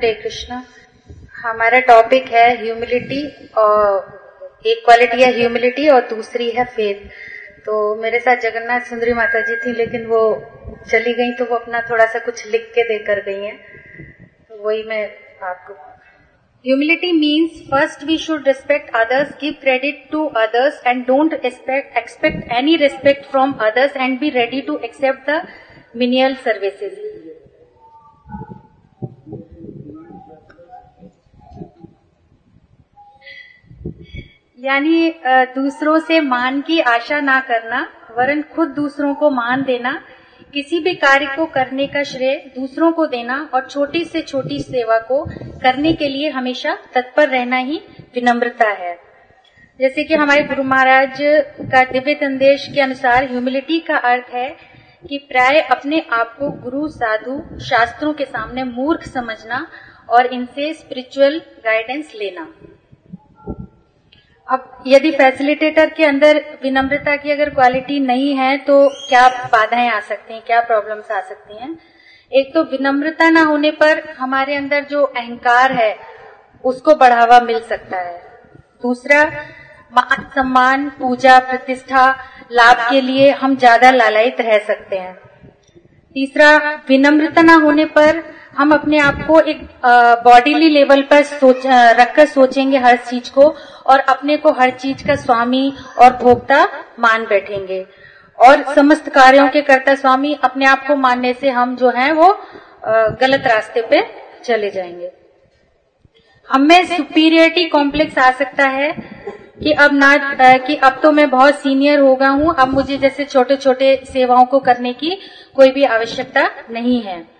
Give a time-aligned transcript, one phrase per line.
[0.00, 0.62] हरे कृष्णा।
[1.36, 3.22] हमारा टॉपिक है ह्यूमिलिटी
[3.58, 7.02] और एक क्वालिटी है ह्यूमिलिटी और दूसरी है फेथ
[7.66, 10.22] तो मेरे साथ जगन्नाथ सुंदरी माता जी थी, लेकिन वो
[10.90, 14.82] चली गई तो वो अपना थोड़ा सा कुछ लिख के देकर गई है। तो वही
[14.84, 15.04] मैं
[15.50, 15.74] आपको
[16.64, 22.76] humility means first we should respect others give credit to others and don't expect any
[22.86, 25.42] respect from others and be ready to accept the
[25.96, 27.19] menial services
[34.60, 35.12] यानी
[35.54, 37.80] दूसरों से मान की आशा ना करना,
[38.16, 39.92] वरन खुद दूसरों को मान देना,
[40.54, 44.98] किसी भी कार्य को करने का श्रेय दूसरों को देना और छोटी से छोटी सेवा
[45.00, 45.24] को
[45.62, 47.80] करने के लिए हमेशा तत्पर रहना ही
[48.14, 48.94] विनम्रता है।
[49.80, 51.18] जैसे कि हमारे गुरु महाराज
[51.72, 54.48] का दिव्य संदेश के अनुसार ह्यूमिलिटी का अर्थ है
[55.04, 59.66] कि प्राय अपने आप को गुरु, साधु, शास्त्रों के सामने मूर्ख समझना
[60.08, 62.46] और इनसे स्पिरिचुअल गाइडेंस लेना।
[64.50, 70.00] अब यदि फैसिलिटेटर के अंदर विनम्रता की अगर क्वालिटी नहीं है तो क्या बाधाएँ आ
[70.00, 70.42] सकती हैं?
[70.46, 71.78] क्या प्रॉब्लम्स आ सकती हैं?
[72.32, 75.96] एक तो विनम्रता ना होने पर हमारे अंदर जो अहंकार है,
[76.64, 78.18] उसको बढ़ावा मिल सकता है।
[78.82, 79.24] दूसरा
[79.92, 82.10] मान सम्मान पूजा, प्रतिष्ठा,
[82.52, 85.14] लाभ के लिए हम ज़्यादा लालयित रह सकते हैं।
[86.16, 86.56] तीसरा,
[86.88, 88.22] विनम्रता ना होने पर
[88.54, 89.60] हम अपने आप को एक
[90.24, 93.42] बॉडीली लेवल पर सोच रखकर सोचेंगे हर चीज़ को
[93.86, 96.64] और अपने को हर चीज़ का स्वामी और भोक्ता
[97.00, 97.84] मान बैठेंगे।
[98.38, 102.28] और समस्त कार्यों के कर्ता स्वामी अपने आप को मानने से हम जो है वो
[103.20, 104.02] गलत रास्ते पे
[104.44, 105.10] चले जाएँगे।
[106.48, 108.92] हमें सुपीरियरिटी कॉम्प्लेक्स आ सकता है
[109.62, 110.16] कि अब ना
[110.58, 114.44] कि अब तो मैं बहुत सीनियर हो गया हूँ, अब मुझे जैसे छोटे छोटे सेवाओं
[114.44, 115.18] को करने की
[115.56, 117.39] कोई भी आवश्यकता नहीं है।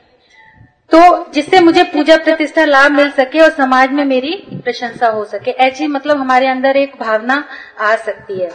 [0.93, 5.51] तो जिससे मुझे पूजा प्रतिष्ठा लाभ मिल सके और समाज में मेरी प्रशंसा हो सके,
[5.51, 7.45] ऐसी मतलब हमारे अंदर एक भावना
[7.81, 8.51] आ सकती है।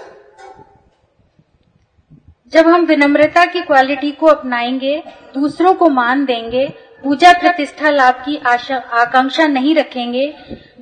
[2.53, 6.67] जब हम विनम्रता की क्वालिटी को अपनाएँगे, दूसरों को मान देंगे,
[7.03, 10.27] पूजा प्रतिष्ठा लाभ की आशा, आकांक्षा नहीं रखेंगे,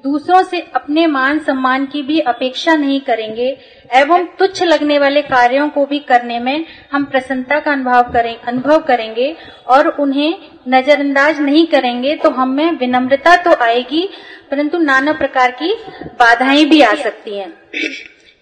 [0.04, 3.58] दूसरों से अपने मान सम्मान की भी अपेक्षा नहीं करेंगे,
[3.96, 8.80] एवं तुच्छ लगने वाले कार्यों को भी करने में हम प्रसन्नता का अनुभव करें, अनुभव
[8.80, 9.36] करेंगे
[9.68, 14.08] और उन्हें नजरअंदाज नहीं करेंगे तो हम में विनम्रता तो आएगी,
[14.52, 15.74] परंतु नाना प्रकार की
[16.20, 17.54] बाधाएँ भी आ सकती हैं।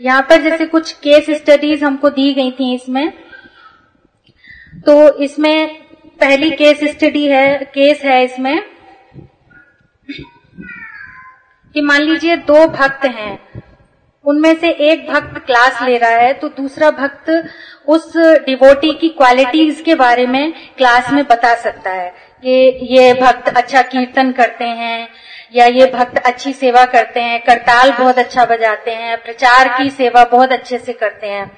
[0.02, 3.12] यहाँ पर जैसे कुछ केस स्टडीज़ हमको दी गई थी इसमें
[4.86, 4.94] तो
[5.24, 5.68] इसमें
[6.20, 8.64] पहली केस स्टडी है केस है इसमें
[11.76, 13.40] कि मान लीजिए दो भक्त हैं,
[14.26, 17.30] उनमें से एक भक्त क्लास ले रहा है तो दूसरा भक्त
[17.88, 22.10] उस डिवोटी की क्वालिटीज के बारे में क्लास में बता सकता है
[22.44, 25.08] कि ये भक्त अच्छा कीर्तन करते हैं
[25.56, 30.24] या ये भक्त अच्छी सेवा करते हैं, करताल बहुत अच्छा बजाते हैं, प्रचार की सेवा
[30.24, 31.50] बहुत अच्छे से करते हैं।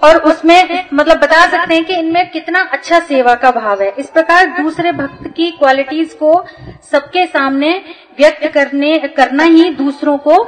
[0.00, 4.06] और उसमें मतलब बता सकते हैं कि इनमें कितना अच्छा सेवा का भाव है। इस
[4.06, 6.44] प्रकार दूसरे भक्त की क्वालिटीज को
[6.92, 7.70] सबके सामने
[8.18, 10.44] व्यक्त करने, करना ही दूसरों को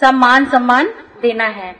[0.00, 0.92] सम्मान सम्मान
[1.22, 1.74] देना है।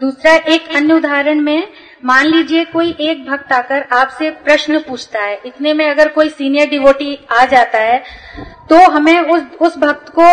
[0.00, 1.68] दूसरा, एक अन्य उदाहरण में,
[2.04, 6.68] मान लीजिए कोई एक भक्त आकर आपसे प्रश्न पूछता है। इतने में अगर कोई सीनियर
[6.70, 8.02] डिवोटी आ जाता है
[8.70, 10.26] तो हमें उस उस भक्त को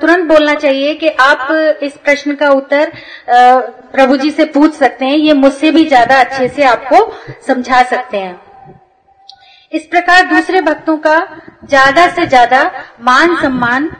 [0.00, 1.48] तुरंत बोलना चाहिए कि आप
[1.82, 2.92] इस प्रश्न का उत्तर
[3.28, 7.04] प्रभु जी से पूछ सकते हैं। ये मुझसे भी ज़्यादा अच्छे से आपको
[7.46, 8.40] समझा सकते हैं।
[9.72, 11.18] इस प्रकार दूसरे भक्तों का
[11.64, 12.62] ज़्यादा से ज़्यादा
[13.00, 13.90] मान सम्मान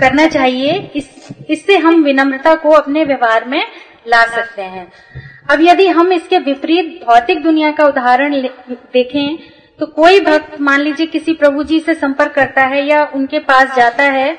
[0.00, 1.08] करना चाहिए। इस,
[1.50, 3.62] इससे हम विनम्रता को अपने व्यवहार में
[4.08, 4.90] ला सकते हैं।
[5.50, 9.38] अब यदि हम इसके विपरीत भौतिक दुनिया का उदाहरण देखें
[9.80, 13.74] तो कोई भक्त, मान लीजिए किसी प्रभु जी से संपर्क करता है या उनके पास
[13.76, 14.36] जाता है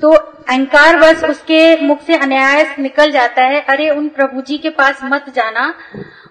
[0.00, 4.70] तो अहंकार वश उसके मुख से अनायास निकल जाता है, अरे, उन प्रभु जी के
[4.70, 5.66] पास मत जाना।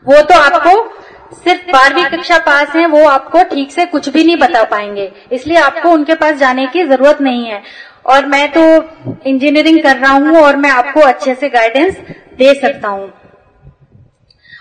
[0.06, 4.38] वो तो आपको सिर्फ़ बारहवीं कक्षा पास है, वो आपको ठीक से कुछ भी नहीं
[4.38, 7.62] बता पाएँगे। इसलिए आपको उनके पास जाने की ज़रूरत नहीं है।
[8.06, 8.62] और मैं तो
[9.30, 11.98] इंजीनियरिंग कर रहा हूँ और मैं आपको अच्छे से गाइडेंस
[12.38, 13.14] दे सकता हूँ।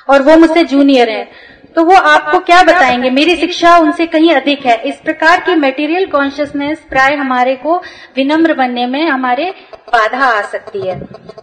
[0.09, 3.11] और वो मुझसे जूनियर है। तो वो आपको क्या बताएँगे?
[3.11, 7.77] मेरी शिक्षा उनसे कहीं अधिक है। इस प्रकार की मटेरियल कॉन्शियसनेस प्राय हमारे को
[8.17, 11.01] विनम्र बनने में हमारे बाधा आ सकती है।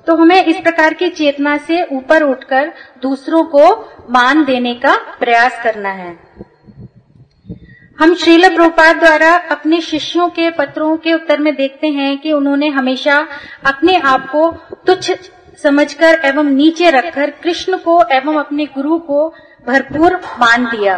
[0.08, 2.72] तो हमें इस प्रकार की चेतना से ऊपर उठकर
[3.02, 6.18] दूसरों को मान देने का प्रयास करना है।
[8.02, 12.68] हम श्रील प्रभुपाद द्वारा अपने शिष्यों के पत्रों के उत्तर में देखते हैं कि उन्होंने
[12.70, 13.18] हमेशा
[13.66, 14.50] अपने आप को
[14.88, 15.12] तुच्छ
[15.64, 19.28] समझकर एवं नीचे रखकर कृष्ण को एवं अपने गुरु को
[19.68, 20.96] भरपूर मान दिया।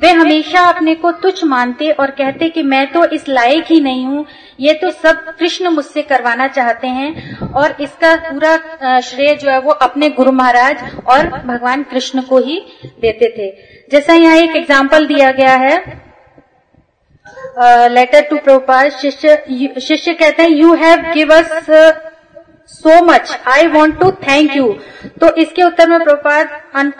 [0.00, 4.06] वे हमेशा अपने को तुच्छ मानते और कहते कि मैं तो इस लायक ही नहीं
[4.06, 4.24] हूँ,
[4.60, 9.72] ये तो सब कृष्ण मुझसे करवाना चाहते हैं और इसका पूरा श्रेय जो है वो
[9.82, 12.60] अपने गुरु महाराज और भगवान कृष्ण को ही
[13.00, 13.50] देते थे।
[13.90, 16.06] जैसा यहाँ एक एग्ज़ाम्पल दिया गया है
[17.90, 21.70] लेटर टू प्रोपाल शिष्य शिष्य कहते हैं you have give us
[22.70, 24.66] so much I want to thank you
[25.20, 26.50] तो इसके उत्तर में प्रपात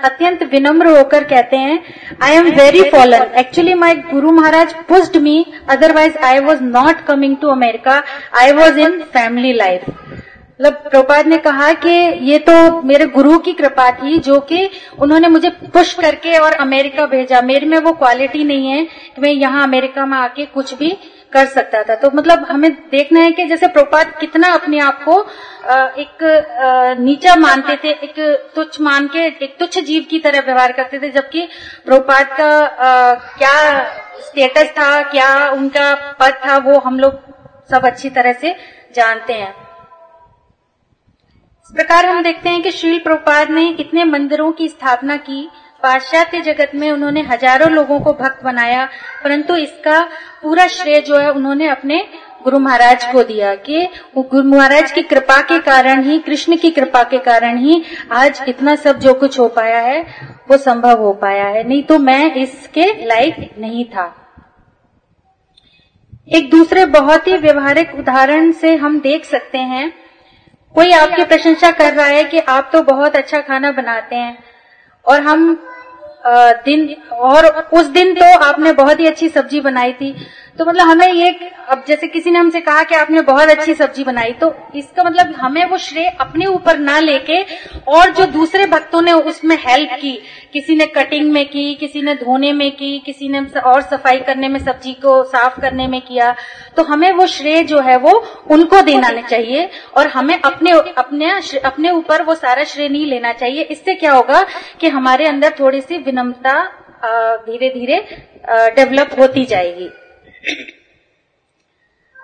[0.05, 1.79] अत्यंत विनम्र होकर कहते हैं
[2.23, 7.37] I am very fallen actually my Guru Maharaj pushed me otherwise I was not coming
[7.41, 8.03] to America
[8.41, 9.85] I was in family life
[10.61, 11.91] मतलब प्रपात ने कहा कि
[12.25, 17.07] ये तो मेरे गुरु की कृपा थी, जो कि उन्होंने मुझे पुश करके और अमेरिका
[17.07, 20.91] भेजा। मेरे में वो क्वालिटी नहीं है कि मैं यहाँ अमेरिका में आके कुछ भी
[21.33, 25.21] कर सकता था। तो मतलब हमें देखना है कि जैसे प्रोपात कितना अपने आप को
[26.01, 30.99] एक नीचा मानते थे, एक तुच्छ मान के, एक तुच्छ जीव की तरह व्यवहार करते
[30.99, 31.47] थे, जबकि
[31.87, 33.55] प्रोपात का क्या
[34.23, 37.21] स्टेटस था, क्या उनका पद था, वो हम लोग
[37.71, 38.55] सब अच्छी तरह से
[38.97, 39.55] जानते हैं।
[41.69, 45.49] इस प्रकार हम देखते हैं कि श्रील प्रोपाद ने इतने मंदिरों की स्थापना की।
[45.83, 48.85] पाश्चात्य जगत में उन्होंने हज़ारों लोगों को भक्त बनाया,
[49.25, 50.01] परंतु इसका
[50.43, 51.99] पूरा श्रेय जो है उन्होंने अपने
[52.45, 53.87] गुरु महाराज को दिया कि
[54.17, 57.83] गुरु महाराज की कृपा के कारण ही, कृष्ण की कृपा के कारण ही
[58.13, 60.01] आज इतना सब जो कुछ हो पाया है,
[60.51, 64.15] वो संभव हो पाया है। नहीं तो मैं इसके लायक नहीं था।
[66.31, 69.93] एक दूसरे बहुत ही व्यवहारिक उदाहरण से हम देख सकते हैं।
[70.79, 74.37] कोई आपकी प्रशंसा कर रहा है कि आप तो बहुत अच्छा खाना बनाते हैं
[75.07, 75.41] और हम
[76.65, 80.15] दिन, और उस दिन तो आपने बहुत ही अच्छी सब्ज़ी बनाई थी।
[80.59, 81.31] तो मतलब हमें ये
[81.71, 85.35] अब जैसे किसी ने हमसे कहा कि आपने बहुत अच्छी सब्ज़ी बनाई तो इसका मतलब
[85.35, 87.43] हमें वो श्रेय अपने ऊपर ना लेके
[87.89, 90.13] और जो दूसरे भक्तों ने उसमें हेल्प की,
[90.53, 94.49] किसी ने कटिंग में की, किसी ने धोने में की, किसी ने और सफ़ाई करने
[94.49, 96.35] में, सब्ज़ी को साफ़ करने में किया
[96.77, 98.13] तो हमें वो श्रेय जो है वो
[98.51, 101.31] उनको देना चाहिए और हमें अपने अपने
[101.65, 104.45] अपने ऊपर वो सारा श्रेय नहीं लेना चाहिए। इससे क्या होगा
[104.81, 106.63] कि हमारे अंदर थोड़ी सी विनम्रता
[107.47, 108.05] धीरे धीरे
[108.77, 109.91] डेवलप होती जाएगी।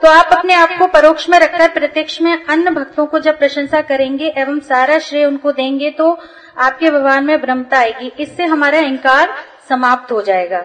[0.01, 3.81] तो आप अपने आप को परोक्ष में रखकर, प्रत्यक्ष में अन्य भक्तों को जब प्रशंसा
[3.81, 6.11] करेंगे एवं सारा श्रेय उनको देंगे तो
[6.59, 9.35] आपके व्यवहार में ब्रह्मता आएगी। इससे हमारा अहंकार
[9.69, 10.59] समाप्त हो जाएगा।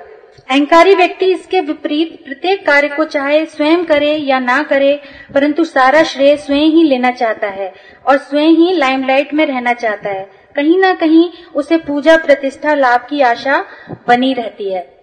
[0.50, 5.02] अहंकारी व्यक्ति इसके विपरीत प्रत्येक कार्य को चाहे स्वयं करे या ना करे,
[5.34, 7.74] परंतु सारा श्रेय स्वयं ही लेना चाहता है
[8.08, 13.06] और स्वयं ही लाइमलाइट में रहना चाहता है। कहीं ना कहीं उसे पूजा प्रतिष्ठा लाभ
[13.10, 13.64] की आशा
[14.08, 14.99] बनी रहती है।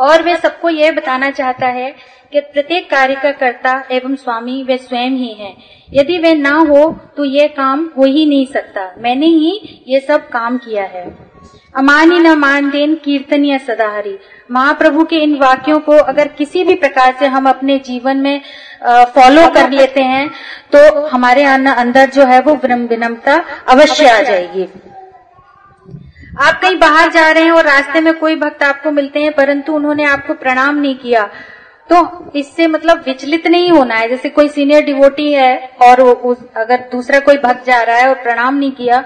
[0.00, 1.90] और वे सबको यह बताना चाहता है
[2.32, 5.56] कि प्रत्येक कार्य का कर्ता एवं स्वामी वे स्वयं ही हैं।
[5.92, 10.28] यदि वे ना हो तो यह काम हो ही नहीं सकता। मैंने ही ये सब
[10.28, 11.04] काम किया है।
[11.74, 14.16] अमानी न मान देन कीर्तनीय सदाहरी।
[14.50, 18.40] महाप्रभु के इन वाक्यों को अगर किसी भी प्रकार से हम अपने जीवन में
[19.14, 20.28] फॉलो कर लेते हैं
[20.74, 24.68] तो हमारे अंदर जो है वो विनम्रता अवश्य आ जाएगी।
[26.30, 29.72] आप कहीं बाहर जा रहे हैं और रास्ते में कोई भक्त आपको मिलते हैं परंतु
[29.74, 31.28] उन्होंने आपको प्रणाम नहीं किया
[31.90, 36.84] तो इससे मतलब विचलित नहीं होना है। जैसे कोई सीनियर डिवोटी है और उस, अगर
[36.92, 39.02] दूसरा कोई भक्त जा रहा है और प्रणाम नहीं किया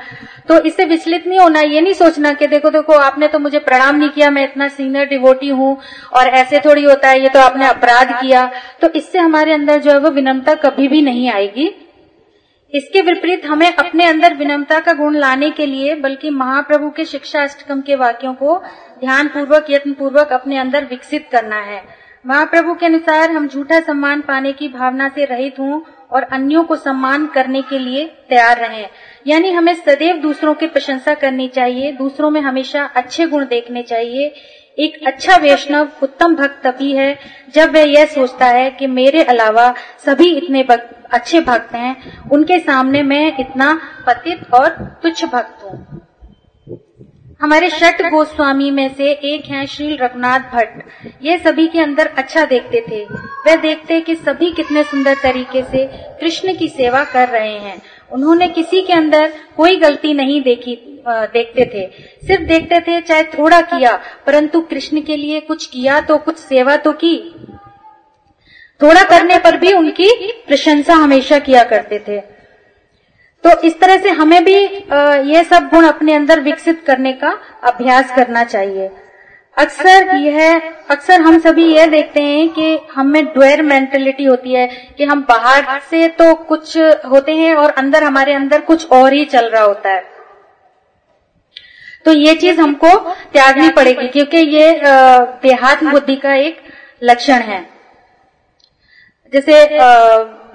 [0.49, 3.97] तो इससे विचलित नहीं होना ये नहीं सोचना कि देखो देखो आपने तो मुझे प्रणाम
[3.97, 5.77] नहीं किया मैं इतना सीनियर डिवोटी हूँ
[6.13, 8.45] और ऐसे थोड़ी होता है ये तो आपने अपराध किया।
[8.83, 11.69] तो इससे हमारे अंदर जो है वो विनम्रता कभी भी नहीं आएगी।
[12.75, 17.43] इसके विपरीत हमें अपने अंदर विनम्रता का गुण लाने के लिए, बल्कि महाप्रभु के शिक्षा
[17.43, 18.57] अष्टकम के वाक्यों को
[19.01, 21.83] ध्यान पूर्वक यत्न पूर्वक अपने अंदर विकसित करना है।
[22.25, 25.81] महाप्रभु के अनुसार हम झूठा सम्मान पाने की भावना से रहित हों
[26.13, 28.89] और अन्यों को सम्मान करने के लिए तैयार रहें।
[29.27, 34.35] यानी हमें सदैव दूसरों की प्रशंसा करनी चाहिए, दूसरों में हमेशा अच्छे गुण देखने चाहिए।
[34.79, 37.17] एक अच्छा वैष्णव उत्तम भक्त तभी है
[37.55, 39.73] जब वह यह सोचता है कि मेरे अलावा
[40.07, 40.63] सभी इतने
[41.13, 43.73] अच्छे भक्त हैं, उनके सामने मैं इतना
[44.07, 44.69] पतित और
[45.03, 46.01] तुच्छ भक्त हूँ।
[47.41, 50.83] हमारे शट गोस्वामी में से एक हैं श्री रघुनाथ भट्ट।
[51.23, 53.05] ये सभी के अंदर अच्छा देखते थे।
[53.47, 55.85] वह देखते कि सभी कितने सुंदर तरीके से
[56.21, 57.81] कृष्ण की सेवा कर रहे हैं।
[58.13, 61.87] उन्होंने किसी के अंदर कोई गलती नहीं देखी देखते थे।
[62.27, 63.97] सिर्फ़ देखते थे, चाहे थोड़ा किया,
[64.27, 67.17] परंतु कृष्ण के लिए कुछ किया तो कुछ सेवा तो की।
[68.85, 70.09] थोड़ा करने पर भी उनकी
[70.47, 72.19] प्रशंसा हमेशा किया करते थे।
[73.45, 77.31] तो इस तरह से हमें भी ये सब गुण अपने अंदर विकसित करने का
[77.65, 78.91] अभ्यास करना चाहिए।
[79.57, 80.61] अक्सर यह,
[80.91, 84.67] अक्सर हम सभी यह देखते हैं कि हमें ड्वेर मेंटेलिटी होती है,
[84.99, 86.77] कि हम बाहर से तो कुछ
[87.07, 90.03] होते हैं और अंदर हमारे अंदर कुछ और ही चल रहा होता है।
[92.07, 92.89] तो ये चीज़ हमको
[93.33, 94.81] त्यागनी पड़ेगी, क्योंकि ये
[95.43, 96.61] देहात्म बुद्धि का एक
[97.03, 97.74] लक्षण है।
[99.35, 99.65] जैसे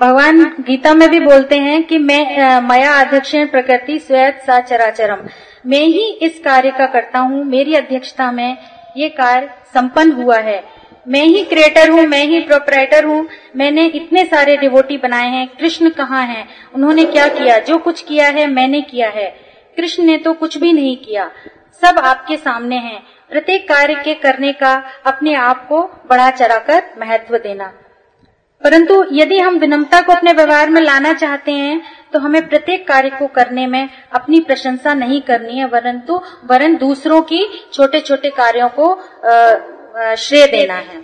[0.01, 5.25] भगवान गीता में भी बोलते हैं कि मैं माया अध्यक्ष प्रकृति स्वयं सा चराचरम।
[5.65, 8.57] मैं ही इस कार्य का करता हूँ, मेरी अध्यक्षता में
[8.97, 10.63] ये कार्य संपन्न हुआ है।
[11.07, 15.89] मैं ही क्रिएटर हूँ, मैं ही प्रोपराइटर हूँ, मैंने इतने सारे डिवोटी बनाए हैं, कृष्ण
[15.89, 16.47] कहाँ हैं?
[16.75, 17.59] उन्होंने क्या किया?
[17.59, 19.27] जो कुछ किया है, मैंने किया है।
[19.77, 21.29] कृष्ण ने तो कुछ भी नहीं किया।
[21.81, 24.73] सब आपके सामने है। प्रत्येक कार्य के करने का
[25.05, 27.71] अपने आप को बढ़ा चढ़ाकर महत्व देना।
[28.63, 31.81] परंतु यदि हम विनम्रता को अपने व्यवहार में लाना चाहते हैं
[32.13, 37.21] तो हमें प्रत्येक कार्य को करने में अपनी प्रशंसा नहीं करनी है, परंतु वरन दूसरों
[37.23, 38.95] की छोटे छोटे कार्यों को
[40.17, 41.01] श्रेय देना है।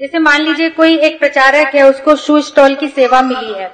[0.00, 3.70] जैसे मान लीजिए कोई एक प्रचारक है, उसको शू स्टॉल की सेवा मिली है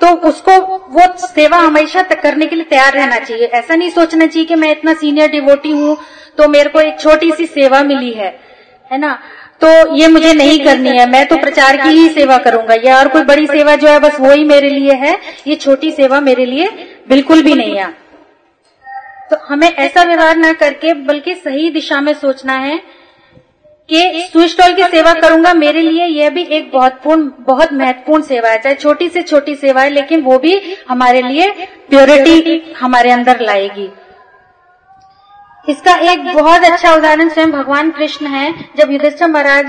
[0.00, 0.52] तो उसको
[0.92, 4.54] वो सेवा हमेशा तक करने के लिए तैयार रहना चाहिए। ऐसा नहीं सोचना चाहिए कि
[4.54, 5.96] मैं इतना सीनियर डिवोटी हूँ
[6.38, 8.30] तो मेरे को एक छोटी सी सेवा मिली है
[8.92, 9.18] है ना?
[9.62, 13.08] तो ये मुझे नहीं करनी है। मैं तो प्रचार की ही सेवा करूँगा। या और
[13.08, 16.46] कोई बड़ी सेवा जो है, बस वो ही मेरे लिए है। ये छोटी सेवा मेरे
[16.46, 16.68] लिए
[17.08, 17.86] बिल्कुल भी नहीं है।
[19.30, 22.80] तो हमें ऐसा व्यवहार ना करके, बल्कि सही दिशा में सोचना है
[23.88, 28.22] कि स्विच स्टॉल की सेवा करूँगा मेरे लिए, यह भी एक बहुत पूर्ण, बहुत महत्वपूर्ण
[28.22, 31.50] सेवा है। चाहे छोटी से छोटी सेवा है, लेकिन वो भी हमारे लिए
[31.88, 33.88] प्योरिटी हमारे अंदर लाएगी।
[35.64, 39.66] इसका एक बहुत अच्छा उदाहरण स्वयं भगवान कृष्ण है। जब युधिष्ठिर महाराज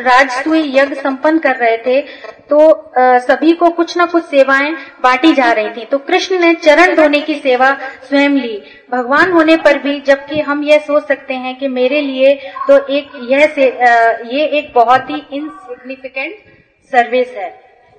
[0.00, 2.00] राजसूय यज्ञ संपन्न कर रहे थे
[2.50, 6.52] तो आ, सभी को कुछ न कुछ सेवाएँ बांटी जा रही थी। तो कृष्ण ने
[6.56, 7.72] चरण धोने की सेवा
[8.08, 8.62] स्वयं ली।
[8.92, 12.34] भगवान होने पर भी जबकि हम यह सोच सकते हैं कि मेरे लिए
[12.68, 13.92] तो एक यह से आ,
[14.32, 16.34] ये एक बहुत ही इनसिग्निफिकेंट
[16.92, 17.48] सर्विस है।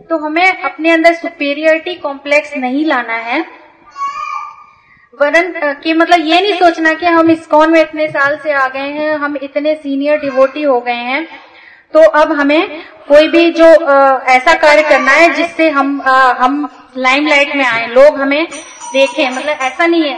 [0.10, 3.46] तो हमें अपने अंदर सुपेरियरिटी कॉम्प्लेक्स नहीं लाना है।
[5.18, 5.52] वरन
[5.84, 9.14] कि मतलब ये नहीं सोचना कि हम इस्कॉन में इतने साल से आ गए हैं
[9.18, 11.26] हम इतने सीनियर डिवोटी हो गए हैं
[11.94, 16.70] तो अब हमें कोई भी जो आ, ऐसा कार्य करना है जिससे हम आ, हम
[16.98, 18.48] लाइमलाइट में आए लोग हमें
[18.94, 20.16] देखें मतलब ऐसा नहीं है।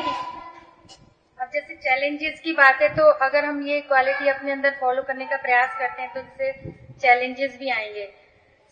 [1.40, 5.26] अब जैसे चैलेंजेस की बात है तो अगर हम ये क्वालिटी अपने अंदर फॉलो करने
[5.26, 8.10] का प्रयास करते हैं तो इससे चैलेंजेस भी आएँगे।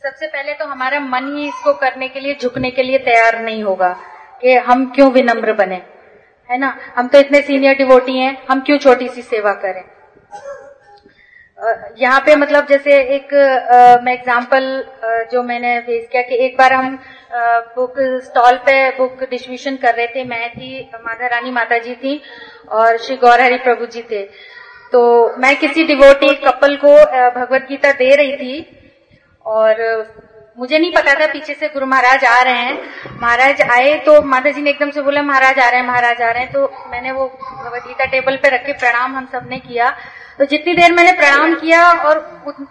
[0.02, 3.64] सबसे पहले तो हमारा मन ही इसको करने के लिए झुकने के लिए तैयार नहीं
[3.64, 3.96] होगा
[4.42, 5.82] कि हम क्यों विनम्र बने।
[6.50, 6.78] है ना?
[6.96, 9.84] हम तो इतने सीनियर डिवोटी हैं हम क्यों छोटी सी सेवा करें?
[12.00, 14.66] यहाँ पे मतलब जैसे एक आ, मैं एग्जांपल
[15.32, 16.98] जो मैंने फेस किया कि एक बार हम
[17.34, 21.96] आ, बुक स्टॉल पे बुक डिस्ट्रीब्यूशन कर रहे थे मैं थी माधा रानी माता जी
[21.96, 22.22] थी
[22.72, 24.24] और श्री गौर हरि प्रभु जी थे।
[24.92, 25.02] तो
[25.38, 26.96] मैं किसी डिवोटी कपल को
[27.40, 28.56] भगवत गीता दे रही थी
[29.46, 29.82] और
[30.58, 34.52] मुझे नहीं पता था पीछे से गुरु महाराज आ रहे हैं। महाराज आए तो माता
[34.52, 37.12] जी ने एकदम से बोला, महाराज आ रहे हैं, महाराज आ रहे हैं। तो मैंने
[37.12, 39.90] वो भगवदगीता टेबल पे रख के प्रणाम हम सबने किया।
[40.40, 42.18] तो जितनी देर मैंने प्रणाम किया और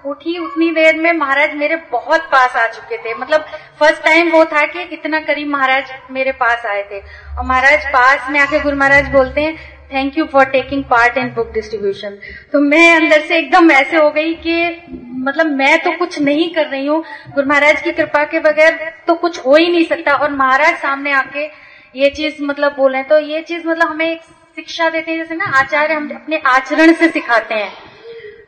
[0.06, 3.46] उठी, उतनी देर में महाराज मेरे बहुत पास आ चुके थे। मतलब
[3.80, 8.30] फ़र्स्ट टाइम वो था कि इतना करीब महाराज मेरे पास आए थे। और महाराज पास
[8.30, 12.18] में आके गुरु महाराज बोलते हैं thank you for taking part in book distribution
[12.52, 14.54] तो मैं अंदर से एकदम ऐसे हो गई कि
[15.18, 17.02] मतलब मैं तो कुछ नहीं कर रही हूँ।
[17.34, 21.12] गुरु महाराज की कृपा के बगैर तो कुछ हो ही नहीं सकता। और महाराज सामने
[21.12, 21.44] आके
[21.94, 24.20] ये चीज़ मतलब बोले तो ये चीज़ मतलब हमें एक
[24.56, 27.72] शिक्षा देते हैं। जैसे ना आचार्य हम अपने आचरण से सिखाते हैं।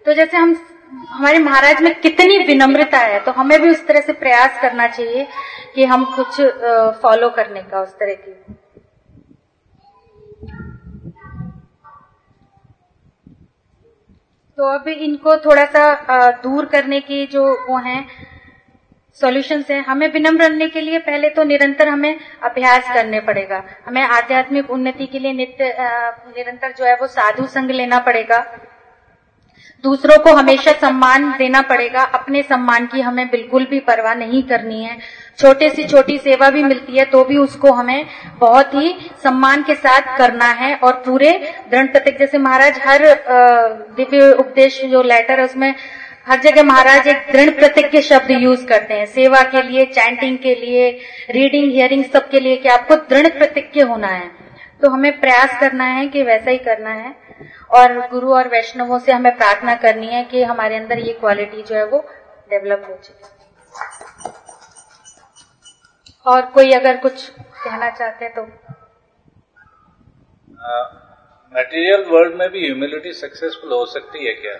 [0.07, 0.57] तो जैसे हम,
[1.09, 5.27] हमारे महाराज में कितनी विनम्रता है तो हमें भी उस तरह से प्रयास करना चाहिए
[5.75, 6.41] कि हम कुछ
[7.03, 8.57] फॉलो करने का उस तरह की।
[14.59, 18.07] तो अब इनको थोड़ा सा दूर करने की जो वो हैं
[19.21, 24.03] सॉल्यूशंस हैं, हमें विनम्र रहने के लिए पहले तो निरंतर हमें अभ्यास करने पड़ेगा। हमें
[24.03, 25.75] आध्यात्मिक उन्नति के लिए नित्य
[26.37, 28.41] निरंतर जो है वो साधु संग लेना पड़ेगा।
[29.85, 34.83] दूसरों को हमेशा सम्मान देना पड़ेगा। अपने सम्मान की हमें बिल्कुल भी परवाह नहीं करनी
[34.85, 34.99] है।
[35.39, 38.07] छोटे से छोटी सेवा भी मिलती है तो भी उसको हमें
[38.39, 41.31] बहुत ही सम्मान के साथ करना है। और पूरे
[41.71, 43.05] दृढ़ प्रतिक जैसे महाराज हर
[43.97, 45.75] दिव्य उपदेश, जो लेटर है, उसमें
[46.27, 50.55] हर जगह महाराज एक दृढ़ प्रतिज्ञ शब्द यूज़ करते हैं। सेवा के लिए चैंटिंग के
[50.55, 50.91] लिए
[51.31, 54.31] रीडिंग हियरिंग सब के लिए कि आपको दृढ़ प्रतिज्ञ होना है।
[54.83, 57.15] तो हमें प्रयास करना है कि वैसा ही करना है।
[57.71, 61.77] और गुरु और वैष्णवों से हमें प्रार्थना करनी है कि हमारे अंदर ये क्वालिटी जो
[61.77, 62.05] है वो
[62.51, 63.37] डेवलप हो जाए
[66.29, 68.43] और कोई अगर कुछ कहना चाहते हैं तो।
[71.53, 74.57] मटेरियल uh, वर्ल्ड में भी ह्यूमिलिटी सक्सेसफुल हो सकती है क्या?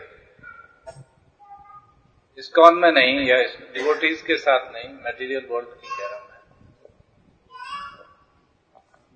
[2.39, 3.37] इस्कॉन में नहीं या
[3.75, 4.89] डिवोटीज के साथ नहीं?
[5.07, 6.27] मटेरियल वर्ल्ड की कह रहा हूँ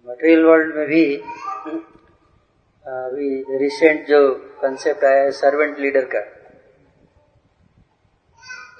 [0.06, 1.04] मटेरियल वर्ल्ड में भी
[2.86, 4.18] अभी रिसेंट जो
[4.62, 6.20] कंसेप्ट आया है सर्वेंट लीडर का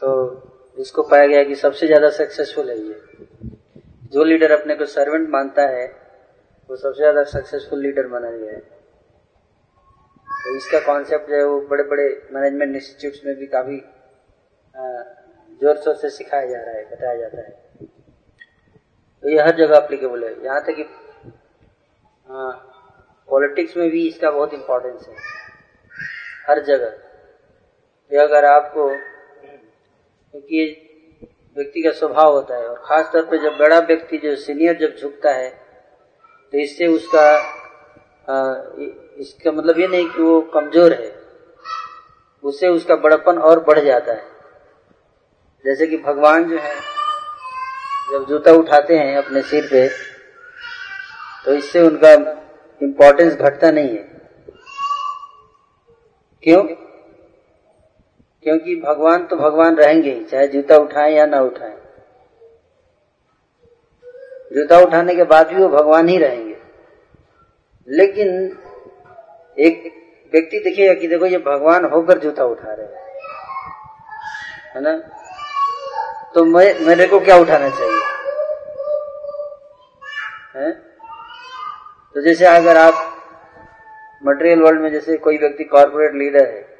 [0.01, 0.09] तो
[0.79, 3.01] इसको पाया गया कि सबसे ज़्यादा सक्सेसफुल है ये।
[4.13, 5.87] जो लीडर अपने को सर्वेंट मानता है,
[6.71, 8.61] वो सबसे ज़्यादा सक्सेसफुल लीडर माना गया है।
[10.29, 13.77] तो इसका कॉन्सेप्ट जो है वो बड़े बड़े मैनेजमेंट इंस्टीट्यूट में भी काफ़ी
[15.61, 17.51] ज़ोर शोर से सिखाया जा रहा है, बताया जाता है।
[19.23, 20.85] तो ये हर जगह अप्लीकेबल है। यहाँ तक कि
[23.29, 25.15] पॉलिटिक्स में भी इसका बहुत इम्पोर्टेंस है।
[26.49, 26.91] हर जगह।
[28.11, 28.89] कि अगर आपको,
[30.35, 30.82] क्योंकि
[31.57, 34.97] व्यक्ति का स्वभाव होता है। और खास तौर पे जब बड़ा व्यक्ति जो सीनियर जब
[34.97, 35.49] झुकता है
[36.53, 37.27] तो इससे उसका
[38.23, 38.35] आ,
[39.19, 41.11] इसका मतलब ये नहीं कि वो कमज़ोर है।
[42.45, 44.31] उससे उसका बड़पन और बढ़ जाता है।
[45.65, 46.75] जैसे कि भगवान जो है
[48.13, 49.87] जब जूता उठाते हैं अपने सिर पे
[51.45, 52.13] तो इससे उनका
[52.81, 54.11] इम्पोर्टेंस घटता नहीं है।
[56.45, 56.63] क्यों?
[58.43, 61.77] क्योंकि भगवान तो भगवान रहेंगे ही, चाहे जूता उठाएँ या ना उठाएँ।
[64.53, 66.57] जूता उठाने के बाद भी वो भगवान ही रहेंगे।
[67.89, 68.59] लेकिन
[69.59, 69.93] एक
[70.33, 73.03] व्यक्ति देखिएगा कि देखो ये भगवान होकर जूता उठा रहे हैं।
[74.75, 74.99] है ना?
[76.35, 78.01] तो मैं, मेरे को क्या उठाना चाहिए?
[80.57, 80.73] है?
[82.15, 82.95] तो जैसे अगर आप
[84.27, 86.73] मटेरियल वर्ल्ड में जैसे कोई व्यक्ति कॉरपोरेट लीडर है,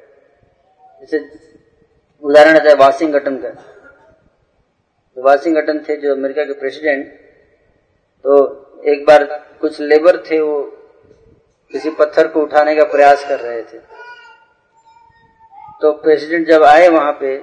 [1.01, 1.43] जैसे
[2.23, 7.05] उदाहरण है वाशिंगटन का। तो वाशिंगटन थे जो अमेरिका के प्रेसिडेंट।
[8.25, 8.35] तो
[8.87, 9.23] एक बार
[9.61, 10.61] कुछ लेबर थे वो
[11.73, 13.77] किसी पत्थर को उठाने का प्रयास कर रहे थे।
[15.81, 17.35] तो प्रेसिडेंट जब आए वहाँ पे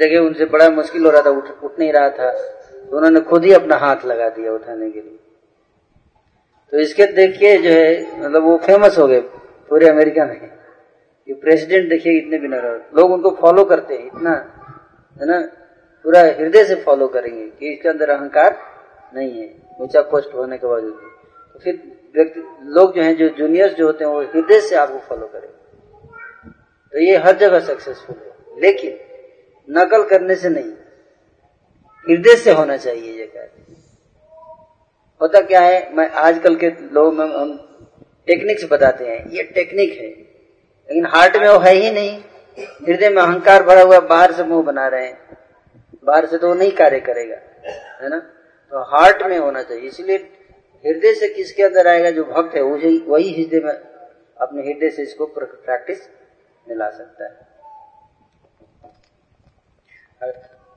[0.00, 3.44] देखे उनसे बड़ा मुश्किल हो रहा था उठ, उठ नहीं रहा था। तो उन्होंने खुद
[3.44, 5.18] ही अपना हाथ लगा दिया उठाने के लिए।
[6.72, 9.20] तो इसके देखिए जो है मतलब वो फ़ेमस हो गए
[9.68, 10.59] पूरे अमेरिका में।
[11.30, 12.54] कि प्रेसिडेंट देखिए इतने भी न
[12.96, 14.30] लोग उनको फॉलो करते हैं, इतना,
[15.20, 15.40] है ना?
[16.04, 18.58] पूरा हृदय से फॉलो करेंगे कि इसके अंदर अहंकार
[19.14, 20.92] नहीं है, ऊँचा पोस्ट होने के बावजूद
[21.52, 21.74] तो फिर
[22.16, 25.58] व्यक्ति, लोग जो हैं, जो जूनियर्स जो होते हैं, वो हृदय से आपको फॉलो करेंगे।
[26.92, 28.98] तो ये हर जगह सक्सेसफुल है। लेकिन
[29.68, 30.72] नकल करने से नहीं,
[32.10, 33.76] हृदय से होना चाहिए ये कार्य।
[35.22, 37.56] होता क्या है, मैं आजकल के लोग हम
[38.26, 40.29] टेक्निक्स बताते हैं। ये टेक्निक है।
[40.90, 42.18] लेकिन हार्ट में वो है ही नहीं।
[42.58, 45.38] हृदय में अहंकार भरा हुआ बाहर से मुँह बना रहे हैं।
[46.04, 47.36] बाहर से तो वो नहीं कार्य करेगा,
[48.00, 48.18] है ना?
[48.18, 50.16] तो हार्ट में होना चाहिए। इसलिए
[50.84, 55.02] हृदय से किसके अंदर आएगा जो भक्त है, वही वही हृदय में अपने हृदय से
[55.02, 56.08] इसको प्रैक्टिस
[56.66, 57.48] मिला सकता है।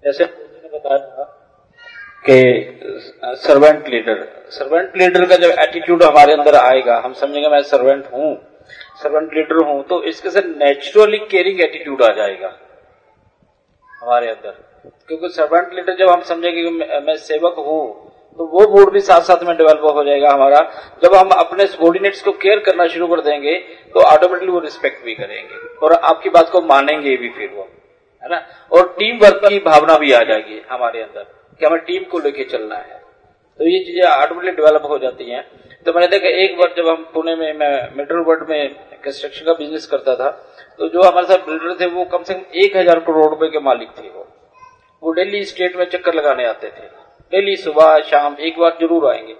[0.03, 1.23] जैसे बताया
[2.25, 2.35] कि
[3.39, 8.35] सर्वेंट लीडर सर्वेंट लीडर का जब एटीट्यूड हमारे अंदर आएगा, हम समझेंगे मैं सर्वेंट हूँ।
[8.97, 12.53] सर्वेंट लीडर हूँ तो इसके से नेचुरली केयरिंग एटीट्यूड आ जाएगा
[14.01, 14.51] हमारे अंदर।
[15.09, 16.69] क्योंकि सर्वेंट लीडर जब हम समझेंगे कि
[17.01, 17.83] मैं सेवक हूँ
[18.39, 20.59] तो वो मूड भी साथ साथ में डेवलप हो जाएगा हमारा।
[21.03, 23.55] जब हम अपने सबॉर्डिनेट्स को केयर करना शुरू कर देंगे
[23.93, 27.67] तो ऑटोमेटिकली वो रिस्पेक्ट भी करेंगे और आपकी बात को मानेंगे भी फिर वो,
[28.23, 28.41] है ना?
[28.71, 31.23] और टीम वर्क की भावना भी आ जाएगी हमारे अंदर
[31.61, 33.01] कि हमें टीम को लेके चलना है।
[33.59, 35.45] तो ये चीज़ें ऑटोमेटिकली डेवलप हो जाती हैं।
[35.85, 39.53] तो मैंने देखा एक बार जब हम पुणे में, मैं मेट्रो वर्ल्ड में कंस्ट्रक्शन का
[39.53, 40.29] बिज़नेस करता था
[40.79, 43.59] तो जो हमारे साथ बिल्डर थे, वो कम से कम एक हज़ार करोड़ रुपए के
[43.61, 44.27] मालिक थे वो।
[45.03, 46.85] वो डेली स्टेट में चक्कर लगाने आते थे।
[47.31, 49.33] डेली सुबह, शाम एक बार ज़रूर आएँगे।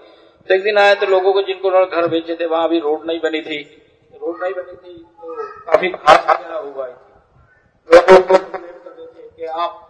[0.48, 3.06] तो एक दिन आए तो लोगों को जिनको उन्होंने घर बेचे थे, वहाँ अभी रोड
[3.06, 3.58] नहीं बनी थी।
[4.14, 5.34] रोड नहीं बनी थी तो
[5.66, 6.86] काफ़ी हुआ
[9.36, 9.80] कि आप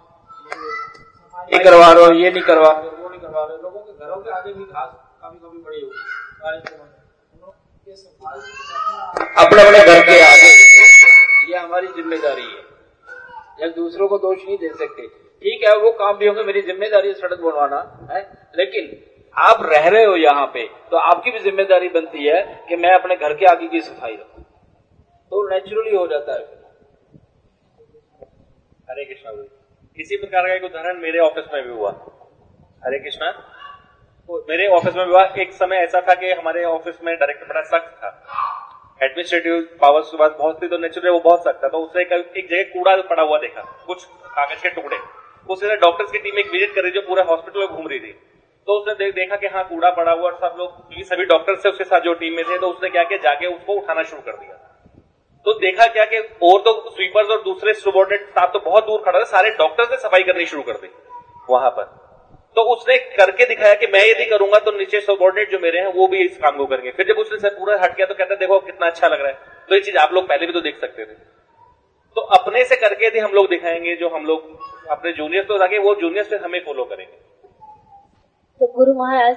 [1.52, 4.16] ये करवा रहे हो, ये नहीं करवा रहे वो नहीं करवा रहे लोगों के घरों
[4.16, 4.90] के आगे भी घास
[5.24, 5.88] कभी कभी बड़ी हो
[9.42, 10.48] अपने अपने घर के आगे।
[11.50, 12.62] ये हमारी ज़िम्मेदारी है।
[13.60, 15.06] या दूसरों को दोष नहीं दे सकते
[15.42, 17.78] ठीक है वो काम भी होंगे मेरी ज़िम्मेदारी है सड़क बनवाना
[18.10, 18.20] है?
[18.56, 18.90] लेकिन
[19.36, 23.16] आप रह रहे हो यहाँ पे तो आपकी भी ज़िम्मेदारी बनती है कि मैं अपने
[23.16, 26.44] घर के आगे की सफ़ाई रखू। तो नेचुरली हो जाता है
[28.90, 29.32] हरे कृष्णा
[29.98, 31.90] किसी प्रकार का एक उदाहरण मेरे ऑफ़िस में भी हुआ।
[32.86, 33.32] हरे कृष्णा।
[34.28, 37.90] मेरे ऑफ़िस में हुआ। एक समय ऐसा था कि हमारे ऑफ़िस में डायरेक्टर बड़ा सख्त
[37.94, 38.08] था।
[39.00, 42.46] एडमिनिस्ट्रेटिव पावर्स के बाद बहुत थी तो नेचुरली वो बहुत सख्त था। तो उसने एक
[42.50, 44.98] जगह कूड़ा पड़ा हुआ देखा कुछ कागज़ के टुकड़े।
[45.48, 48.12] उसने डॉक्टर्स की टीम एक विज़िट कर रही जो पूरे हॉस्पिटल में घूम रही थी।
[48.68, 51.68] तो उसने देख, देखा कि हाँ कूड़ा पड़ा हुआ और सब लोग सभी डॉक्टर्स थे
[51.68, 54.36] उसके साथ जो टीम में थे तो उसने क्या किया जाके उसको उठाना शुरू कर
[54.36, 54.54] दिया।
[55.46, 59.18] तो देखा क्या कि और तो स्वीपर्स और दूसरे सुबॉर्डिनेट स्टाफ तो बहुत दूर खड़ा
[59.18, 60.88] था सारे डॉक्टर्स ने सफ़ाई करनी शुरू कर दी
[61.50, 61.92] वहाँ पर।
[62.56, 66.06] तो उसने करके दिखाया कि मैं यदि करूँगा तो नीचे सबॉर्डिनेट जो मेरे हैं, वो
[66.06, 68.58] भी इस काम को करेंगे। फिर जब उसने सर पूरा हट गया तो कहते देखो,
[68.58, 69.38] कितना अच्छा लग रहा है।
[69.68, 71.14] तो ये चीज़ आप लोग पहले भी तो देख सकते थे।
[72.16, 74.58] तो अपने से करके यदि हम लोग दिखाएँगे, जो हम लोग,
[74.90, 77.16] अपने जूनियर्स तो वो जूनियर्स फिर हमें फॉलो करेंगे।
[78.60, 79.36] तो गुरु महाराज,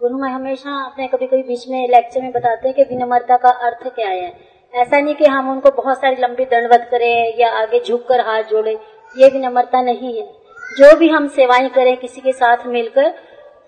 [0.00, 3.48] गुरु में हमेशा अपने कभी कभी बीच में लेक्चर में बताते हैं कि विनम्रता का
[3.48, 4.32] अर्थ क्या है।
[4.74, 8.42] ऐसा नहीं कि हम उनको बहुत सारी लंबी दंडवत करें या आगे झुक कर हाथ
[8.42, 8.78] जोड़े,
[9.16, 10.41] ये विनम्रता नहीं है।
[10.78, 13.08] जो भी हम सेवाएँ करें किसी के साथ मिलकर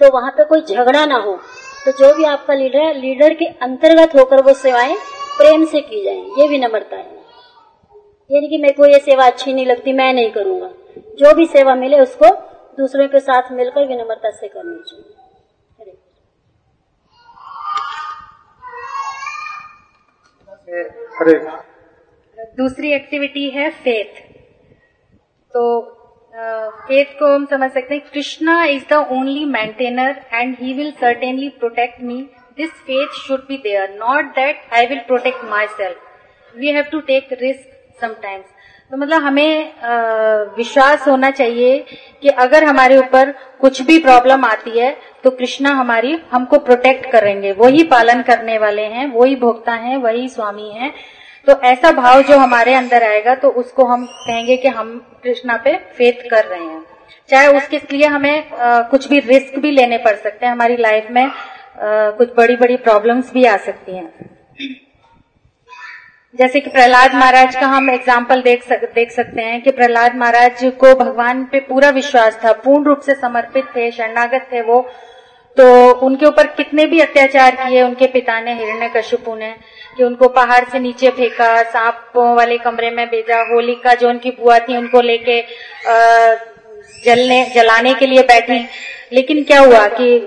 [0.00, 1.36] तो वहाँ पे कोई झगड़ा ना हो।
[1.84, 4.94] तो जो भी आपका लीडर है लीडर के अंतर्गत होकर वो सेवाएँ
[5.38, 7.12] प्रेम से की जाए ये विनम्रता है।
[8.30, 10.70] यानी कि मेरे को ये सेवा अच्छी नहीं लगती मैं नहीं करूँगा।
[11.18, 12.34] जो भी सेवा मिले उसको
[12.78, 15.12] दूसरों के साथ मिलकर विनम्रता से करनी चाहिए।
[22.56, 24.20] दूसरी एक्टिविटी है फेथ
[25.54, 25.62] तो
[26.34, 31.48] फेथ को हम समझ सकते हैं Krishna is the only maintainer and he will certainly
[31.58, 32.16] protect me
[32.56, 35.44] this faith should be there not that I will protect
[35.76, 38.46] myself we have to take risk sometimes
[38.90, 39.72] तो मतलब हमें
[40.56, 41.78] विश्वास होना चाहिए
[42.22, 47.52] कि अगर हमारे ऊपर कुछ भी प्रॉब्लम आती है तो कृष्णा हमारी हमको प्रोटेक्ट करेंगे।
[47.52, 50.92] वही पालन करने वाले हैं, वही भोक्ता हैं, वही स्वामी हैं।
[51.46, 55.76] तो ऐसा भाव जो हमारे अंदर आएगा तो उसको हम कहेंगे कि हम कृष्णा पे
[55.96, 56.84] फेथ कर रहे हैं।
[57.30, 61.10] चाहे उसके लिए हमें आ, कुछ भी रिस्क भी लेने पड़ सकते हैं। हमारी लाइफ
[61.10, 61.30] में आ,
[62.10, 64.32] कुछ बड़ी बड़ी प्रॉब्लम्स भी आ सकती हैं।
[66.34, 70.64] जैसे कि प्रहलाद महाराज का हम एग्ज़ाम्पल देख सक, देख सकते हैं कि प्रहलाद महाराज
[70.80, 74.80] को भगवान पे पूरा विश्वास था। पूर्ण रूप से समर्पित थे शरणागत थे वो।
[75.56, 75.66] तो
[76.06, 79.54] उनके ऊपर कितने भी अत्याचार किए उनके पिता ने हिरण्य कश्यपु ने
[79.96, 84.58] कि उनको पहाड़ से नीचे फेंका सांपों वाले कमरे में भेजा होलिका जो उनकी बुआ
[84.58, 85.40] थी उनको लेके
[87.04, 88.58] जलने जलाने के लिए बैठी।
[89.12, 90.18] लेकिन क्या हुआ कि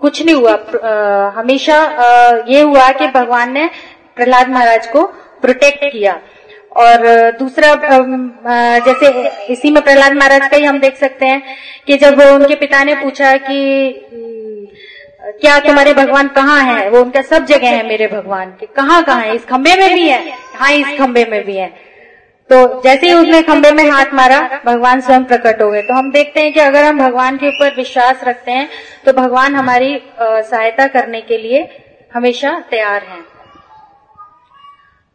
[0.00, 2.08] कुछ नहीं हुआ। आ, हमेशा आ,
[2.48, 3.68] ये हुआ कि भगवान ने
[4.16, 5.04] प्रहलाद महाराज को
[5.42, 6.20] प्रोटेक्ट किया।
[6.76, 6.96] और
[7.38, 7.74] दूसरा
[8.86, 9.08] जैसे
[9.52, 11.42] इसी में प्रहलाद महाराज का ही हम देख सकते हैं
[11.86, 13.58] कि जब उनके पिता ने पूछा कि
[15.24, 16.88] क्या तुम्हारे भगवान कहाँ है?
[16.90, 19.34] वो उनका सब जगह है मेरे भगवान। के कहाँ कहाँ है?
[19.34, 21.68] इस खंबे में भी है। हाँ इस खंबे में भी है।
[22.50, 26.10] तो जैसे ही उसने खंबे में हाथ मारा, भगवान स्वयं प्रकट हो गए। तो हम
[26.12, 28.68] देखते हैं कि अगर हम भगवान के ऊपर विश्वास रखते हैं
[29.06, 31.68] तो भगवान हमारी सहायता करने के लिए
[32.14, 33.24] हमेशा तैयार हैं।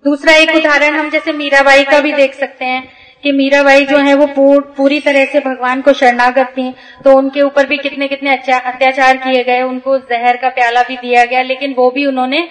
[0.05, 2.87] दूसरा एक उदाहरण, हम जैसे मीराबाई का भी देख सकते हैं।
[3.23, 7.41] कि मीराबाई जो है वो पूर, पूरी तरह से भगवान को शरणागत थी। तो उनके
[7.41, 11.73] ऊपर भी कितने कितने अत्याचार किए गए उनको जहर का प्याला भी दिया गया लेकिन
[11.77, 12.47] वो भी उन्होंने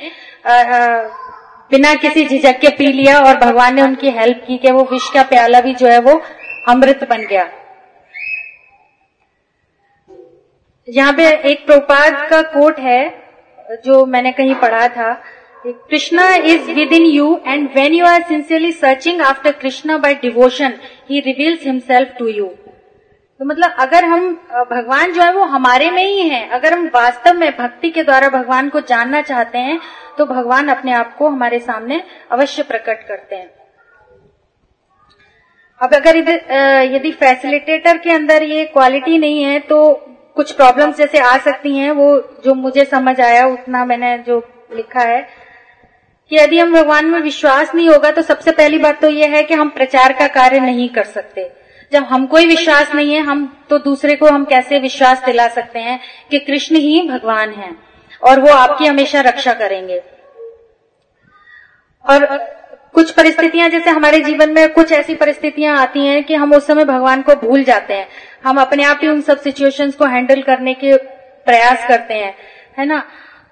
[1.71, 5.09] बिना किसी झिझक के पी लिया और भगवान ने उनकी हेल्प की कि वो विष
[5.15, 6.21] का प्याला भी जो है वो
[6.69, 7.49] अमृत बन गया।
[10.89, 13.03] यहाँ पे एक प्रोपाद का कोट है
[13.85, 15.11] जो मैंने कहीं पढ़ा था।
[15.65, 21.21] Krishna is within you and when you are sincerely searching after Krishna by devotion, he
[21.21, 22.49] reveals himself to you.
[23.41, 24.31] तो मतलब अगर हम
[24.71, 28.29] भगवान जो है वो हमारे में ही है अगर हम वास्तव में भक्ति के द्वारा
[28.29, 29.79] भगवान को जानना चाहते हैं
[30.19, 33.51] तो भगवान अपने आप को हमारे सामने अवश्य प्रकट करते हैं
[35.81, 36.17] अब अगर
[36.95, 39.79] यदि फैसिलिटेटर के अंदर ये क्वालिटी नहीं है तो
[40.37, 42.09] कुछ प्रॉब्लम्स जैसे आ सकती हैं वो
[42.45, 44.41] जो मुझे समझ आया उतना मैंने जो
[44.73, 45.27] लिखा है
[46.31, 49.43] कि यदि हम भगवान में विश्वास नहीं होगा तो सबसे पहली बात तो यह है
[49.43, 51.51] कि हम प्रचार का कार्य नहीं कर सकते।
[51.93, 55.79] जब हमको ही विश्वास नहीं है, हम तो दूसरे को हम कैसे विश्वास दिला सकते
[55.79, 55.99] हैं
[56.31, 57.71] कि कृष्ण ही भगवान है
[58.23, 60.03] और वो आपकी हमेशा रक्षा करेंगे।
[62.05, 62.27] और
[62.95, 66.85] कुछ परिस्थितियाँ, जैसे हमारे जीवन में कुछ ऐसी परिस्थितियाँ आती हैं कि हम उस समय
[66.85, 68.09] भगवान को भूल जाते हैं।
[68.45, 70.97] हम अपने आप ही उन सब सिचुएशंस को हैंडल करने के
[71.47, 72.35] प्रयास करते हैं,
[72.79, 73.03] है ना?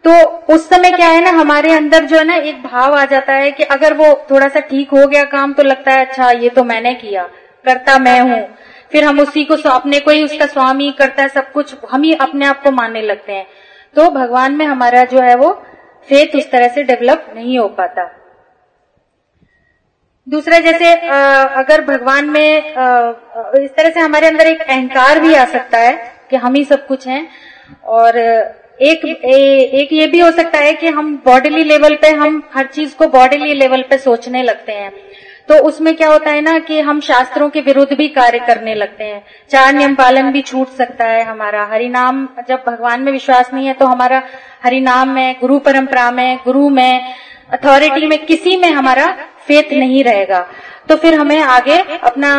[0.06, 0.12] तो
[0.54, 3.50] उस समय क्या है ना, हमारे अंदर जो है ना एक भाव आ जाता है
[3.52, 6.64] कि अगर वो थोड़ा सा ठीक हो गया काम तो लगता है अच्छा ये तो
[6.64, 7.22] मैंने किया,
[7.64, 8.38] करता मैं हूँ।
[8.92, 12.12] फिर हम उसी को अपने को ही उसका स्वामी करता है, सब कुछ हम ही
[12.16, 13.46] अपने आप को मानने लगते हैं।
[13.96, 15.52] तो भगवान में हमारा जो है वो
[16.08, 18.04] फेथ उस तरह से डेवलप नहीं हो पाता।
[20.26, 20.92] दूसरा जैसे
[21.56, 25.94] अगर भगवान में इस तरह से हमारे अंदर एक अहंकार भी आ सकता है
[26.30, 27.28] कि हम ही सब कुछ हैं,
[27.84, 28.18] और
[28.80, 32.66] एक ए, एक ये भी हो सकता है कि हम बॉडीली लेवल पे हम हर
[32.66, 34.90] चीज़ को बॉडीली लेवल पे सोचने लगते हैं।
[35.48, 39.04] तो उसमें क्या होता है ना कि हम शास्त्रों के विरुद्ध भी कार्य करने लगते
[39.04, 43.66] हैं। चार नियम पालन भी छूट सकता है हमारा। हरिनाम जब भगवान में विश्वास नहीं
[43.66, 44.22] है तो हमारा
[44.64, 47.14] हरिनाम में गुरु परंपरा में गुरु में
[47.52, 49.06] अथॉरिटी में किसी में हमारा
[49.46, 50.46] फेथ नहीं रहेगा।
[50.88, 52.34] तो फिर हमें आगे अपना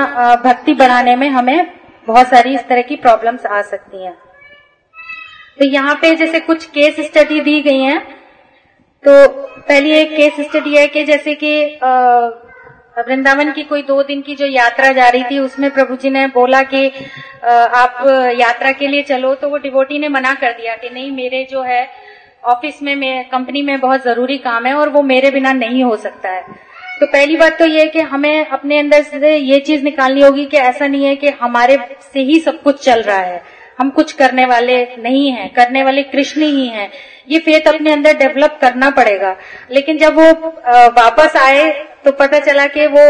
[0.45, 1.67] भक्ति बढ़ाने में हमें
[2.08, 4.17] बहुत सारी इस तरह की प्रॉब्लम्स आ सकती हैं।
[5.59, 7.99] तो यहाँ पे जैसे कुछ केस स्टडी दी गई हैं।
[9.03, 9.27] तो
[9.59, 11.51] पहली एक केस स्टडी है कि जैसे कि
[12.99, 16.25] वृंदावन की कोई दो दिन की जो यात्रा जा रही थी, उसमें प्रभु जी ने
[16.27, 16.87] बोला कि
[17.47, 18.03] आप
[18.39, 21.61] यात्रा के लिए चलो तो वो डिवोटी ने मना कर दिया कि नहीं, मेरे जो
[21.63, 21.87] है
[22.45, 25.95] ऑफ़िस में, मैं कंपनी में बहुत ज़रूरी काम है और वो मेरे बिना नहीं हो
[25.97, 26.41] सकता है।
[26.99, 30.45] तो पहली बात तो ये है कि हमें अपने अंदर से ये चीज़ निकालनी होगी
[30.45, 31.77] कि ऐसा नहीं है कि हमारे
[32.13, 33.41] से ही सब कुछ चल रहा है।
[33.79, 36.89] हम कुछ करने वाले नहीं हैं, करने वाले कृष्ण ही हैं।
[37.29, 39.35] ये फेथ अपने अंदर डेवलप करना पड़ेगा।
[39.71, 40.31] लेकिन जब वो
[40.93, 41.71] वापस आए
[42.05, 43.05] तो पता चला कि वो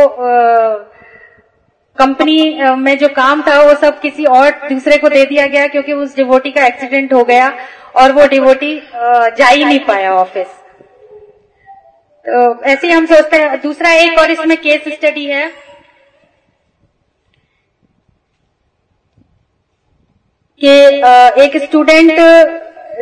[1.98, 5.94] कंपनी में जो काम था, वो सब किसी और दूसरे को दे दिया गया क्योंकि
[5.94, 7.52] उस डिवोटी का एक्सीडेंट हो गया
[7.96, 10.48] और वो डिवोटी जा ही नहीं पाया ऑफ़िस
[12.26, 15.52] तो ऐसे ही हम सोचते हैं, दूसरा एक और इसमें केस स्टडी है।
[20.62, 20.70] कि
[21.44, 22.20] एक स्टूडेंट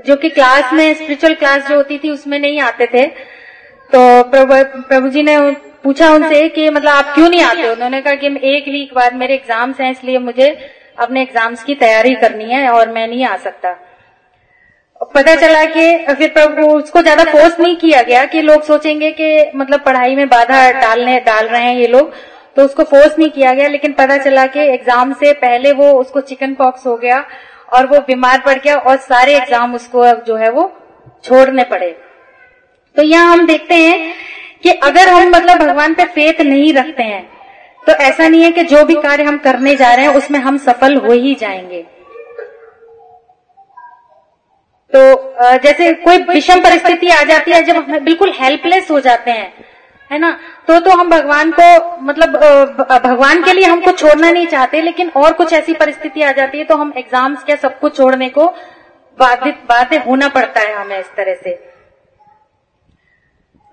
[0.05, 3.05] जो कि क्लास में स्पिरिचुअल क्लास जो होती थी, उसमें नहीं आते थे।
[3.89, 3.99] तो
[4.31, 5.37] प्रभु प्रभु जी ने
[5.83, 7.67] पूछा उनसे कि मतलब आप क्यों नहीं आते?
[7.69, 10.49] उन्होंने कहा कि, एक वीक बाद मेरे एग्ज़ाम्स हैं, इसलिए मुझे
[10.99, 13.71] अपने एग्ज़ाम्स की तैयारी करनी है और मैं नहीं आ सकता।
[15.13, 19.51] पता चला कि, फिर प्रभु, उसको ज़्यादा फोर्स नहीं किया गया कि लोग सोचेंगे कि
[19.55, 22.13] मतलब पढ़ाई में बाधा डालने, डाल रहे हैं ये लोग।
[22.55, 26.21] तो उसको फोर्स नहीं किया गया, लेकिन पता चला कि एग्ज़ाम से पहले वो उसको
[26.21, 27.23] चिकन पॉक्स हो गया
[27.73, 30.71] और वो बीमार पड़ गया और सारे एग्ज़ाम उसको जो है वो
[31.23, 31.89] छोड़ने पड़े।
[32.95, 34.13] तो यहाँ हम देखते हैं
[34.63, 37.23] कि अगर हम मतलब भगवान पे फेत नहीं रखते हैं
[37.83, 40.57] तो ऐसा नहीं है कि जो भी कार्य हम करने जा रहे हैं, उसमें हम
[40.59, 41.81] सफल हो ही जाएँगे।
[44.93, 49.53] तो जैसे कोई विषम परिस्थिति आ जाती है, जब हम बिल्कुल हेल्पलेस हो जाते हैं
[50.11, 50.31] है ना?
[50.67, 52.35] तो तो हम भगवान को मतलब
[53.03, 56.63] भगवान के लिए हमको छोड़ना नहीं चाहते, लेकिन और कुछ ऐसी परिस्थिति आ जाती है
[56.65, 58.45] तो हम एग्ज़ाम्स क्या सब कुछ छोड़ने को
[59.17, 61.53] बाधित, बाध्य होना पड़ता है हमें इस तरह से।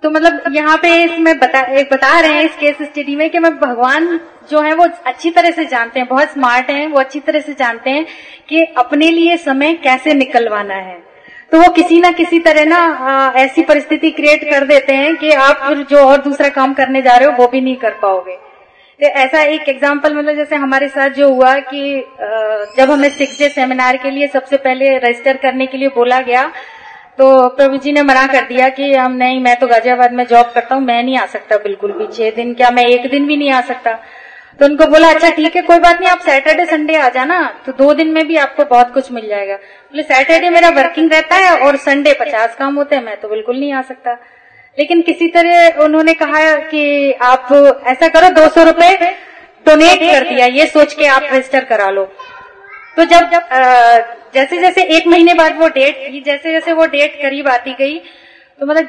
[0.03, 3.39] तो मतलब यहाँ पे इसमें बता, एक बता रहे हैं इस केस स्टडी में कि
[3.39, 4.19] मैं भगवान
[4.51, 7.55] जो है वो अच्छी तरह से जानते हैं, बहुत स्मार्ट हैं, वो अच्छी तरह से
[7.55, 8.05] जानते हैं
[8.49, 10.97] कि अपने लिए समय कैसे निकलवाना है।
[11.53, 15.57] तो वो किसी ना किसी तरह ना ऐसी परिस्थिति क्रिएट कर देते हैं कि आप
[15.67, 18.37] फिर जो और दूसरा काम करने जा रहे हो, वो भी नहीं कर पाओगे।
[19.01, 21.83] तो ऐसा एक एग्ज़ाम्पल मतलब जैसे हमारे साथ जो हुआ कि
[22.77, 26.47] जब हमें सिक्स डे सेमिनार के लिए सबसे पहले रजिस्टर करने के लिए बोला गया
[27.19, 30.51] तो प्रभु जी ने मना कर दिया कि हम नहीं, मैं तो गाजियाबाद में जॉब
[30.55, 33.37] करता हूँ, मैं नहीं आ सकता बिल्कुल भी, छह दिन क्या, मैं एक दिन भी
[33.37, 33.99] नहीं आ सकता।
[34.59, 37.73] तो उनको बोला अच्छा ठीक है, कोई बात नहीं, आप सैटरडे संडे आ जाना तो
[37.75, 41.59] दो दिन में भी आपको बहुत कुछ मिल जाएगा। बोले सैटरडे मेरा वर्किंग रहता है
[41.59, 44.13] और संडे पचास काम होते हैं, मैं तो बिल्कुल नहीं आ सकता।
[44.79, 47.53] लेकिन किसी तरह उन्होंने कहा कि आप
[47.87, 48.97] ऐसा करो, दो सौ रुपये
[49.67, 52.05] डोनेट कर दिया, ये सोच के आप रजिस्टर करा लो।
[52.97, 53.49] तो जब जब
[54.35, 58.67] जैसे जैसे एक महीने बाद वो डेट जैसे जैसे वो डेट करीब आती गई तो
[58.67, 58.89] मतलब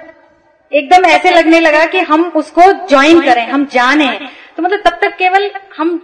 [0.71, 4.08] एकदम ऐसे लगने लगा कि हम उसको ज्वाइन करें, हम जाने।
[4.57, 5.97] तो मतलब तब तक केवल हम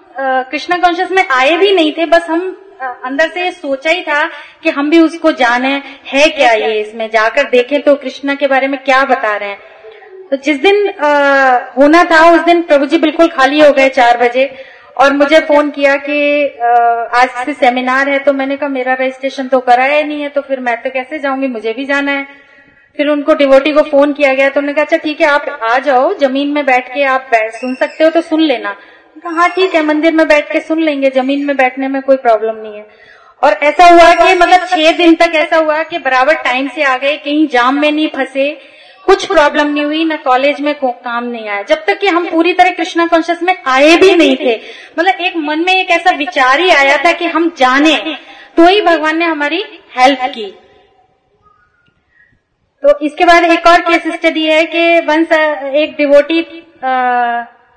[0.51, 2.41] कृष्णा कॉन्शियस में आए भी नहीं थे बस हम
[2.81, 4.23] अंदर से सोचा ही था
[4.63, 5.71] कि हम भी उसको जाने
[6.07, 7.09] है क्या ये इसमें?
[7.09, 9.59] जाकर देखें तो कृष्णा के बारे में क्या बता रहे हैं।
[10.31, 11.09] तो जिस दिन आ,
[11.77, 14.45] होना था उस दिन प्रभु जी बिल्कुल खाली हो गए चार बजे
[14.97, 16.19] और मुझे फ़ोन किया कि
[17.19, 20.59] आज से सेमिनार है तो मैंने कहा मेरा रजिस्ट्रेशन तो कराया नहीं है तो फिर
[20.59, 21.47] मैं तो कैसे जाऊँगी?
[21.47, 22.27] मुझे भी जाना है।
[22.97, 25.77] फिर उनको डिवोटी को फ़ोन किया गया तो उन्होंने कहा अच्छा ठीक है, आप आ
[25.79, 28.75] जाओ, ज़मीन में बैठ के आप सुन सकते हो तो सुन लेना।
[29.17, 32.17] कहा हाँ ठीक है, मंदिर में बैठ के सुन लेंगे, ज़मीन में बैठने में कोई
[32.17, 32.85] प्रॉब्लम नहीं है।
[33.41, 36.97] और ऐसा हुआ कि मतलब छह दिन तक ऐसा हुआ कि बराबर टाइम से आ
[36.97, 38.49] गए, कहीं जाम में नहीं फंसे,
[39.05, 42.53] कुछ प्रॉब्लम नहीं हुई, ना कॉलेज में काम नहीं आया। जब तक कि हम पूरी
[42.53, 44.55] तरह कृष्णा कॉन्शियस में आए भी नहीं थे
[44.97, 47.95] मतलब एक मन में एक ऐसा विचार ही आया था कि हम जाने
[48.57, 49.63] तो ही भगवान ने हमारी
[49.97, 50.53] हेल्प की।
[52.83, 56.41] तो इसके बाद एक और केस स्टडी है कि वंस एक डिवोटी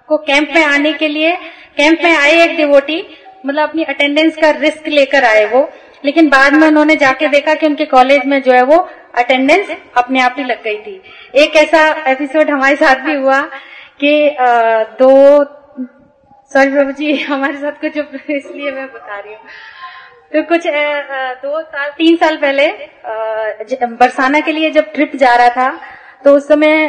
[0.09, 1.37] को कैंप में आने के लिए
[1.77, 3.03] कैंप में आए एक डिवोटी
[3.47, 5.69] मतलब अपनी अटेंडेंस का रिस्क लेकर आए वो,
[6.05, 8.77] लेकिन बाद में उन्होंने जाके देखा कि उनके कॉलेज में जो है वो
[9.19, 11.01] अटेंडेंस अपने आप ही लग गई थी।
[11.35, 13.41] एक ऐसा एपिसोड हमारे साथ भी हुआ
[14.01, 14.37] कि
[15.01, 15.11] दो
[16.53, 17.97] सॉरी प्रभु जी, हमारे साथ कुछ,
[18.31, 19.41] इसलिए मैं बता रही हूँ।
[20.33, 20.67] तो कुछ
[21.43, 22.69] दो साल तीन साल पहले
[23.87, 25.71] बरसाना के लिए जब ट्रिप जा रहा था
[26.25, 26.87] तो उस समय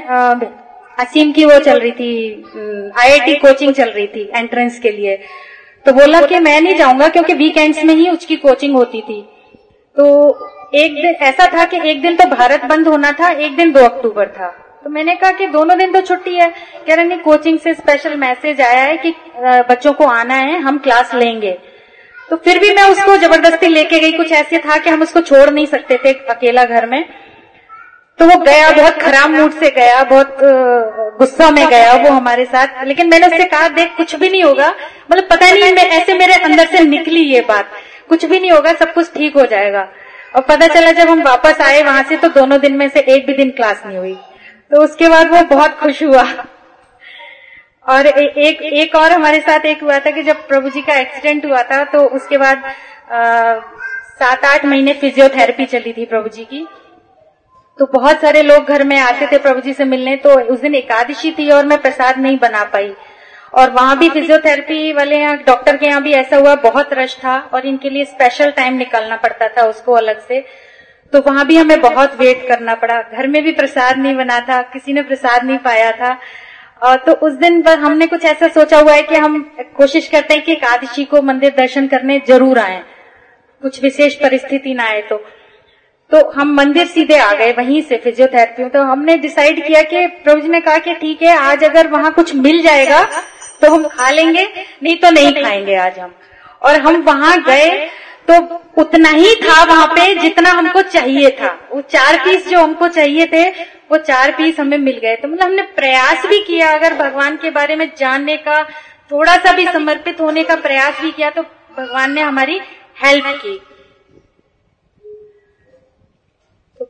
[1.00, 5.16] असीम की वो चल रही थी आईआईटी कोचिंग चल रही थी एंट्रेंस के लिए।
[5.86, 9.22] तो बोला कि मैं नहीं जाऊँगा क्योंकि वीकेंड्स में ही उसकी कोचिंग होती थी।
[9.96, 10.06] तो
[10.76, 13.84] एक दिन ऐसा था कि एक दिन तो भारत बंद होना था एक दिन दो
[13.86, 14.48] अक्टूबर था।
[14.84, 16.50] तो मैंने कहा कि दोनों दिन तो छुट्टी है।
[16.88, 19.14] कह रहे नहीं कोचिंग से स्पेशल मैसेज आया है कि
[19.70, 21.58] बच्चों को आना है हम क्लास लेंगे।
[22.30, 25.50] तो फिर भी मैं उसको ज़बरदस्ती लेके गई। कुछ ऐसे था कि हम उसको छोड़
[25.50, 27.04] नहीं सकते थे अकेला घर में।
[28.20, 30.38] तो वो गया, बहुत खराब मूड से गया, बहुत
[31.20, 34.70] गुस्सा में गया वो हमारे साथ। लेकिन मैंने उससे कहा, देख, कुछ भी नहीं होगा।
[35.12, 37.72] मतलब पता नहीं, मैं ऐसे मेरे अंदर से निकली ये बात।
[38.10, 39.88] कुछ भी नहीं होगा, सब कुछ ठीक हो जाएगा।
[40.36, 43.26] और पता चला, जब हम वापस आए वहाँ से तो दोनों दिन में से एक
[43.28, 44.16] भी दिन क्लास नहीं हुई।
[44.72, 46.24] तो उसके बाद वो बहुत खुश हुआ।
[47.86, 50.96] और ए, एक एक और हमारे साथ एक हुआ था कि जब प्रभु जी का
[51.00, 52.64] एक्सीडेंट हुआ था तो उसके बाद
[54.20, 56.66] सात आठ महीने फिजियोथेरेपी चली थी प्रभु जी की।
[57.80, 60.76] तो बहुत सारे लोग घर में आते थे प्रभु जी से मिलने तो उस दिन
[60.76, 62.94] एकादशी थी और मैं प्रसाद नहीं बना पाई।
[63.54, 67.38] और वहाँ भी फिजियोथेरेपी वाले यहाँ डॉक्टर के यहाँ भी ऐसा हुआ बहुत रश था
[67.54, 70.40] और इनके लिए स्पेशल टाइम निकालना पड़ता था उसको अलग से।
[71.14, 74.62] तो वहाँ भी हमें बहुत वेट करना पड़ा। घर में भी प्रसाद नहीं बना था
[74.74, 76.18] किसी ने प्रसाद नहीं पाया था।
[76.84, 79.40] तो उस दिन पर हमने कुछ ऐसा सोचा हुआ है कि हम
[79.78, 82.82] कोशिश करते हैं कि एकादशी को मंदिर दर्शन करने ज़रूर आए।
[83.64, 85.18] कुछ विशेष परिस्थिति ना आए तो।
[86.12, 90.42] तो हम मंदिर सीधे आ गए, वहीं से फिजियोथेरेपी तो हमने डिसाइड किया कि प्रभु
[90.42, 93.04] जी ने कहा कि ठीक है, आज अगर वहाँ कुछ मिल जाएगा
[93.62, 94.48] तो हम खा लेंगे,
[94.84, 96.14] नहीं तो नहीं खाएँगे आज हम।
[96.62, 97.70] और हम वहाँ गए
[98.28, 98.34] तो
[98.78, 103.26] उतना ही था वहाँ पे जितना हमको चाहिए था। वो चार पीस जो हमको चाहिए
[103.28, 103.44] थे
[103.90, 107.50] वो चार पीस हमें मिल गए। तो मतलब हमने प्रयास भी किया अगर भगवान के
[107.52, 108.64] बारे में जानने का
[109.12, 111.42] थोड़ा सा भी समर्पित होने का प्रयास भी किया तो
[111.78, 112.60] भगवान ने हमारी
[112.98, 113.58] हेल्प की।
[116.80, 116.86] तो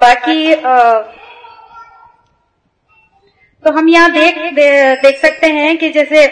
[0.00, 1.00] बाकी आ,
[3.64, 6.24] तो हम यहाँ देख दे, देख सकते हैं कि जैसे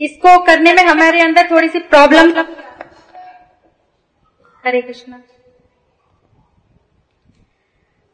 [0.00, 2.30] इसको करने में हमारे अंदर थोड़ी सी प्रॉब्लम
[4.64, 5.20] हरे कृष्णा।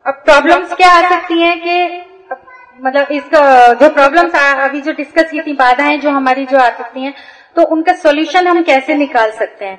[0.07, 2.03] अब प्रॉब्लम्स क्या आ सकती हैं कि
[2.81, 7.03] मतलब इसका जो प्रॉब्लम्स अभी जो डिस्कस की थी, बाधाएँ जो हमारी जो आ सकती
[7.03, 7.14] हैं
[7.57, 9.79] तो उनका सॉल्यूशन हम कैसे निकाल सकते हैं?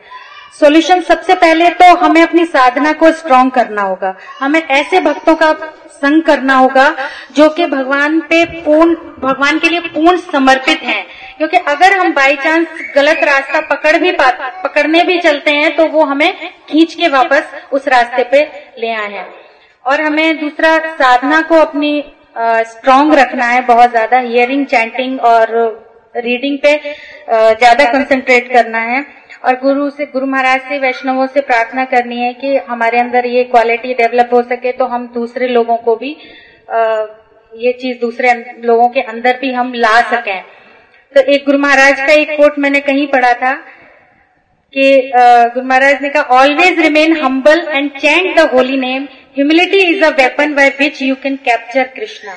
[0.59, 5.51] सॉल्यूशन सबसे पहले तो हमें अपनी साधना को स्ट्रांग करना होगा। हमें ऐसे भक्तों का
[5.95, 6.89] संग करना होगा,
[7.35, 11.05] जो कि भगवान पे पूर्ण, भगवान के लिए पूर्ण समर्पित हैं।
[11.37, 14.29] क्योंकि अगर हम बाई चांस गलत रास्ता पकड़ भी पा,
[14.63, 16.33] पकड़ने भी चलते हैं तो वो हमें
[16.69, 18.43] खींच के वापस उस रास्ते पे
[18.79, 19.27] ले आए हैं।
[19.85, 21.93] और हमें दूसरा साधना को अपनी
[22.69, 25.53] स्ट्रांग रखना है बहुत ज़्यादा हियरिंग चैंटिंग और
[26.15, 26.75] रीडिंग पे
[27.27, 29.05] ज़्यादा कंसंट्रेट करना है।
[29.45, 33.43] और गुरु से गुरु महाराज से वैष्णवों से प्रार्थना करनी है कि हमारे अंदर ये
[33.45, 36.11] क्वालिटी डेवलप हो सके तो हम दूसरे लोगों को भी
[36.69, 37.05] आ,
[37.53, 40.41] ये चीज़ दूसरे लोगों के अंदर भी हम ला सकें।
[41.15, 43.53] तो एक गुरु महाराज का एक कोट मैंने कहीं पढ़ा था
[44.73, 50.03] कि गुरु महाराज ने कहा always remain humble and chant the holy name humility is
[50.03, 52.33] a weapon by which you can capture Krishna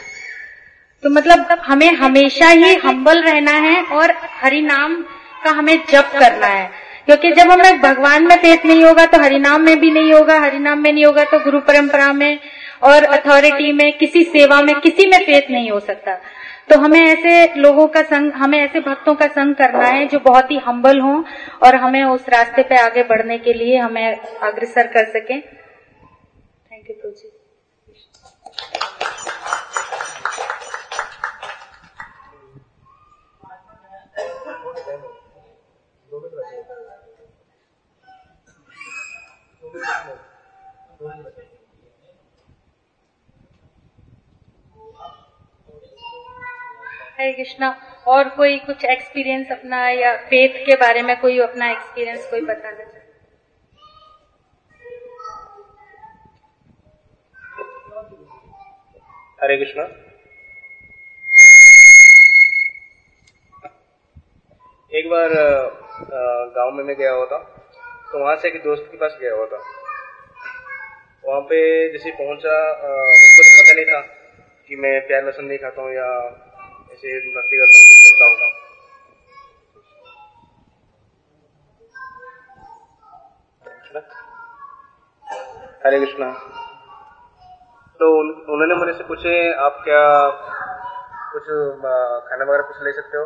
[1.05, 4.95] तो मतलब हमें हमेशा ही हम्बल रहना है और हरि नाम
[5.45, 6.67] का हमें जप करना है।
[7.07, 10.79] क्योंकि जब हमें भगवान में फेथ नहीं होगा तो हरिनाम में भी नहीं होगा हरिनाम
[10.79, 12.39] में नहीं होगा तो गुरु परंपरा में
[12.83, 16.15] और अथॉरिटी में, किसी सेवा में, किसी में फेथ नहीं हो सकता।
[16.71, 20.51] तो हमें ऐसे लोगों का संग, हमें ऐसे भक्तों का संग करना है जो बहुत
[20.51, 21.23] ही हम्बल हों
[21.63, 25.41] और हमें उस रास्ते पे आगे बढ़ने के लिए हमें अग्रसर कर सके।
[47.19, 47.69] हरे कृष्णा,
[48.07, 52.98] और कोई कुछ एक्सपीरियंस अपना या फेथ के बारे में कोई अपना एक्सपीरियंस कोई बताना
[59.39, 59.83] हरे कृष्णा।
[64.93, 65.33] एक बार
[66.55, 67.39] गाँव में मैं गया हुआ था
[68.13, 69.61] तो वहाँ से एक दोस्त के पास गया हुआ था।
[71.25, 71.61] वहाँ पे
[71.93, 74.01] जैसे पहुँचा उनको तो पता नहीं था
[74.69, 76.09] कि मैं प्यार लसन नहीं खाता हूँ या
[76.93, 78.37] ऐसे भक्ति करता हूँ, कुछ करता हूँ।
[85.85, 86.29] हरे कृष्णा।
[88.01, 89.31] तो उन, उन्होंने मेरे से पूछे
[89.63, 90.03] आप क्या
[91.33, 91.47] कुछ
[92.29, 93.25] खाना वगैरह कुछ ले सकते हो?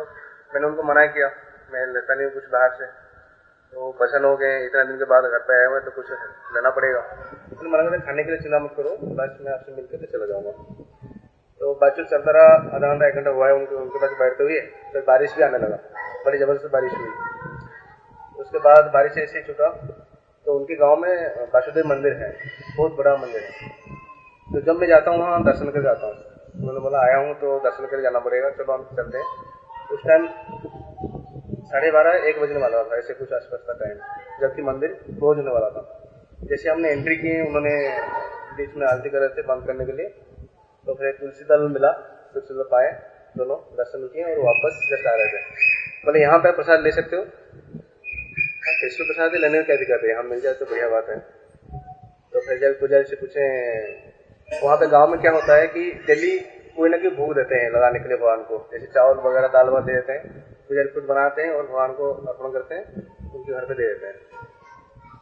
[0.53, 1.27] मैंने उनको मना किया।
[1.73, 2.85] मैं लेता नहीं कुछ बाहर से।
[3.73, 6.09] तो पसंद हो गए। इतना दिन के बाद घर पे आया हुआ तो कुछ
[6.55, 7.01] लेना पड़ेगा।
[7.53, 10.25] तो मना करते खाने के लिए चिंता मत करो। बस मैं आपसे मिलकर तो चला
[10.25, 10.51] जाऊँगा।
[11.61, 14.59] तो बातचीत चलता रहा। आधा घंटा एक घंटा हुआ है उनके उनके पास बैठते हुए।
[14.59, 15.77] फिर तो बारिश भी आने लगा।
[16.25, 19.69] बड़ी ज़बरदस्त बारिश हुई। उसके बाद बारिश ऐसे ही छुटा
[20.45, 21.13] तो उनके गाँव में
[21.53, 22.29] वासुदेव मंदिर है।
[22.77, 23.82] बहुत बड़ा मंदिर है।
[24.53, 26.15] तो जब मैं जाता हूँ वहाँ दर्शन कर जाता हूँ।
[26.55, 29.27] उन्होंने बोला आया हूँ तो दर्शन कर जाना पड़ेगा चलो हम चलते हैं।
[29.93, 30.27] उस टाइम
[31.71, 33.97] साढ़े बारह एक बजने वाला था ऐसे कुछ आसपास का टाइम
[34.41, 35.83] जबकि मंदिर क्लोज होने वाला था।
[36.43, 37.73] जैसे हमने एंट्री की उन्होंने
[38.57, 40.07] बीच में आरती कर रहे थे बंद करने के लिए
[40.87, 41.91] तो फिर तुलसी दल मिला
[42.33, 42.91] तुलसी दल पाए
[43.37, 45.41] दोनों दर्शन किए और वापस जस्ट आ रहे थे।
[46.05, 47.21] बोले यहाँ पे प्रसाद ले सकते हो?
[47.21, 51.17] हाँ, कृष्ण प्रसाद लेने में क्या दिक्कत है यहाँ मिल जाए तो बढ़िया बात है।
[52.33, 53.47] तो फिर जब पूजा से पूछे
[54.61, 56.37] वहाँ पे गाँव में क्या होता है कि डेली
[56.75, 59.69] कोई ना कोई भोग देते हैं लगाने के लिए भगवान को। जैसे चावल वगैरह दाल
[59.69, 62.85] वाल दे देते हैं पुजारी खुद बनाते हैं और भगवान को अर्पण करते हैं,
[63.35, 64.15] उनके घर पे दे देते हैं।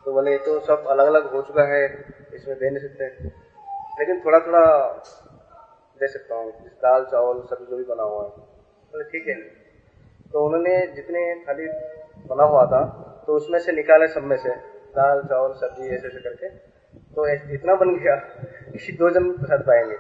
[0.05, 1.84] तो बोले, ये तो सब अलग अलग हो चुका है,
[2.34, 3.05] इसमें दे नहीं सकते।
[3.99, 4.65] लेकिन थोड़ा थोड़ा
[6.01, 8.29] दे सकता हूँ दाल, चावल, सब्ज़ी जो भी बना हुआ है।
[8.93, 9.36] बोले, ठीक है।
[10.32, 11.67] तो उन्होंने जितने थाली
[12.27, 12.82] बना हुआ था
[13.27, 14.49] तो उसमें से निकाले सब में से,
[14.95, 16.70] दाल, चावल, सब्ज़ी ऐसे ऐसे करके
[17.16, 18.16] तो इतना बन गया
[18.74, 19.95] कि दो जन प्रसाद पाएँगे।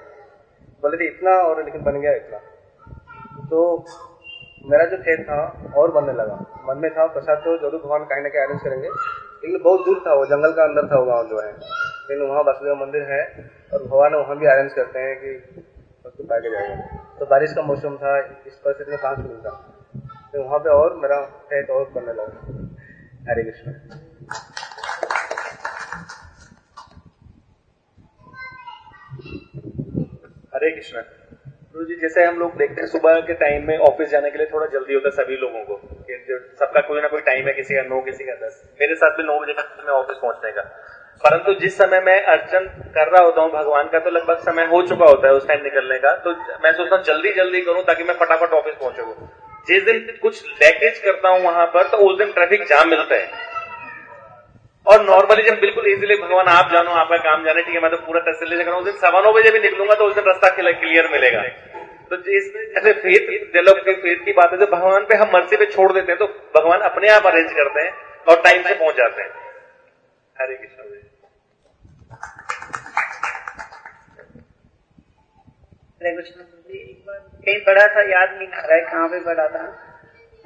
[0.83, 2.37] बोले थे इतना और, लेकिन बन गया इतना।
[3.49, 3.85] तो
[4.65, 5.41] मेरा जो खेत था,
[5.77, 6.35] और बनने लगा।
[6.65, 10.01] मन में था प्रसाद तो ज़रूर भगवान कहीं ना कहीं अरेंज करेंगे। लेकिन बहुत दूर
[10.07, 13.21] था वो, जंगल का अंदर था वो गाँव जो है। लेकिन वहाँ वासुदेव मंदिर है,
[13.73, 15.63] और भगवान वहाँ भी अरेंज करते हैं कि
[16.05, 19.49] उसको पाके जाएगा। तो बारिश का मौसम था, इस परिस्थिति में कहाँ से मिलता
[20.33, 24.70] तो वहाँ पे और मेरा खेत और बनने लगा। हरे कृष्ण।
[30.61, 31.01] हरे कृष्ण।
[31.73, 34.47] गुरु जी, जैसे हम लोग देखते हैं, सुबह के टाइम में ऑफ़िस जाने के लिए
[34.47, 35.75] थोड़ा जल्दी होता है सभी लोगों को,
[36.09, 39.17] कि सबका कोई ना कोई टाइम है किसी का, नौ किसी का, दस। मेरे साथ
[39.17, 40.61] भी नौ बजे तक मैं ऑफ़िस पहुँचने का।
[41.23, 44.81] परंतु जिस समय मैं अर्चन कर रहा होता हूँ भगवान का तो लगभग समय हो
[44.81, 46.31] चुका होता है उस टाइम निकलने का। तो
[46.63, 49.27] मैं सोचता हूँ जल्दी जल्दी करूँ ताकि मैं फटाफट ऑफ़िस पहुंचू।
[49.67, 53.50] जिस दिन कुछ लैकेज करता हूँ वहाँ पर तो उस दिन ट्रैफ़िक जाम मिलता है।
[54.91, 57.97] और नॉर्मली जब बिल्कुल इजीली भगवान आप जानो, आपका काम जाने, ठीक है, मैं तो
[58.05, 60.49] पूरा तसली से करूँ उस दिन सवा नौ बजे भी निकलूँगा तो उस दिन रास्ता
[60.55, 61.43] क्लियर मिलेगा।
[62.11, 65.65] तो इसमें जैसे फेथ डेवलप फेथ की बात है जब भगवान पे हम मर्ज़ी पे
[65.71, 67.91] छोड़ देते हैं तो भगवान अपने आप अरेंज करते हैं
[68.25, 69.29] और टाइम से पहुँच जाते हैं।
[70.35, 70.77] हरे कृष्ण।
[76.01, 79.47] हरे कृष्ण। एक बार कहीं पढ़ा था याद नहीं आ रहा है, कहाँ पे पढ़ा
[79.47, 79.63] था?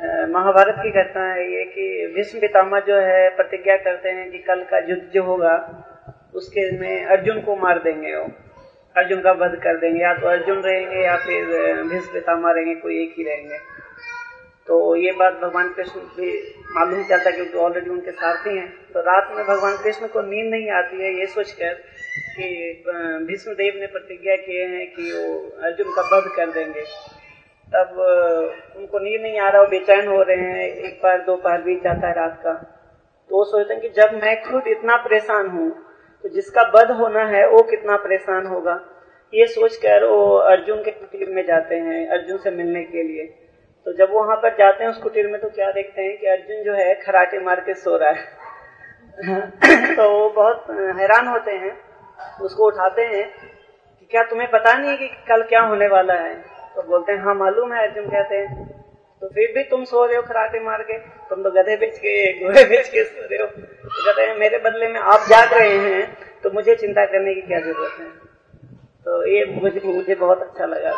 [0.03, 4.63] महाभारत की घटना है ये कि भीष्म पितामह जो है, प्रतिज्ञा करते हैं कि कल
[4.63, 5.55] का युद्ध जो होगा,
[6.35, 8.31] उसके में अर्जुन को मार देंगे वो।
[8.97, 11.45] अर्जुन का वध कर देंगे। या तो अर्जुन रहेंगे या फिर
[11.83, 13.57] भीष्म पितामह रहेंगे, कोई एक ही रहेंगे।
[14.67, 18.99] तो ये बात भगवान कृष्ण भी मालूम चलता है क्योंकि ऑलरेडी उनके साथी हैं। तो
[18.99, 21.73] रात में भगवान कृष्ण को नींद नहीं आती है ये सोचकर
[22.37, 22.45] कि
[23.27, 27.14] भीष्म देव ने प्रतिज्ञा किए हैं कि वो अर्जुन का वध कर देंगे।
[27.73, 27.97] तब
[28.77, 32.07] उनको नींद नहीं आ रहा, वो बेचैन हो रहे हैं, एक बार दोपहर बीत जाता
[32.07, 32.53] है रात का।
[33.29, 35.85] तो वो सोचते हैं कि जब मैं खुद इतना परेशान हूँ
[36.23, 38.73] तो जिसका बध होना है, वो कितना परेशान होगा।
[39.33, 43.25] ये सोचकर वो अर्जुन के कुटीर में जाते हैं, अर्जुन से मिलने के लिए।
[43.85, 46.27] तो जब वो वहाँ पर जाते हैं, उस कुटीर में तो क्या देखते हैं कि
[46.27, 48.23] अर्जुन जो है, खराटे मार के सो रहा है।
[49.95, 51.77] तो वो बहुत हैरान होते हैं,
[52.41, 53.29] उसको उठाते हैं
[53.99, 56.54] कि क्या तुम्हें पता नहीं है कि कल क्या होने वाला है?
[56.75, 58.65] तो बोलते हैं हाँ मालूम है अर्जुन कहते हैं।
[59.21, 60.97] तो फिर भी तुम सो रहे हो खराटे मार के,
[61.29, 64.57] तुम तो गधे बेच के घोड़े बेच के सो रहे हो। तो कहते हैं, मेरे
[64.59, 66.03] बदले में आप जाग रहे हैं
[66.43, 68.05] तो मुझे चिंता करने की क्या ज़रूरत है?
[69.05, 70.91] तो ये मुझे मुझे बहुत अच्छा लगा।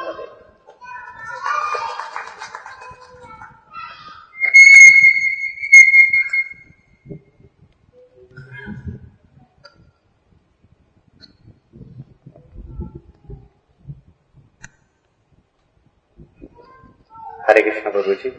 [17.47, 18.29] हरे कृष्ण प्रभु जी।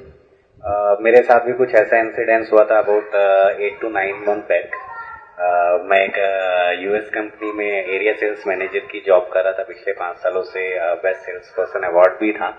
[1.05, 3.15] मेरे साथ भी कुछ ऐसा इंसिडेंस हुआ था about
[3.61, 4.75] eight to nine month back
[5.91, 6.19] मैं एक
[6.81, 10.67] यूएस कंपनी में एरिया सेल्स मैनेजर की जॉब कर रहा था पिछले पाँच सालों से।
[11.05, 12.51] बेस्ट सेल्स पर्सन अवार्ड भी था।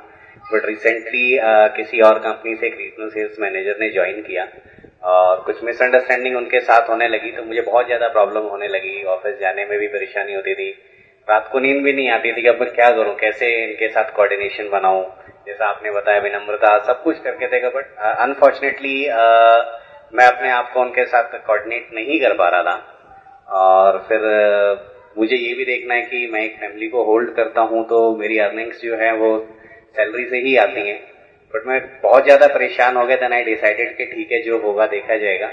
[0.53, 1.37] बट रिसेंटली
[1.77, 4.47] किसी और कंपनी से एक रीजनल सेल्स मैनेजर ने ज्वाइन किया।
[5.07, 9.39] और कुछ मिसअंडरस्टैंडिंग उनके साथ होने लगी तो मुझे बहुत ज़्यादा प्रॉब्लम होने लगी। ऑफ़िस
[9.41, 10.69] जाने में भी परेशानी होती थी।
[11.27, 14.15] रात को नींद भी नहीं आती थी कि अब मैं क्या करूँ, कैसे इनके साथ
[14.15, 15.03] कोऑर्डिनेशन बनाऊँ।
[15.49, 18.95] जैसा आपने बताया विनम्रता सब कुछ करके देगा बट अनफॉर्चुनेटली
[20.13, 22.77] मैं अपने आप को उनके साथ कोऑर्डिनेट नहीं कर पा रहा था।
[23.59, 24.77] और फिर uh,
[25.17, 28.37] मुझे ये भी देखना है कि मैं एक फैमिली को होल्ड करता हूँ तो मेरी
[28.39, 29.29] अर्निंग्स जो है वो
[29.95, 30.99] सैलरी से ही आती हैं।
[31.53, 34.85] बट मैं बहुत ज़्यादा परेशान हो गया था आई डिसाइडेड कि ठीक है जो होगा
[34.87, 35.47] देखा जाएगा।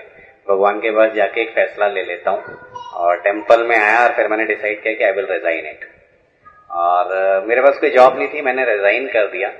[0.46, 2.58] भगवान के पास जाके एक फैसला ले लेता हूँ।
[2.96, 5.88] और टेंपल में आया और फिर मैंने डिसाइड किया कि आई विल रिजाइन इट
[6.76, 9.52] और uh, मेरे पास कोई जॉब नहीं थी मैंने रिजाइन कर दिया।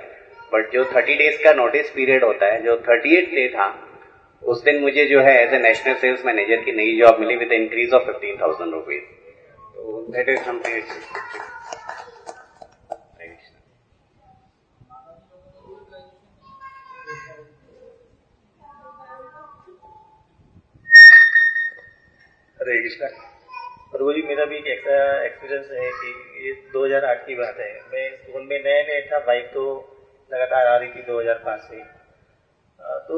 [0.51, 3.67] बट जो थर्टी डेज़ का नोटिस पीरियड होता है, जो थर्टी एट डे था,
[4.43, 7.51] उस दिन मुझे जो है as a national sales manager की नई job milli with
[7.51, 9.03] increase of fifteen thousand rupees
[9.75, 10.81] तो दैट इज़ समथिंग
[22.59, 23.11] रेगिस्तान
[23.93, 24.95] और वही मेरा भी एक ऐसा
[25.25, 29.45] एक्सपीरियंस है कि ये 2008 की बात है। मैं स्कूल में नया नया था बाइक
[29.53, 29.63] तो
[30.31, 31.83] लगातार आ रही थी 2005 से
[33.07, 33.15] तो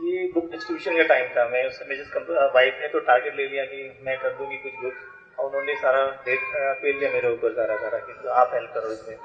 [0.00, 2.08] ये बुक डिस्ट्रीब्यूशन का टाइम था। मैं उस समय जिस
[2.54, 4.94] वाइफ ने तो टारगेट ले लिया कि मैं कर दूँगी कुछ बुक
[5.38, 6.40] और उन्होंने सारा डेट
[6.82, 9.16] पेल लिया मेरे ऊपर सारा सारा कि तो आप हेल्प करो इसमें।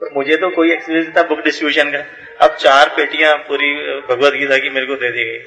[0.00, 2.02] तो मुझे तो कोई एक्सपीरियंस था बुक डिस्ट्रीब्यूशन का।
[2.44, 3.72] अब चार पेटियाँ पूरी
[4.08, 5.38] भगवत गीता की मेरे को दे दी गई।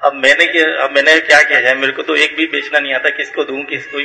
[0.00, 0.44] अब मैंने
[0.82, 1.74] अब मैंने क्या किया जाए?
[1.74, 3.98] मेरे को तो एक भी बेचना नहीं आता किसको दूँ किसको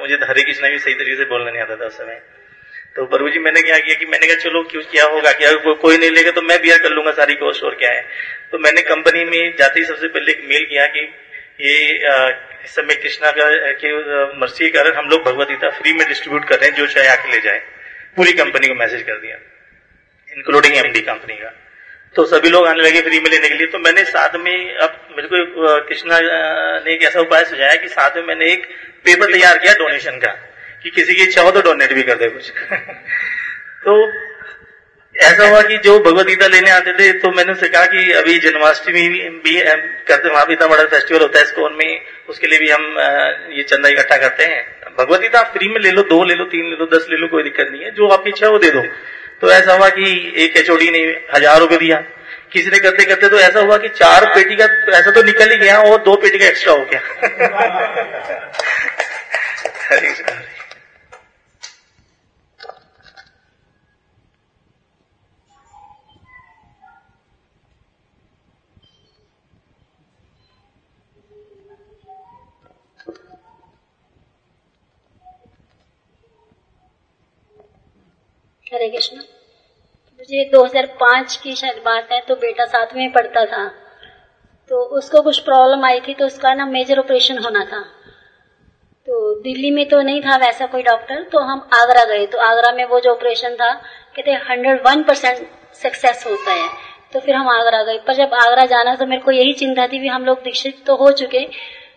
[0.00, 2.20] मुझे तो हरे कृष्णा भी सही तरीके से बोलना नहीं आता था उस समय।
[2.96, 5.32] तो प्रभु जी मैंने क्या किया कि मैंने कहा चलो क्यों क्या होगा?
[5.32, 8.02] क्या को, कोई नहीं लेगा तो मैं बियर कर लूँगा सारी कॉस्ट और क्या है?
[8.52, 11.00] तो मैंने कंपनी में जाते ही सबसे पहले एक मेल किया कि
[11.60, 11.74] ये
[12.64, 13.92] इस समय कृष्णा का के
[14.40, 17.32] मर्सी के कारण हम लोग भगवदगीता फ्री में डिस्ट्रीब्यूट कर रहे हैं जो चाहे आके
[17.32, 17.58] ले जाए।
[18.16, 19.36] पूरी कंपनी को मैसेज कर दिया
[20.32, 21.52] इंक्लूडिंग एमडी कंपनी का।
[22.16, 24.96] तो सभी लोग आने लगे फ्री में लेने के लिए। तो मैंने साथ में अब
[25.16, 25.44] मेरे को
[25.88, 26.18] कृष्णा
[26.84, 28.66] ने एक ऐसा उपाय सुझाया कि साथ में मैंने एक
[29.04, 30.32] पेपर तैयार किया डोनेशन का,
[30.82, 32.50] कि किसी की इच्छा हो तो डोनेट भी कर दे कुछ।
[33.86, 33.94] तो
[35.16, 38.38] ऐसा हुआ कि जो भगवत गीता लेने आते थे तो मैंने उनसे कहा कि अभी
[38.38, 39.08] जन्माष्टमी
[39.44, 39.60] भी
[40.08, 42.94] करते वहाँ भी इतना बड़ा फेस्टिवल होता है स्कोन में उसके लिए भी हम
[43.52, 44.60] ये चंदा इकट्ठा करते हैं।
[44.98, 47.26] भगवत गीता फ्री में ले लो, दो ले लो, तीन ले लो, दस ले लो,
[47.26, 48.82] कोई दिक्कत नहीं है। जो आपकी इच्छा वो दे दो।
[49.42, 50.98] तो ऐसा हुआ कि एक एचओडी ने
[51.34, 51.96] हज़ार रुपए दिया।
[52.52, 54.64] किसी ने करते करते तो ऐसा हुआ कि चार पेटी का
[54.98, 57.00] ऐसा तो निकल ही गया और दो पेटी का एक्स्ट्रा हो गया।
[78.72, 83.66] हरे कृष्ण। मुझे 2005 की शायद बात है तो बेटा साथ में पढ़ता था।
[84.70, 87.80] तो उसको कुछ प्रॉब्लम आई थी तो उसका ना मेजर ऑपरेशन होना था।
[89.08, 92.72] तो दिल्ली में तो नहीं था वैसा कोई डॉक्टर तो हम आगरा गए। तो आगरा
[92.72, 93.72] में वो जो ऑपरेशन था,
[94.16, 96.68] कहते हंड्रेड वन परसेंट सक्सेस होता है।
[97.12, 99.98] तो फिर हम आगरा गए। पर जब आगरा जाना तो मेरे को यही चिंता थी
[99.98, 101.46] भी हम लोग दीक्षित तो हो चुके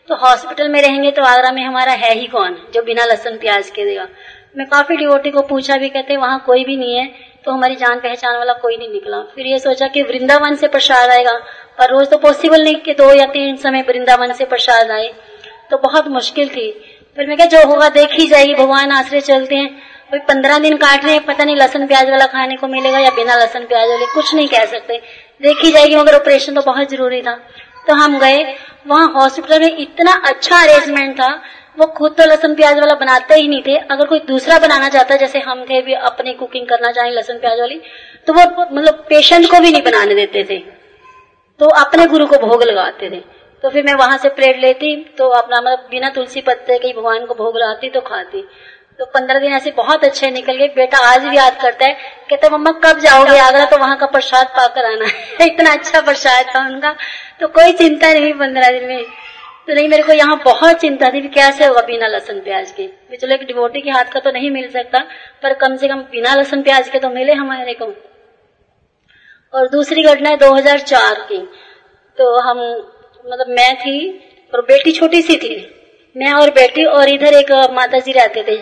[0.10, 3.70] तो हॉस्पिटल में रहेंगे तो आगरा में हमारा है ही कौन, जो बिना लहसन प्याज
[3.70, 4.08] के देगा।
[4.56, 7.10] मैं काफ़ी डिवोटी को पूछा भी, कहते वहाँ कोई भी नहीं है
[7.46, 11.10] तो हमारी जान पहचान वाला कोई नहीं निकला। फिर ये सोचा कि वृंदावन से प्रसाद
[11.10, 11.32] आएगा,
[11.80, 15.12] पर रोज तो पॉसिबल नहीं कि दो या तीन समय वृंदावन से प्रसाद आए।
[15.72, 16.70] तो बहुत मुश्किल थी।
[17.18, 19.70] फिर मैं क्या जो होगा देख ही जाएगी, भगवान आश्रय चलते हैं।
[20.06, 23.10] भाई पंद्रह दिन काट रहे हैं, पता नहीं लसन प्याज वाला खाने को मिलेगा या
[23.12, 24.98] बिना लसन प्याज वाले, कुछ नहीं कह सकते।
[25.42, 27.36] देख जाएगी, मगर ऑपरेशन तो बहुत ज़रूरी था।
[27.88, 28.44] तो हम गए,
[28.88, 31.30] वहाँ हॉस्पिटल में इतना अच्छा अरेंजमेंट था
[31.80, 35.16] वो खुद तो लहसन प्याज वाला बनाते ही नहीं थे। अगर कोई दूसरा बनाना चाहता
[35.16, 37.82] जैसे हम थे भी अपनी कुकिंग करना चाहें लहसन प्याज वाली
[38.28, 40.58] तो वो मतलब पेशेंट को भी नहीं बनाने देते थे।
[41.60, 43.20] तो अपने गुरु को भोग लगाते थे।
[43.64, 47.26] तो फिर मैं वहाँ से प्लेट लेती तो अपना मतलब बिना तुलसी पत्ते के भगवान
[47.26, 48.48] को भोग लगाती तो खाती।
[49.00, 51.94] तो पंद्रह दिन ऐसे बहुत अच्छे निकल गए। बेटा आज भी याद करता है
[52.30, 53.38] कहते मम्मा कब जाओगे?
[53.40, 56.96] आगरा तो वहाँ का प्रसाद पाकर आना है। इतना अच्छा प्रसाद था उनका।
[57.40, 59.04] तो कोई चिंता नहीं पंद्रह दिन में।
[59.68, 62.88] तो नहीं, मेरे को यहाँ बहुत चिंता थी कैसे होगा बिना लहसन प्याज के।
[63.18, 65.00] चलो एक डिवोटी के हाथ का तो नहीं मिल सकता,
[65.44, 67.86] पर कम से कम बिना लहसन प्याज के तो मिले हमारे को।
[69.54, 71.38] और दूसरी घटना है 2004 की।
[72.18, 73.98] तो हम मतलब मैं थी
[74.54, 75.56] और बेटी छोटी सी थी।
[76.16, 78.56] मैं और बेटी और इधर एक माता जी रहते थे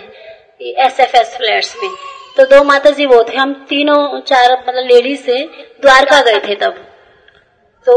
[0.82, 1.90] एस एफ़ एस फ्लैट्स में
[2.38, 5.44] तो दो माता जी वो थे। हम तीनों, चार मतलब लेडीज़ से
[5.82, 6.76] द्वारका गए थे तब।
[7.88, 7.94] तो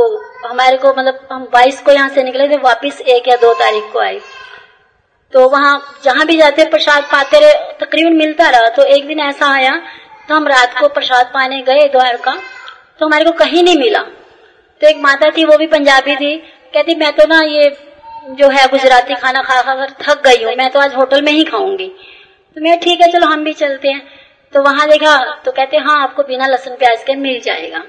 [0.47, 3.93] हमारे को मतलब हम बाईस को यहाँ से निकले थे, वापस एक या दो तारीख
[3.93, 4.19] को आए।
[5.33, 9.53] तो वहाँ जहाँ भी जाते प्रसाद पाते रहे, तकरीबन मिलता रहा। तो एक दिन ऐसा
[9.53, 9.77] आया
[10.29, 12.35] तो हम रात को प्रसाद पाने गए द्वारका
[13.01, 16.37] तो हमारे को कहीं नहीं मिला। तो एक माता थी, वो भी पंजाबी थी।
[16.75, 17.71] कहती, मैं तो ना ये
[18.31, 21.33] जो है गुजराती खाना खा खा कर थक गई हूँ, मैं तो आज होटल में
[21.33, 21.89] ही खाऊँगी।
[22.57, 24.03] तो मैं, ठीक है, चलो हम भी चलते हैं।
[24.53, 27.83] तो वहाँ देखा तो कहते हाँ आपको बिना लहसुन प्याज के मिल जाएगा।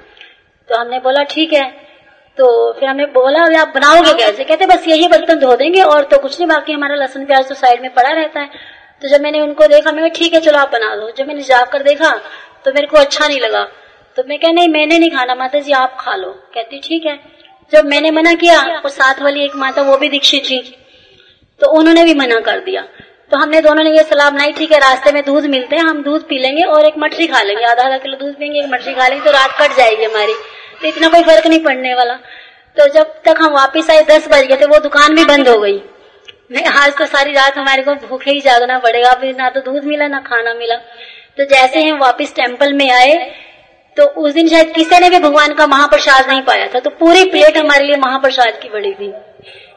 [0.69, 1.86] तो हमने बोला, ठीक है।
[2.37, 2.47] तो
[2.79, 4.43] फिर हमने बोला अभी आप बनाओगे कैसे?
[4.43, 7.55] कहते बस यही बर्तन धो देंगे और तो कुछ नहीं बाकी हमारा लहसुन प्याज तो
[7.55, 8.49] साइड में पड़ा रहता है।
[9.01, 11.83] तो जब मैंने उनको देखा मैं ठीक है चलो आप बना दो जब मैंने जाकर
[11.83, 12.11] देखा
[12.65, 13.63] तो मेरे को अच्छा नहीं लगा।
[14.17, 17.19] तो मैं कह नहीं मैंने नहीं खाना माता जी आप खा लो। कहती ठीक है।
[17.71, 20.59] जब मैंने मना किया और साथ वाली एक माता वो भी दीक्षित थी
[21.61, 22.81] तो उन्होंने भी मना कर दिया।
[23.31, 26.01] तो हमने दोनों ने ये सलाह बनाई ठीक है रास्ते में दूध मिलते हैं हम
[26.03, 28.93] दूध पी लेंगे और एक मछली खा लेंगे। आधा आधा किलो दूध पियेंगे एक मछली
[28.93, 30.33] खा लेंगे तो रात कट जाएगी हमारी।
[30.81, 32.13] तो इतना कोई फ़र्क नहीं पड़ने वाला।
[32.77, 35.57] तो जब तक हम वापिस आए, दस बज गए थे, वो दुकान भी बंद हो
[35.59, 35.81] गई।
[36.51, 39.83] नहीं, आज तो सारी रात हमारे को भूखे ही जागना पड़ेगा। फिर ना तो दूध
[39.83, 40.75] मिला, ना खाना मिला।
[41.37, 43.13] तो जैसे हम वापिस टेंपल में आए
[43.97, 47.23] तो उस दिन शायद किसी ने भी भगवान का महाप्रसाद नहीं पाया था। तो पूरी
[47.31, 49.11] प्लेट हमारे लिए महाप्रसाद की बड़ी थी।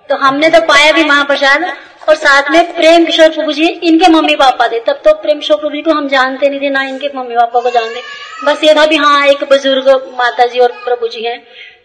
[0.09, 1.65] तो हमने तो पाया भी महाप्रसाद
[2.11, 5.57] और साथ में प्रेम किशोर प्रभु जी इनके मम्मी पापा थे। तब तो प्रेम किशोर
[5.57, 8.03] प्रभु जी को हम जानते नहीं थे, ना इनके मम्मी पापा को जानते।
[8.45, 9.89] बस ये था भी हाँ एक बुज़ुर्ग
[10.19, 11.39] माता जी और प्रभु जी हैं।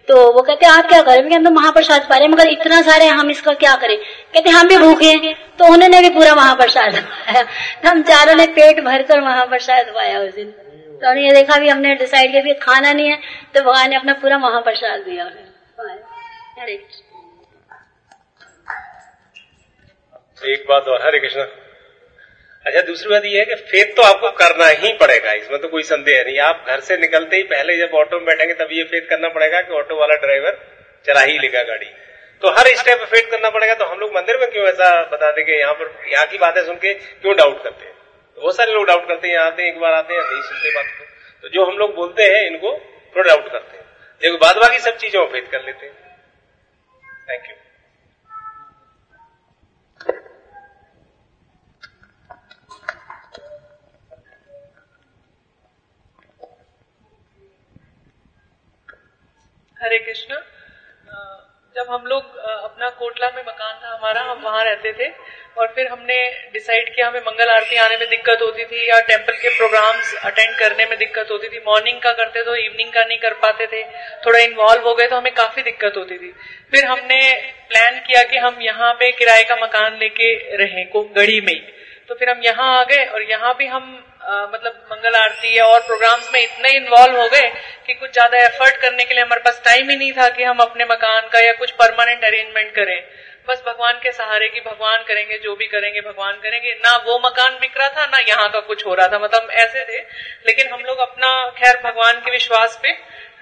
[0.08, 3.30] तो वो कहते, आप क्या करें हम तो महाप्रसाद पा रहे मगर इतना सारे हम
[3.30, 3.96] इसका क्या करें?
[3.98, 8.46] कहते, हम भी भूखे हैं। तो उन्होंने भी पूरा महाप्रसाद पाया। तो हम चारों ने
[8.58, 10.52] पेट भरकर महाप्रसाद पाया उस दिन।
[11.02, 13.18] तो ये देखा भी, हमने डिसाइड किया खाना नहीं है
[13.54, 15.26] तो भगवान ने अपना पूरा महाप्रसाद दिया।
[16.60, 16.78] हरे
[20.46, 21.46] एक बात और। हरे कृष्ण।
[22.66, 25.84] अच्छा दूसरी बात यह है कि फेथ तो आपको करना ही पड़ेगा, इसमें तो कोई
[25.84, 29.10] संदेह नहीं। आप घर से निकलते ही पहले जब ऑटो में बैठेंगे, तब ये फेथ
[29.10, 30.58] करना पड़ेगा कि ऑटो वाला ड्राइवर
[31.06, 31.86] चला ही लेगा गाड़ी।
[32.42, 35.32] तो हर स्टेप पे फेथ करना पड़ेगा तो हम लोग मंदिर में क्यों ऐसा बता
[35.32, 37.94] देंगे यहाँ पर यहाँ की बातें सुन के क्यों डाउट करते हैं?
[38.38, 40.42] तो बहुत सारे लोग डाउट करते हैं, यहाँ आते हैं, एक बार आते हैं, नहीं
[40.42, 41.06] सुनते बात को।
[41.44, 42.74] तो जो हम लोग बोलते हैं, इनको
[43.16, 43.84] थोड़ा डाउट करते हैं।
[44.22, 45.94] लेकिन बाद बाकी सब चीज़ों में फेथ कर लेते हैं।
[47.30, 47.56] Thank you
[59.86, 60.36] Hare Krishna.
[61.76, 65.10] जब हम लोग अपना कोटला में मकान था हमारा, हम वहाँ रहते थे
[65.58, 66.16] और फिर हमने
[66.54, 70.56] डिसाइड किया, हमें मंगल आरती आने में दिक्कत होती थी या टेंपल के प्रोग्राम्स अटेंड
[70.60, 73.84] करने में दिक्कत होती थी। मॉर्निंग का करते तो इवनिंग का नहीं कर पाते थे।
[74.26, 76.32] थोड़ा इन्वॉल्व हो गए तो हमें काफ़ी दिक्कत होती थी।
[76.74, 77.22] फिर हमने
[77.70, 81.60] प्लान किया कि हम यहाँ पे किराए का मकान लेके रहे, को गढ़ी में
[82.10, 83.84] तो फिर हम यहाँ आ गए और यहाँ भी हम
[84.26, 87.50] आ, मतलब मंगल आरती या और प्रोग्राम्स में इतने इन्वॉल्व हो गए
[87.88, 90.60] कि कुछ ज़्यादा एफर्ट करने के लिए हमारे पास टाइम ही नहीं था कि हम
[90.60, 93.00] अपने मकान का या कुछ परमानेंट अरेंजमेंट करें।
[93.48, 97.58] बस भगवान के सहारे की भगवान करेंगे जो भी करेंगे भगवान करेंगे। ना वो मकान
[97.62, 100.00] बिक रहा था ना यहाँ का कुछ हो रहा था। मतलब ऐसे थे।
[100.46, 102.94] लेकिन हम लोग अपना खैर भगवान के विश्वास पे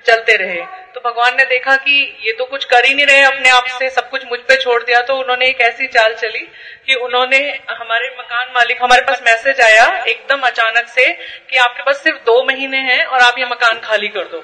[0.06, 0.62] चलते रहे।
[0.94, 1.94] तो भगवान ने देखा कि
[2.26, 4.82] ये तो कुछ कर ही नहीं रहे, अपने आप से सब कुछ मुझ पे छोड़
[4.84, 6.40] दिया। तो उन्होंने एक ऐसी चाल चली
[6.88, 7.40] कि उन्होंने
[7.72, 11.12] हमारे मकान मालिक, हमारे पास मैसेज आया एकदम अचानक से
[11.50, 14.44] कि आपके पास सिर्फ़ दो महीने हैं और आप ये मकान खाली कर दो।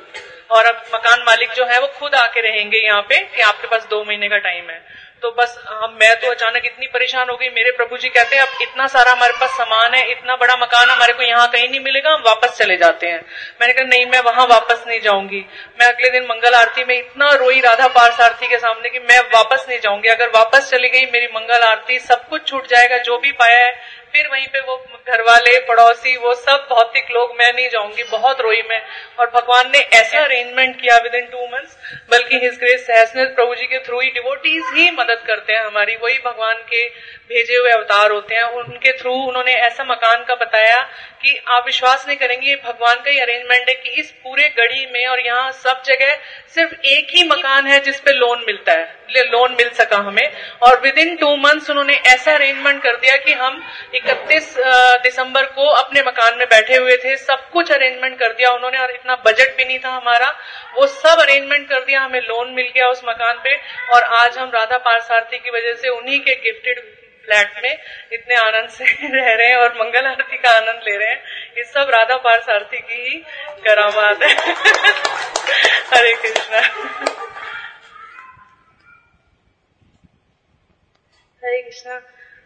[0.49, 3.85] और अब मकान मालिक जो है वो खुद आके रहेंगे यहाँ पे कि आपके पास
[3.89, 4.81] दो महीने का टाइम है।
[5.21, 8.43] तो बस, हम, मैं तो अचानक इतनी परेशान हो गई। मेरे प्रभु जी कहते हैं,
[8.43, 11.79] अब इतना सारा हमारे पास सामान है, इतना बड़ा मकान हमारे को यहाँ कहीं नहीं
[11.79, 13.25] मिलेगा, हम वापस चले जाते हैं।
[13.61, 15.45] मैंने कहा, नहीं, मैं वहाँ वापस नहीं जाऊँगी।
[15.79, 19.19] मैं अगले दिन मंगल आरती में इतना रोई राधा पार्स आरती के सामने की मैं
[19.19, 23.17] वापस नहीं जाऊँगी। अगर वापस चली गई, मेरी मंगल आरती सब कुछ छूट जाएगा, जो
[23.17, 24.75] भी पाया है फिर वहीं पे वो
[25.07, 28.81] घर वाले पड़ोसी, वो सब भौतिक लोग, मैं नहीं जाऊँगी, बहुत रोई मैं।
[29.19, 31.77] और भगवान ने ऐसा अरेंजमेंट किया विद इन टू मंथ्स
[32.11, 35.95] बल्कि हिज ग्रेस सहसनेस प्रभु जी के थ्रू ही डिवोटीज ही मदद करते हैं हमारी।
[35.95, 36.87] वही भगवान के
[37.29, 40.81] भेजे हुए अवतार होते हैं। उनके थ्रू उन्होंने ऐसा मकान का बताया
[41.23, 44.85] कि आप विश्वास नहीं करेंगे, ये भगवान का ही अरेंजमेंट है कि इस पूरे गढ़ी
[44.85, 46.15] में और यहाँ सब जगह
[46.55, 50.31] सिर्फ़ एक ही मकान है जिसपे लोन मिलता है। लोन मिल सका हमें।
[50.61, 53.63] और विद इन टू मंथ्स उन्होंने ऐसा अरेंजमेंट कर दिया कि हम
[53.99, 54.55] 31
[55.03, 58.91] दिसंबर को अपने मकान में बैठे हुए थे। सब कुछ अरेंजमेंट कर दिया उन्होंने और
[58.91, 60.27] इतना बजट भी नहीं था हमारा।
[60.75, 63.55] वो सब अरेंजमेंट कर दिया, हमें लोन मिल गया उस मकान पे
[63.95, 66.79] और आज हम राधा पारसारथी की वजह से उन्हीं के गिफ्टेड
[67.25, 67.77] फ्लैट में
[68.13, 71.23] इतने आनंद से रह रहे हैं और मंगल आरती का आनंद ले रहे हैं।
[71.57, 73.15] ये सब राधा पारसारथी की ही
[73.63, 74.33] करामात है।
[75.93, 76.59] हरे कृष्णा।
[81.43, 82.01] हरे कृष्णा।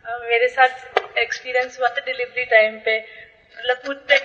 [0.05, 2.97] मेरे साथ एक्सपीरियंस हुआ था डिलीवरी टाइम पे।
[3.57, 4.17] मतलब पूरी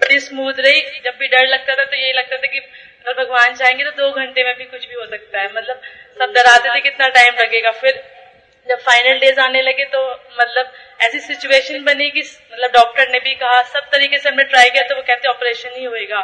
[0.00, 3.54] बड़ी स्मूथ रही। जब भी डर लगता था तो यही लगता था कि अगर भगवान
[3.54, 5.80] चाहेंगे तो दो घंटे में भी कुछ भी हो सकता है। मतलब
[6.18, 8.02] सब डराते थे कितना टाइम लगेगा। फिर
[8.66, 13.34] जब फाइनल डेज़ आने लगे तो मतलब ऐसी सिचुएशन बनी कि मतलब डॉक्टर ने भी
[13.34, 16.20] कहा, सब तरीके से हमने ट्राई किया तो वो कहते ऑपरेशन ही होएगा।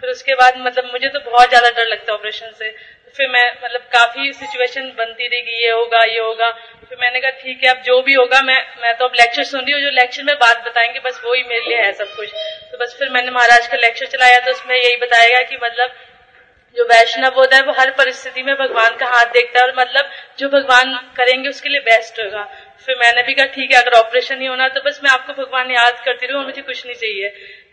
[0.00, 2.74] फिर उसके बाद मतलब मुझे तो बहुत ज़्यादा डर लगता है ऑपरेशन से।
[3.16, 6.50] फिर मैं मतलब काफ़ी सिचुएशन बनती रही कि ये होगा ये होगा।
[6.88, 9.60] फिर मैंने कहा, ठीक है, अब जो भी होगा, मैं मैं तो अब लेक्चर सुन
[9.60, 12.32] रही हूँ, जो लेक्चर में बात बताएँगे, बस वो ही मेरे लिए है सब कुछ।
[12.72, 15.94] तो बस फिर मैंने महाराज का लेक्चर चलाया तो उसमें यही बताएगा कि मतलब
[16.76, 20.10] जो वैष्णव होता है, वो हर परिस्थिति में भगवान का हाथ देखता है और मतलब
[20.38, 22.44] जो भगवान करेंगे, उसके लिए बेस्ट होगा।
[22.86, 25.70] फिर मैंने भी कहा, ठीक है, अगर ऑपरेशन ही होना तो बस मैं आपको भगवान
[25.70, 27.28] याद करती रहूँ और मुझे कुछ नहीं चाहिए।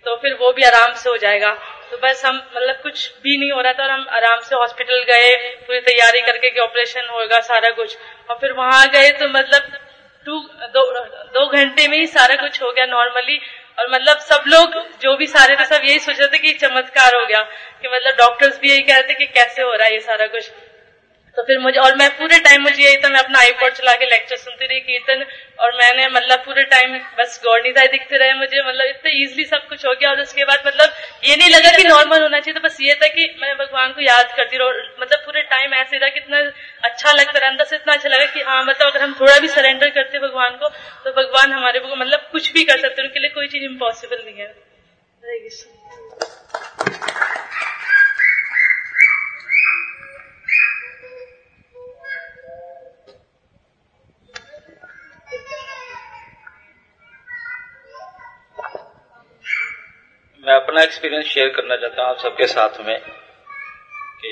[0.06, 1.52] तो फिर वो भी आराम से हो जाएगा।
[1.92, 5.04] तो बस हम मतलब कुछ भी नहीं हो रहा था और हम आराम से हॉस्पिटल
[5.04, 5.36] गए,
[5.68, 7.98] पूरी तैयारी करके कि ऑपरेशन होगा, सारा कुछ।
[8.30, 9.72] और फिर वहाँ गए तो मतलब
[10.26, 10.40] टू
[10.74, 10.84] दो
[11.34, 13.40] दो घंटे में ही सारा कुछ हो गया नॉर्मली
[13.80, 17.16] और मतलब सब लोग, जो भी सारे थे, सब यही सोच रहे थे कि चमत्कार
[17.16, 17.42] हो गया।
[17.82, 20.28] कि मतलब डॉक्टर्स भी यही कह रहे थे कि कैसे हो रहा है ये सारा
[20.28, 20.50] कुछ।
[21.40, 24.06] तो फिर मुझे, और मैं पूरे टाइम मुझे यही था, मैं अपना आईपॉड चला के
[24.06, 25.24] लेक्चर सुनती रही, कीर्तन,
[25.60, 29.86] और मैंने मतलब पूरे टाइम बस गौरनीताएँ दिखते रहे मुझे मतलब इतने इजीली सब कुछ
[29.86, 32.78] हो गया, और उसके बाद मतलब ये नहीं लगा कि नॉर्मल होना चाहिए तो बस
[32.82, 36.42] ये था कि मैं भगवान को याद करती रहूँ मतलब पूरे टाइम ऐसे था कितना
[36.84, 39.48] अच्छा लगता रहा, अंदर से इतना अच्छा लगा कि हाँ मतलब अगर हम थोड़ा भी
[39.50, 40.70] सरेंडर करते भगवान को
[41.06, 44.40] तो भगवान हमारे को मतलब कुछ भी कर सकते उनके लिए कोई चीज़ इम्पॉसिबल नहीं
[44.40, 44.54] है।
[60.50, 63.00] मैं अपना एक्सपीरियंस शेयर करना चाहता हूँ आप सबके साथ में
[64.22, 64.32] कि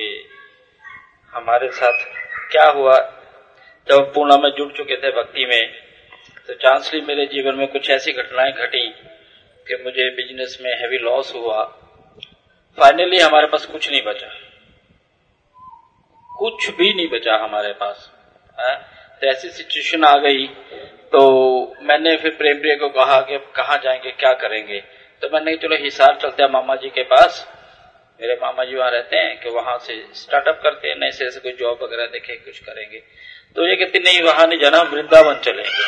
[1.34, 1.99] हमारे साथ
[2.51, 2.95] क्या हुआ।
[3.88, 5.74] जब पूर्णा में जुड़ चुके थे भक्ति में
[6.47, 8.84] तो चांसली मेरे जीवन में कुछ ऐसी घटनाएँ घटी
[9.68, 11.63] कि मुझे बिज़नेस में हैवी लॉस हुआ।
[12.78, 14.34] फाइनली हमारे पास कुछ नहीं बचा।
[16.30, 18.11] कुछ भी नहीं बचा हमारे पास।
[18.59, 18.76] है?
[19.22, 20.47] तो ऐसी सिचुएशन आ गई
[21.13, 21.24] तो
[21.82, 24.84] मैंने फिर प्रेम प्रिय को कहा कि कहा जाएँगे, क्या करेंगे?
[25.22, 27.45] तो मैंने चलो हिसार चलते हैं मामा जी के पास।
[28.20, 31.39] मेरे मामा जी वहाँ रहते हैं कि वहाँ से स्टार्टअप करते हैं, नए से ऐसे
[31.39, 33.01] कोई जॉब वगैरह देखे, कुछ करेंगे।
[33.55, 35.84] तो ये कहते, नहीं, वहाँ नहीं जाना वृंदावन चलेंगे।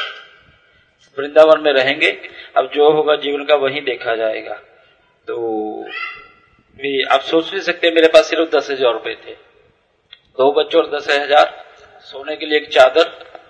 [1.18, 2.12] वृंदावन में रहेंगे।
[2.58, 4.54] अब जो होगा जीवन का वही देखा जाएगा।
[5.28, 5.38] तो
[6.80, 9.34] भी आप सोच नहीं सकते मेरे पास सिर्फ़ दस हज़ार रुपए थे।
[10.38, 11.54] दो बच्चों और दस हज़ार।
[12.06, 13.04] सोने के लिए एक चादर,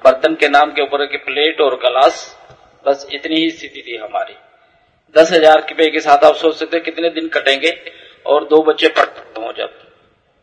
[0.06, 2.38] बर्तन के नाम के ऊपर एक प्लेट और गिलास।
[2.86, 4.34] बस इतनी ही स्थिति थी हमारी।
[5.16, 7.72] दस हज़ार रुपए के साथ आप सोच सकते कितने दिन कटेंगे
[8.26, 9.70] और दो बच्चे पढ़ते हो जब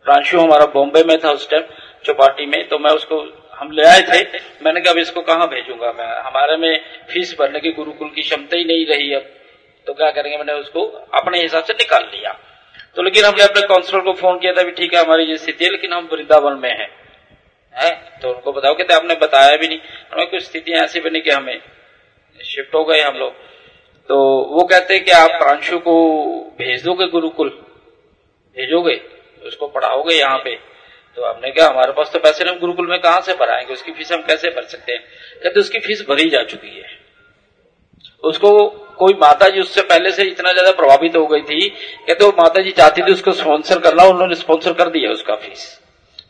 [0.06, 1.62] प्रांशु हमारा बॉम्बे में था उस टाइम
[2.04, 3.18] चौपाटी में तो मैं उसको,
[3.52, 6.06] हम ले आए थे। मैंने कहा, अब इसको कहाँ भेजूँगा मैं?
[6.22, 9.22] हमारे में फ़ीस भरने की गुरुकुल की क्षमता ही नहीं रही अब।
[9.86, 12.32] तो क्या करेंगे, मैंने उसको अपने हिसाब से निकाल लिया।
[12.96, 15.70] तो लेकिन हमने अपने काउंसलर को फ़ोन किया था ठीक है, हमारी ये स्थिति है,
[15.70, 16.88] लेकिन हम वृंदावन में हैं।
[17.74, 17.90] है?
[18.22, 19.78] तो उनको बताओ कहते आपने बताया भी नहीं।
[20.12, 21.60] हमें कुछ स्थितियाँ ऐसी बनी कि हमें
[22.40, 23.32] शिफ्ट हो गए हम लोग।
[24.08, 24.16] तो
[24.50, 25.94] वो कहते हैं कि आप प्रांशु को
[26.58, 27.48] भेज दोगे गुरुकुल?
[28.56, 29.00] भेजोगे?
[29.42, 30.54] उसको पढ़ाओगे यहाँ पे?
[31.16, 34.12] तो हमने कहा, हमारे पास तो पैसे हम गुरुकुल में कहा से भराएँगे उसकी फ़ीस
[34.12, 35.00] हम कैसे भर सकते हैं?
[35.42, 36.94] कहते, उसकी फ़ीस भरी जा चुकी है।
[38.24, 38.66] उसको
[38.98, 42.62] कोई माता जी उससे पहले से इतना ज़्यादा प्रभावित हो गई थी, कहते, वो माता
[42.62, 45.80] जी चाहती थी उसको स्पॉन्सर करना, उन्होंने स्पॉन्सर कर दिया उसका फ़ीस।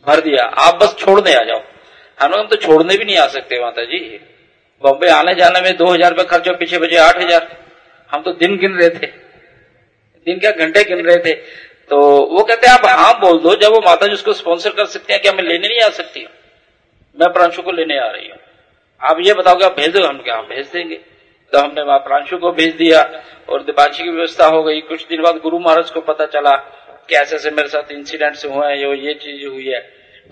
[0.07, 1.61] भर दिया। आप बस छोड़ने आ जाओ।
[2.19, 3.99] हम लोग तो छोड़ने भी नहीं आ सकते माता जी
[4.83, 7.49] बॉम्बे आने जाने में दो हज़ार रुपये खर्च और पीछे बचे आठ हज़ार।
[8.11, 9.07] हम तो दिन गिन रहे थे।
[10.27, 11.35] दिन क्या घंटे गिन रहे थे।
[11.91, 14.87] तो वो कहते हैं, आप हाँ बोल दो, जब वो माता जी उसको स्पॉन्सर कर
[14.87, 16.21] सकते हैं क्या मैं लेने नहीं आ सकती?
[16.21, 16.31] हूँ
[17.19, 18.39] मैं प्रांशु को लेने आ रही हूँ।
[19.01, 20.97] आप ये बताओगे आप भेज दो, हम क्या भेज देंगे।
[21.53, 23.03] तो हमने वहाँ प्रांशु को भेज दिया
[23.49, 26.55] और दिपांशी की व्यवस्था हो गई। कुछ दिन बाद गुरु महाराज को पता चला
[27.09, 29.81] कि ऐसे ऐसे मेरे साथ इंसिडेंट्स हुए हैं, ये चीज़ हुई है।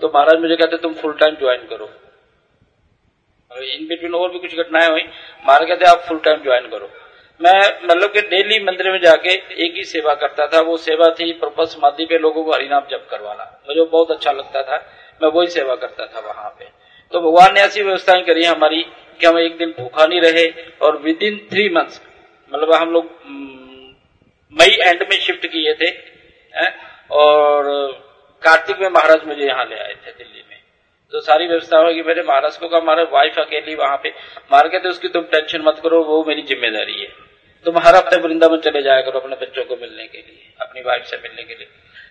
[0.01, 1.89] तो महाराज मुझे कहते, तुम फुल टाइम ज्वाइन करो।
[3.51, 5.01] इन बिटवीन और भी कुछ घटनाएँ हुई।
[5.47, 6.89] महाराज कहते, आप फुल टाइम ज्वाइन करो।
[7.39, 9.29] मैं मतलब कि डेली मंदिर में जाके
[9.65, 13.07] एक ही सेवा करता था, वो सेवा थी प्रपल समाधि पे लोगों को हरिनाम जप
[13.11, 14.77] करवाना। मुझे बहुत अच्छा लगता था,
[15.21, 16.65] मैं वही सेवा करता था वहाँ पे।
[17.13, 18.81] तो भगवान ने ऐसी व्यवस्थाएँ करी हमारी
[19.19, 20.47] कि हम एक दिन भूखा नहीं रहे
[20.81, 22.01] और विद इन थ्री मंथ्स
[22.51, 23.09] मतलब हम लोग
[24.55, 25.85] मई एंड में शिफ्ट किए थे,
[26.53, 26.73] है?
[27.11, 27.63] और
[28.41, 30.59] कार्तिक में महाराज मुझे यहाँ ले आए थे दिल्ली में।
[31.13, 34.09] तो सारी व्यवस्था होगी मेरे महाराज को कहा हमारे वाइफ अकेली वहाँ पे
[34.51, 37.07] मार के थे उसकी तुम टेंशन मत करो, वो मेरी ज़िम्मेदारी है।
[37.65, 41.05] तुम हर हफ़्ते वृंदावन चले जाया करो अपने बच्चों को मिलने के लिए, अपनी वाइफ
[41.05, 41.67] से मिलने के लिए।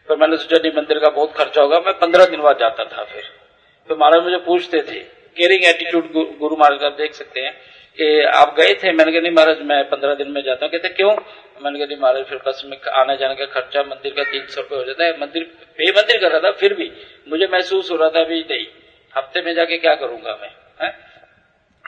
[0.09, 3.05] फिर मैंने सोचा, नहीं, मंदिर का बहुत खर्चा होगा, मैं पंद्रह दिन बाद जाता था
[3.05, 3.23] फिर।
[3.89, 4.99] फिर महाराज मुझे पूछते थे
[5.37, 7.53] केयरिंग एटीट्यूड गुरु महाराज का देख सकते हैं
[7.99, 8.93] कि आप गए थे?
[8.93, 11.11] मैंने कहा, नहीं महाराज, मैं पंद्रह दिन में जाता हूँ। कहते, क्यों?
[11.63, 14.61] मैंने कहा, नहीं महाराज, फिर बस में आने जाने का खर्चा, मंदिर का तीन सौ
[14.61, 15.43] रुपये हो जाता है। मंदिर,
[15.79, 16.91] पे मंदिर कर रहा था, फिर भी
[17.29, 18.67] मुझे महसूस हो रहा था भी नहीं,
[19.15, 20.51] हफ़्ते में जाके क्या करूँगा मैं,
[20.83, 20.93] है?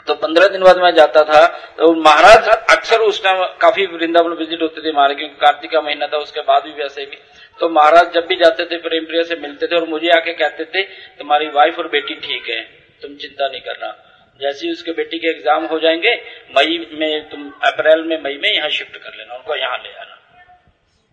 [0.06, 1.46] तो पंद्रह दिन बाद मैं जाता था
[1.78, 6.06] तो महाराज अक्सर उस टाइम काफ़ी वृंदावन विज़िट होते थे महाराज, क्योंकि कार्तिक का महीना
[6.06, 7.18] था, उसके बाद भी वैसे भी।
[7.58, 10.64] तो महाराज जब भी जाते थे प्रेम प्रिय से मिलते थे और मुझे आके कहते
[10.64, 10.82] थे,
[11.18, 12.60] तुम्हारी वाइफ और बेटी ठीक है,
[13.02, 13.94] तुम चिंता नहीं करना।
[14.40, 16.14] जैसे ही उसके बेटी के एग्ज़ाम हो जाएँगे,
[16.56, 20.14] मई में तुम, अप्रैल में, मई में यहाँ शिफ्ट कर लेना, उनको यहाँ ले आना।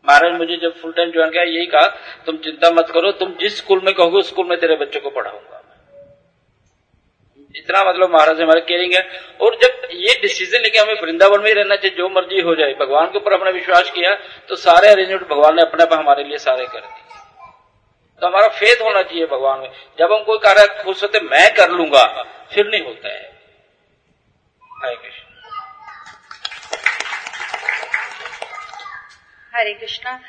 [0.06, 1.88] महाराज मुझे जब फुल टाइम ज्वाइन किया, यही कहा,
[2.26, 5.10] तुम चिंता मत करो, तुम जिस स्कूल में कहोगे, उस स्कूल में तेरे बच्चों को
[5.10, 5.53] पढ़ाऊँगा।
[7.56, 9.02] इतना मतलब महाराज हमारे केयरिंग है।
[9.42, 12.74] और जब ये डिसीज़न लेके हमें वृंदावन में ही रहना चाहिए, जो मर्ज़ी हो जाए,
[12.80, 14.14] भगवान के ऊपर हमने विश्वास किया
[14.50, 17.02] तो सारे अरेंजमेंट भगवान ने अपने आप हमारे लिए सारे कर दिए।
[18.22, 21.70] तो हमारा फेथ होना चाहिए भगवान में। जब हम कोई कार्य खुश होते मैं कर
[21.72, 22.06] लूँगा,
[22.54, 23.32] फिर नहीं होता है।
[24.76, 25.22] हरे कृष्ण।
[29.54, 30.20] हरे कृष्णा।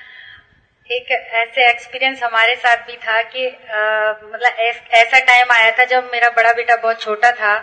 [0.91, 4.57] एक ऐसे एक्सपीरियंस हमारे साथ भी था कि मतलब
[4.93, 7.55] ऐसा टाइम आया था जब मेरा बड़ा बेटा बहुत छोटा था।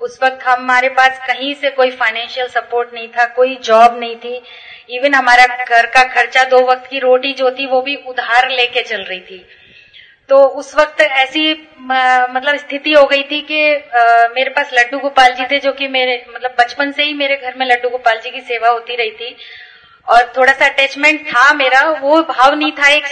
[0.00, 4.42] उस वक्त हमारे पास कहीं से कोई फाइनेंशियल सपोर्ट नहीं था, कोई जॉब नहीं थी।
[4.90, 8.82] इवन हमारा घर का खर्चा दो वक्त की रोटी जो थी वो भी उधार लेके
[8.82, 9.44] चल रही थी।
[10.28, 13.62] तो उस वक्त ऐसी मतलब स्थिति हो गई थी कि
[14.34, 17.54] मेरे पास लड्डू गोपाल जी थे जो कि मेरे मतलब बचपन से ही मेरे घर
[17.56, 19.36] में लड्डू गोपाल जी की सेवा होती रही थी।
[20.08, 23.06] और थोड़ा सा अटैचमेंट था मेरा, वो भाव नहीं था एक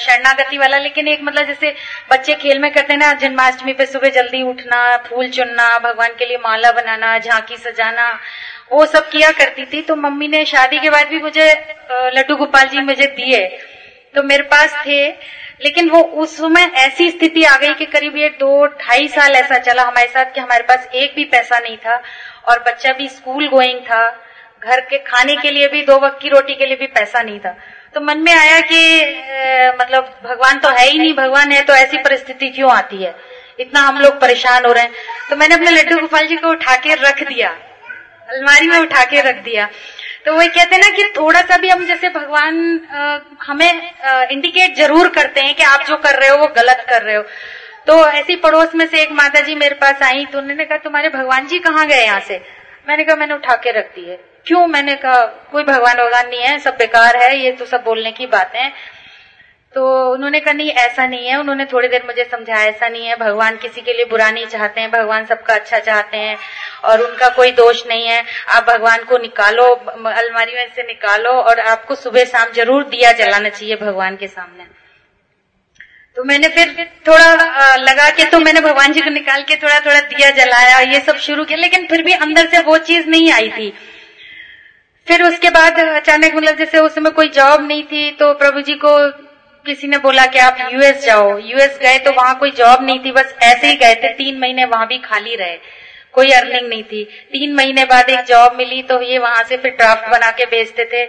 [0.00, 1.74] शरणागति वाला, लेकिन एक मतलब जैसे
[2.10, 6.38] बच्चे खेल में करते ना, जन्माष्टमी पे सुबह जल्दी उठना, फूल चुनना, भगवान के लिए
[6.38, 8.12] माला बनाना, झांकी सजाना,
[8.72, 11.50] वो सब किया करती थी। तो मम्मी ने शादी के बाद भी मुझे
[12.14, 13.46] लड्डू गोपाल जी मुझे दिए।
[14.14, 15.08] तो मेरे पास थे,
[15.62, 19.58] लेकिन वो उस समय ऐसी स्थिति आ गई कि करीब ये दो, ढाई साल ऐसा
[19.58, 22.02] चला हमारे साथ कि हमारे पास एक भी पैसा नहीं था
[22.48, 24.08] और बच्चा भी स्कूल गोइंग था।
[24.62, 27.38] घर के खाने के लिए भी दो वक्त की रोटी के लिए भी पैसा नहीं
[27.40, 27.56] था।
[27.94, 31.72] तो मन में आया कि ए, मतलब भगवान तो है ही नहीं भगवान है तो
[31.72, 33.14] ऐसी परिस्थिति क्यों आती है?
[33.60, 34.92] इतना हम लोग परेशान हो रहे हैं।
[35.30, 37.48] तो मैंने अपने लड्डू गोपाल जी को उठा के रख दिया।
[38.28, 39.68] अलमारी में उठा के रख दिया।
[40.24, 44.22] तो वही कहते हैं ना कि थोड़ा सा भी हम जैसे भगवान आ, हमें आ,
[44.22, 47.22] इंडिकेट ज़रूर करते हैं कि आप जो कर रहे हो वो गलत कर रहे हो।
[47.86, 51.08] तो ऐसी पड़ोस में से एक माता जी मेरे पास आई तो उन्होंने कहा तुम्हारे
[51.08, 52.40] भगवान जी कहाँ गए यहाँ से?
[52.88, 54.18] मैंने कहा मैंने उठा के रख दिए
[54.48, 58.12] क्यों मैंने कहा, कोई भगवान भगवान नहीं है, सब बेकार है, ये तो सब बोलने
[58.12, 58.70] की बातें
[59.74, 59.82] तो
[60.12, 63.56] उन्होंने कहा, नहीं, ऐसा नहीं है। उन्होंने थोड़ी देर मुझे समझाया, ऐसा नहीं है, भगवान
[63.56, 66.36] किसी के लिए बुरा नहीं चाहते हैं, भगवान सबका अच्छा चाहते हैं
[66.84, 69.64] और उनका कोई दोष नहीं है। आप भगवान को निकालो,
[70.12, 74.64] अलमारी में से निकालो और आपको सुबह शाम ज़रूर दिया जलाना चाहिए भगवान के सामने।
[76.16, 76.74] तो मैंने फिर
[77.08, 81.00] थोड़ा लगा के तो मैंने भगवान जी को निकाल के थोड़ा थोड़ा दिया जलाया, ये
[81.00, 83.72] सब शुरू किया, लेकिन फिर भी अंदर से वो चीज़ नहीं आई थी।
[85.08, 88.74] फिर उसके बाद अचानक मतलब जैसे उस समय कोई जॉब नहीं थी तो प्रभु जी
[88.74, 88.90] को
[89.66, 93.12] किसी ने बोला कि आप यूएस जाओ। यूएस गए तो वहाँ कोई जॉब नहीं थी,
[93.12, 95.56] बस ऐसे ही गए थे। तीन महीने वहाँ भी खाली रहे।
[96.14, 99.70] कोई अर्निंग नहीं थी। तीन महीने बाद एक जॉब मिली तो ये वहाँ से फिर
[99.72, 101.04] ड्राफ्ट बना के भेजते थे।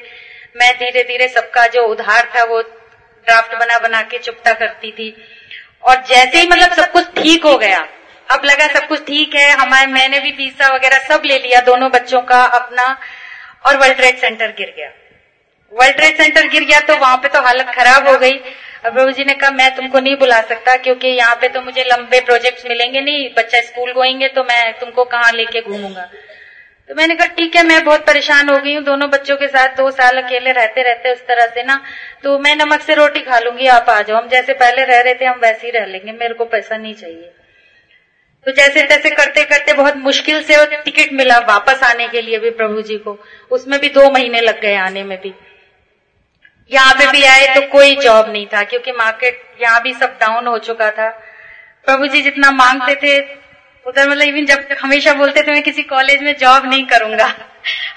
[0.55, 5.15] मैं धीरे धीरे सबका जो उधार था, वो ड्राफ्ट बना बना के चुपता करती थी।
[5.83, 7.87] और जैसे ही मतलब सब कुछ ठीक हो गया,
[8.27, 11.89] अब लगा सब कुछ ठीक है, हमारे, मैंने भी वीसा वगैरह सब ले लिया, दोनों
[11.91, 12.97] बच्चों का अपना।
[13.63, 14.89] और वर्ल्ड ट्रेड सेंटर गिर गया।
[15.73, 18.37] वर्ल्ड ट्रेड सेंटर गिर गया तो वहाँ पे तो हालत खराब हो गई।
[18.85, 21.83] अब प्रभु जी ने कहा, मैं तुमको नहीं बुला सकता क्योंकि यहाँ पे तो मुझे
[21.83, 26.09] लंबे प्रोजेक्ट्स मिलेंगे नहीं। बच्चा स्कूल गोएँगे तो मैं तुमको कहाँ लेके घूमूँगा?
[26.89, 29.75] तो मैंने कहा, ठीक है, मैं बहुत परेशान हो गई हूँ। दोनों बच्चों के साथ
[29.77, 31.81] दो साल अकेले रहते रहते उस तरह से ना।
[32.23, 35.13] तो मैं नमक से रोटी खा लूँगी, आप आ जाओ। हम जैसे पहले रह रहे
[35.13, 37.31] थे, हम वैसे ही रह लेंगे। मेरे को पैसा नहीं चाहिए।
[38.45, 42.49] तो जैसे तैसे करते करते बहुत मुश्किल से टिकट मिला वापस आने के लिए भी
[42.51, 43.17] प्रभु जी को,
[43.51, 45.33] उसमें भी दो महीने लग गए आने में भी।
[46.71, 50.47] यहाँ पे भी आए तो कोई जॉब नहीं था, क्योंकि मार्केट यहाँ भी सब डाउन
[50.47, 51.09] हो चुका था।
[51.87, 53.19] प्रभु जी जितना मांगते थे,
[53.85, 57.33] उधर मतलब इवन जब हमेशा बोलते थे, मैं किसी कॉलेज में जॉब नहीं करूँगा।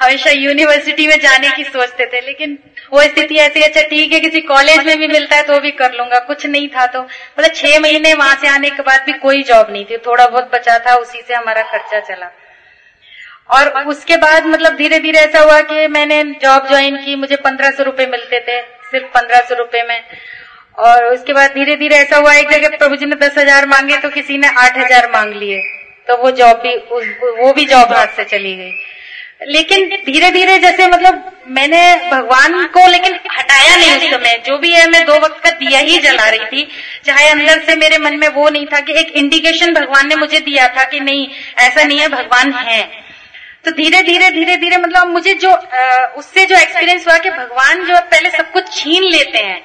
[0.01, 2.59] हमेशा यूनिवर्सिटी में जाने की सोचते थे, लेकिन
[2.93, 5.93] वो स्थिति ऐसी अच्छा ठीक है, किसी कॉलेज में भी मिलता है तो भी कर
[5.95, 9.43] लूँगा, कुछ नहीं था तो मतलब छह महीने वहाँ से आने के बाद भी कोई
[9.45, 12.31] जॉब नहीं थी, थोड़ा बहुत बचा था, उसी से हमारा खर्चा चला।
[13.51, 17.71] और उसके बाद मतलब धीरे धीरे ऐसा हुआ कि मैंने जॉब ज्वाइन की, मुझे पंद्रह
[17.71, 18.61] सौ रुपये मिलते थे,
[18.91, 20.01] सिर्फ़ पंद्रह सौ रुपये में।
[20.79, 23.97] और उसके बाद धीरे धीरे ऐसा हुआ, एक जगह प्रभु जी ने दस हज़ार मांगे
[23.99, 25.61] तो किसी ने आठ हज़ार मांग लिए
[26.07, 26.77] तो वो जॉब भी,
[27.37, 28.73] वो भी जॉब हाथ से चली गई।
[29.47, 34.73] लेकिन धीरे धीरे जैसे मतलब मैंने भगवान को लेकिन हटाया नहीं उस समय। जो भी
[34.73, 36.69] है, मैं दो वक्त का दिया ही जला रही थी।
[37.05, 40.41] चाहे अंदर से मेरे मन में वो नहीं था कि एक इंडिकेशन भगवान ने मुझे
[40.41, 41.29] दिया था कि नहीं,
[41.59, 42.83] ऐसा नहीं है, भगवान है।
[43.65, 45.51] तो धीरे धीरे धीरे धीरे मतलब मुझे जो
[46.19, 49.61] उससे जो एक्सपीरियंस हुआ कि भगवान जो पहले सब कुछ छीन लेते हैं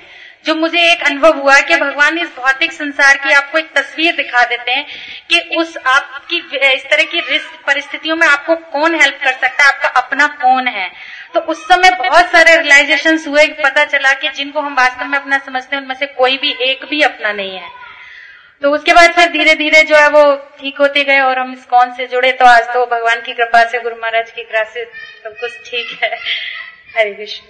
[0.48, 4.44] जो मुझे एक अनुभव हुआ कि भगवान इस भौतिक संसार की आपको एक तस्वीर दिखा
[4.44, 4.86] देते हैं
[5.30, 6.38] कि उस आपकी,
[6.76, 9.70] इस तरह की रिस्क परिस्थितियों में आपको कौन हेल्प कर सकता है?
[9.70, 10.92] आपका अपना कौन है?
[11.34, 15.38] तो उस समय बहुत सारे रियलाइजेशन हुए, पता चला कि जिनको हम वास्तव में अपना
[15.38, 17.70] समझते हैं, उनमें से कोई भी एक भी अपना नहीं है।
[18.62, 21.66] तो उसके बाद फिर धीरे धीरे जो है वो ठीक होते गए और हम इस
[21.66, 24.86] कौन से जुड़े तो आज तो भगवान की कृपा से, गुरु महाराज की कृपा से
[25.24, 26.16] सब कुछ ठीक है।
[26.98, 27.46] हरे कृष्ण।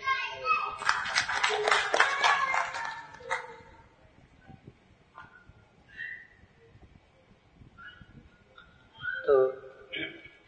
[9.28, 9.48] तो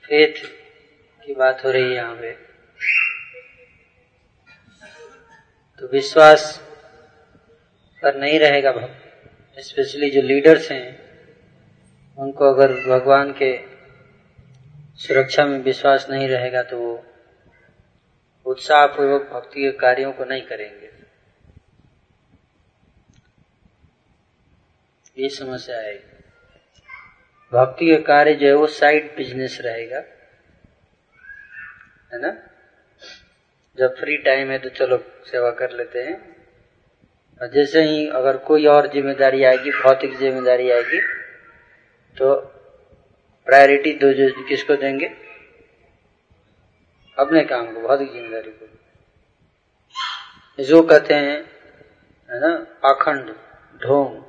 [0.03, 0.37] फेथ
[1.21, 2.31] की बात हो रही है यहाँ पे।
[5.81, 6.45] तो विश्वास
[8.03, 10.87] पर नहीं रहेगा भक्त स्पेशली जो लीडर्स हैं,
[12.17, 13.51] उनको अगर भगवान के
[14.97, 16.93] सुरक्षा में विश्वास नहीं रहेगा तो वो
[18.45, 20.89] उत्साह पूर्वक भक्ति के कार्यों को नहीं करेंगे।
[25.17, 26.08] ये समस्या है।
[27.53, 29.97] भक्ति का कार्य जो है वो साइड बिज़नेस रहेगा।
[32.11, 32.31] है ना?
[33.77, 36.15] जब फ्री टाइम है तो चलो सेवा कर लेते हैं।
[37.41, 40.99] और जैसे ही अगर कोई और ज़िम्मेदारी आएगी, भौतिक ज़िम्मेदारी आएगी
[42.17, 42.35] तो
[43.47, 45.05] प्रायोरिटी दो जो किसको देंगे?
[47.17, 48.65] अपने काम को, भौतिक ज़िम्मेदारी को।
[50.59, 51.37] जो कहते हैं,
[52.29, 52.55] है ना?
[52.83, 53.29] पाखंड
[53.81, 54.28] ढोंग।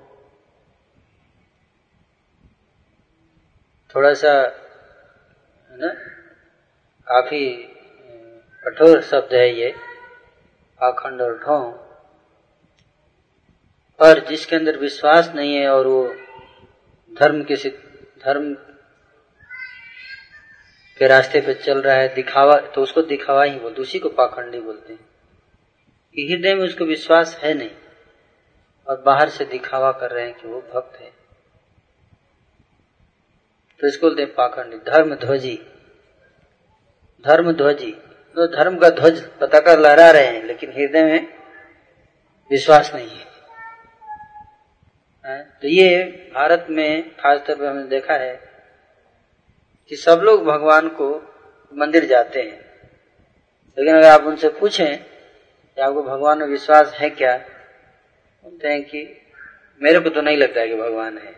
[3.94, 4.32] थोड़ा सा
[5.70, 5.88] है ना,
[7.06, 7.46] काफ़ी
[8.64, 9.74] कठोर शब्द है ये,
[10.80, 11.72] पाखंड और ढोंग।
[13.98, 16.14] पर जिसके अंदर विश्वास नहीं है और वो
[17.10, 17.56] धर्म के
[18.24, 18.54] धर्म
[20.98, 24.60] के रास्ते पे चल रहा है, दिखावा तो उसको दिखावा ही बोलते उसी को पाखंडी
[24.60, 25.08] बोलते हैं।
[26.14, 27.70] कि हृदय में उसको विश्वास है नहीं,
[28.88, 31.19] और बाहर से दिखावा कर रहे हैं कि वो भक्त है।
[33.80, 35.54] तो इसको बोलते हैं पाखंडी धर्म ध्वजी
[37.24, 37.90] धर्म ध्वजी
[38.36, 41.26] तो धर्म का ध्वज पताका लहरा रहे हैं, लेकिन हृदय में
[42.50, 43.28] विश्वास नहीं है
[45.62, 46.04] तो ये
[46.34, 48.34] भारत में, खासतौर पर हमने देखा है
[49.90, 51.08] कि सब लोग भगवान को
[51.72, 52.58] मंदिर जाते हैं।
[53.78, 59.06] लेकिन अगर आप उनसे पूछें कि आपको भगवान में विश्वास है क्या, बोलते हैं कि
[59.80, 61.34] मेरे को तो नहीं लगता है कि भगवान है।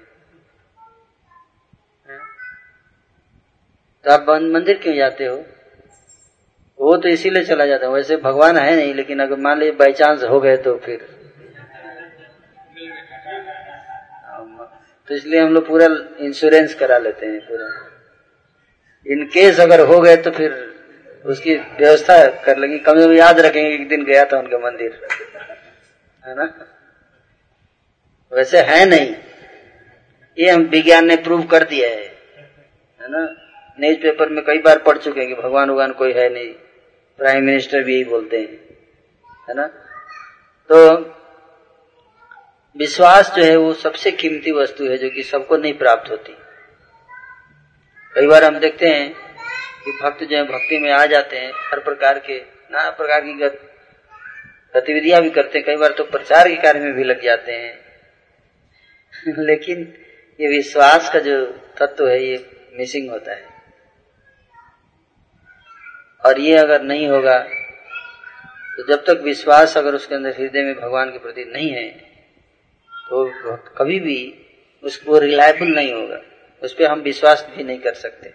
[4.05, 5.45] तो आप मंदिर क्यों जाते हो?
[6.81, 9.93] वो तो इसीलिए चला जाता है, वैसे भगवान है नहीं, लेकिन अगर मान लीजिए बाई
[9.93, 11.23] चांस हो गए तो फिर।
[15.09, 15.87] तो इसलिए हम लोग पूरा
[16.21, 17.91] इंश्योरेंस करा लेते हैं पूरा।
[19.07, 20.75] इन केस अगर हो गए तो फिर
[21.27, 25.07] उसकी व्यवस्था कर लेंगे। कम से कम याद रखेंगे एक दिन गया था उनका मंदिर।
[26.27, 26.67] है ना?
[28.33, 29.15] वैसे है नहीं।
[30.39, 32.05] ये हम विज्ञान ने प्रूव कर दिया है।
[33.01, 33.42] है ना?
[33.81, 36.55] न्यूज़ पेपर में कई बार पढ़ चुके हैं कि भगवान भगवान कोई है नहीं।
[37.19, 38.77] प्राइम मिनिस्टर भी यही बोलते हैं,
[39.49, 39.67] है ना?
[40.73, 40.97] तो
[42.77, 46.37] विश्वास जो है वो सबसे कीमती वस्तु है जो कि सबको नहीं प्राप्त होती।
[48.15, 49.15] कई बार हम देखते हैं
[49.85, 52.39] कि भक्त जो है, भक्ति में आ जाते हैं, हर प्रकार के,
[52.71, 57.05] नाना प्रकार की गतिविधियाँ भी करते हैं। कई बार तो प्रचार के कार्य में भी
[57.05, 57.79] लग जाते हैं।
[59.39, 59.95] लेकिन
[60.41, 61.47] ये विश्वास का जो
[61.79, 63.52] तत्व है, ये मिसिंग होता है।
[66.25, 67.39] और ये अगर नहीं होगा
[68.77, 71.89] तो जब तक विश्वास अगर उसके अंदर हृदय में भगवान के प्रति नहीं है
[72.91, 73.25] तो
[73.79, 74.19] कभी भी
[74.85, 76.21] उसको रिलायबल नहीं होगा।
[76.63, 78.29] उस पर हम विश्वास भी नहीं कर सकते।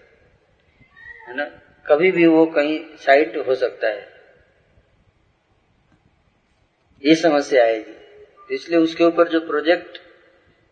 [1.28, 1.46] है ना?
[1.86, 4.06] कभी भी वो कहीं साइड हो सकता है।
[7.04, 7.94] ये समस्या आएगी
[8.40, 9.98] तो इसलिए उसके ऊपर जो प्रोजेक्ट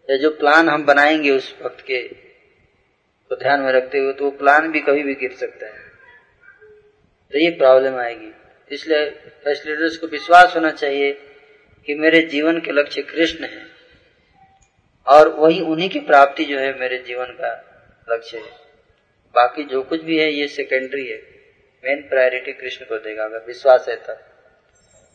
[0.10, 4.32] या जो प्लान हम बनाएँगे उस वक्त के, को ध्यान में रखते हुए तो वो
[4.32, 5.85] प्लान भी कभी भी गिर सकता है।
[7.36, 8.32] तो ये प्रॉब्लम आएगी।
[8.72, 9.10] इसलिए
[9.44, 11.12] फ़र्स्ट लीडर्स को विश्वास होना चाहिए
[11.88, 13.66] कि मेरे जीवन के लक्ष्य कृष्ण है।
[15.08, 17.52] और वही उन्हीं की प्राप्ति जो है मेरे जीवन का
[18.10, 18.52] लक्ष्य है।
[19.36, 21.18] बाकी जो कुछ भी है, ये सेकेंडरी है।
[21.84, 24.24] मेन प्रायोरिटी कृष्ण को देगा, अगर विश्वास है तब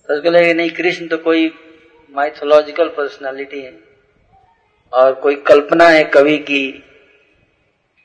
[0.08, 1.52] तो उसको लगेगा नहीं, कृष्ण तो कोई
[2.10, 3.74] माइथोलॉजिकल पर्सनालिटी है।
[4.92, 6.66] और कोई कल्पना है कवि की,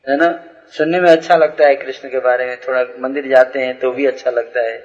[0.09, 0.27] है ना?
[0.71, 4.05] सुनने में अच्छा लगता है कृष्ण के बारे में। थोड़ा मंदिर जाते हैं तो भी
[4.05, 4.79] अच्छा लगता है।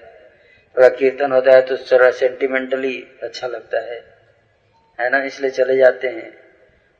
[0.76, 4.05] थोड़ा कीर्तन होता है तो थोड़ा सेंटिमेंटली अच्छा लगता है।
[5.01, 5.22] है ना?
[5.22, 6.39] इसलिए चले जाते हैं।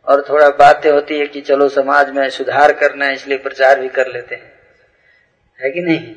[0.07, 3.89] और थोड़ा बातें होती है कि चलो समाज में सुधार करना है, इसलिए प्रचार भी
[3.89, 4.53] कर लेते हैं।
[5.61, 6.15] है कि नहीं?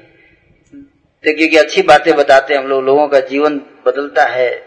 [1.23, 4.63] देखिए कि अच्छी बातें बताते हैं हम लोग। लोगों का जीवन बदलता है।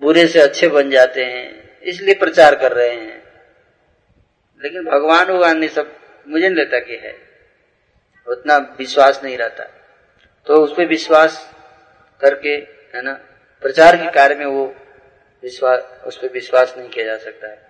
[0.00, 3.22] बुरे से अच्छे बन जाते हैं। इसलिए प्रचार कर रहे हैं।
[4.62, 5.97] लेकिन भगवान भगवान ने सब
[6.28, 7.16] मुझे नहीं लगता कि है।
[8.26, 9.64] उतना विश्वास नहीं रहता।
[10.46, 11.54] तो उस पर विश्वास
[12.20, 12.48] करके
[12.96, 13.12] है ना
[13.62, 14.76] प्रचार के कार्य में वो
[15.42, 17.68] विश्वास उस पर विश्वास नहीं किया जा सकता है।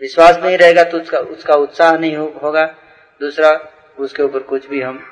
[0.00, 2.66] विश्वास नहीं रहेगा तो उसका उसका उत्साह नहीं हो, होगा।
[3.20, 5.04] दूसरा उसके ऊपर कुछ भी हम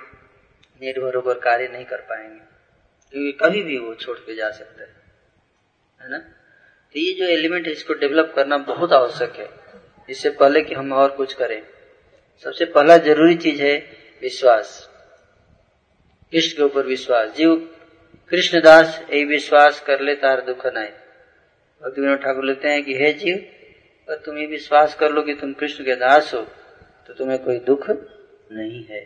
[0.82, 2.40] निर्भर होकर कार्य नहीं कर पाएँगे।
[3.12, 4.94] क्योंकि कभी भी वो छोड़ के जा सकता है।
[6.02, 6.18] है ना?
[6.92, 9.50] तो ये जो एलिमेंट है इसको डेवलप करना बहुत आवश्यक है।
[10.10, 11.75] इससे पहले कि हम और कुछ करें।
[12.44, 13.76] सबसे पहला ज़रूरी चीज़ है
[14.22, 14.68] विश्वास।
[16.32, 17.54] कृष्ण के ऊपर विश्वास। जीव
[18.30, 20.92] कृष्णदास यही विश्वास कर ले, तार दुख नाय
[21.82, 23.36] भक्ति विनोद ठाकुर लेते हैं कि, हे जीव
[24.08, 26.40] पर तुम ये विश्वास कर लो कि तुम कृष्ण के दास हो
[27.06, 27.90] तो तुम्हें कोई दुख
[28.52, 29.00] नहीं है।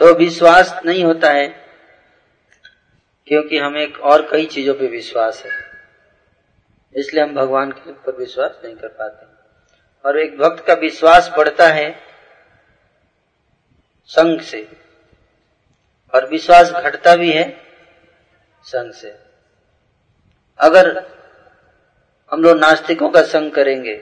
[0.00, 1.46] तो विश्वास नहीं होता है,
[3.28, 5.52] क्योंकि हमें और कई चीज़ों पे विश्वास है।
[6.94, 9.25] इसलिए हम भगवान के ऊपर विश्वास नहीं कर पाते।
[10.06, 12.00] और एक भक्त का विश्वास बढ़ता है
[14.06, 14.68] संघ से।
[16.14, 17.60] और विश्वास घटता भी है
[18.64, 19.14] संघ से।
[20.58, 20.98] अगर
[22.32, 23.96] हम लोग नास्तिकों का संग करेंगे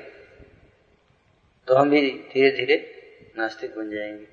[1.69, 2.01] तो हम भी
[2.35, 2.77] धीरे धीरे
[3.39, 4.27] नास्तिक बन जाएँगे।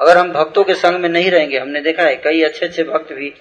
[0.00, 3.12] अगर हम भक्तों के संग में नहीं रहेंगे, हमने देखा है कई अच्छे अच्छे भक्त
[3.12, 3.34] भी,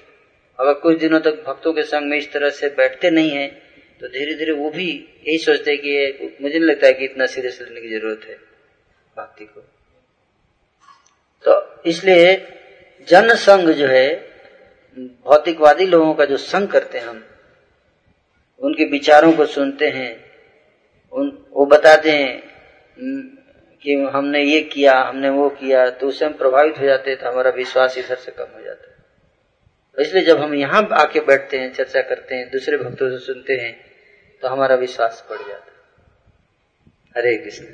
[0.60, 3.63] अगर कुछ दिनों तक भक्तों के संग में इस तरह से बैठते नहीं है
[4.04, 4.86] तो धीरे धीरे वो भी
[5.28, 8.36] यही सोचते हैं कि मुझे नहीं लगता है कि इतना सीरियस लेने की ज़रूरत है
[9.18, 9.62] भक्ति को।
[11.46, 12.36] तो इसलिए
[13.08, 14.10] जन संग जो है,
[14.98, 17.24] भौतिकवादी लोगों का जो संग करते हैं हम,
[18.62, 20.12] उनके विचारों को सुनते हैं,
[21.14, 22.42] उन, वो बताते हैं
[23.84, 27.30] कि हमने ये किया, हमने वो किया तो उससे हम प्रभावित हो जाते हैं तो
[27.30, 28.96] हमारा विश्वास इधर से कम हो जाता है।
[29.98, 33.54] तो इसलिए जब हम यहाँ आके बैठते हैं, चर्चा करते हैं, दूसरे भक्तों से सुनते
[33.54, 33.83] हैं
[34.44, 35.72] तो हमारा विश्वास बढ़ जाता।
[37.18, 37.66] Hare Krishna.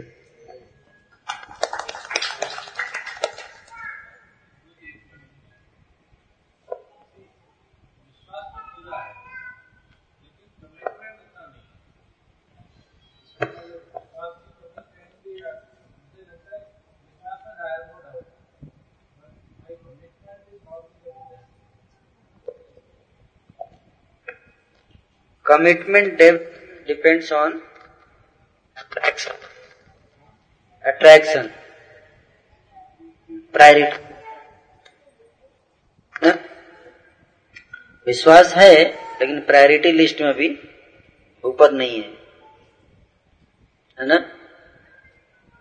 [25.50, 26.59] Commitment depth
[26.90, 27.62] depends on
[28.78, 29.36] attraction.
[30.86, 31.52] Attraction.
[33.54, 34.06] Priority.
[36.24, 36.32] ना?
[38.08, 38.74] विश्वास है
[39.20, 40.48] लेकिन प्रायोरिटी लिस्ट में भी
[41.44, 42.10] ऊपर नहीं है।
[43.98, 44.18] है ना?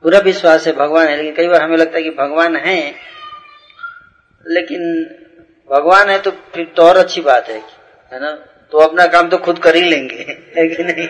[0.04, 2.78] पूरा विश्वास है भगवान है लेकिन कई बार हमें लगता है कि भगवान है
[4.46, 4.82] लेकिन
[5.70, 7.60] भगवान है तो फिर तो और अच्छी बात है
[8.12, 8.30] है ना?
[8.72, 10.24] तो अपना काम तो खुद कर ही लेंगे,
[10.56, 11.08] है कि नहीं?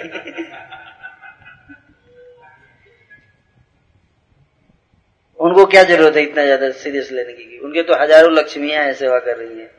[5.41, 7.59] उनको क्या ज़रूरत है इतना ज़्यादा सीरियस लेने की?
[7.59, 9.71] उनके तो हज़ारों लक्ष्मियाँ है, सेवा कर रही है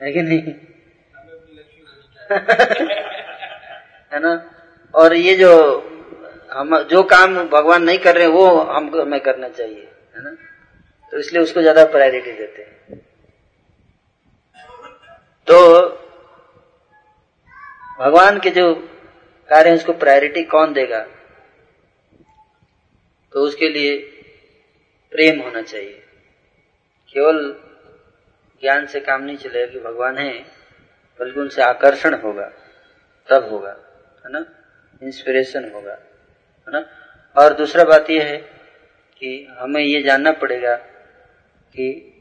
[0.00, 0.54] है कि नहीं?
[4.12, 4.32] है ना?
[4.94, 5.52] और ये जो
[6.52, 10.30] हम, जो काम भगवान नहीं कर रहे वो हमको हमें करना चाहिए, है ना?
[11.12, 13.00] तो इसलिए उसको ज़्यादा प्रायोरिटी देते हैं।
[15.46, 16.07] तो
[17.98, 18.74] भगवान के जो
[19.48, 21.06] कार्य उसको प्रायोरिटी कौन देगा?
[23.32, 23.98] तो उसके लिए
[25.10, 26.02] प्रेम होना चाहिए।
[27.12, 27.56] केवल
[28.60, 30.38] ज्ञान से काम नहीं चलेगा कि भगवान है
[31.20, 32.52] बल्कि उनसे आकर्षण होगा
[33.30, 33.76] तब होगा
[34.26, 34.44] है ना?
[35.02, 36.84] इंस्पिरेशन होगा है ना?
[37.36, 38.36] और दूसरा बात यह है
[39.18, 40.76] कि हमें ये जानना पड़ेगा
[41.74, 42.14] कि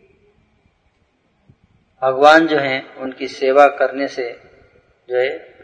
[2.01, 4.41] भगवान जो है उनकी सेवा करने से
[5.09, 5.56] जो हाँ,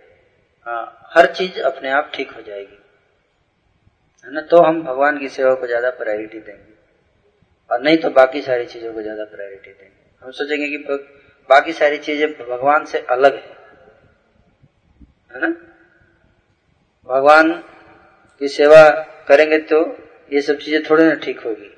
[0.68, 2.78] हर चीज़ अपने आप ठीक हो जाएगी।
[4.26, 4.42] है ना?
[4.42, 6.72] तो हम भगवान की सेवा को ज़्यादा प्रायोरिटी देंगे।
[7.70, 10.78] और नहीं तो बाकी सारी चीज़ों को ज़्यादा प्रायोरिटी देंगे। हम सोचेंगे कि
[11.50, 13.58] बाकी सारी चीज़ें भगवान से अलग है।
[15.32, 15.48] है ना?
[17.10, 17.52] भगवान
[18.42, 18.90] की सेवा
[19.28, 19.80] करेंगे तो
[20.32, 21.70] ये सब चीज़ें थोड़ी ना ठीक होगी।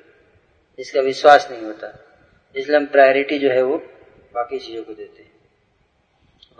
[0.78, 1.92] इसका विश्वास नहीं होता।
[2.54, 3.76] इसलिए हम प्रायोरिटी जो है वो
[4.34, 5.30] बाकी चीज़ों को देते हैं।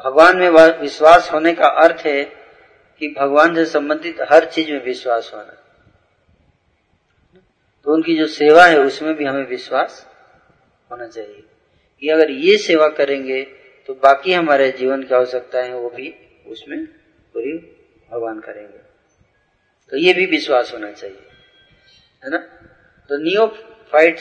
[0.01, 0.49] भगवान में
[0.81, 2.23] विश्वास होने का अर्थ है
[3.01, 5.63] कि भगवान से संबंधित हर चीज़ में विश्वास होना।
[7.87, 10.07] तो उनकी जो सेवा है, उसमें भी हमें विश्वास
[10.91, 11.43] होना चाहिए
[12.03, 13.43] कि अगर ये सेवा करेंगे
[13.89, 16.15] तो बाकी हमारे जीवन की आवश्यकताएँ वो भी
[16.47, 16.85] उसमें
[17.35, 17.53] पूरी
[18.11, 18.79] भगवान करेंगे।
[19.93, 21.27] तो ये भी विश्वास होना चाहिए,
[22.23, 22.39] है ना?
[23.11, 23.47] तो नियो
[23.93, 24.19] फाइट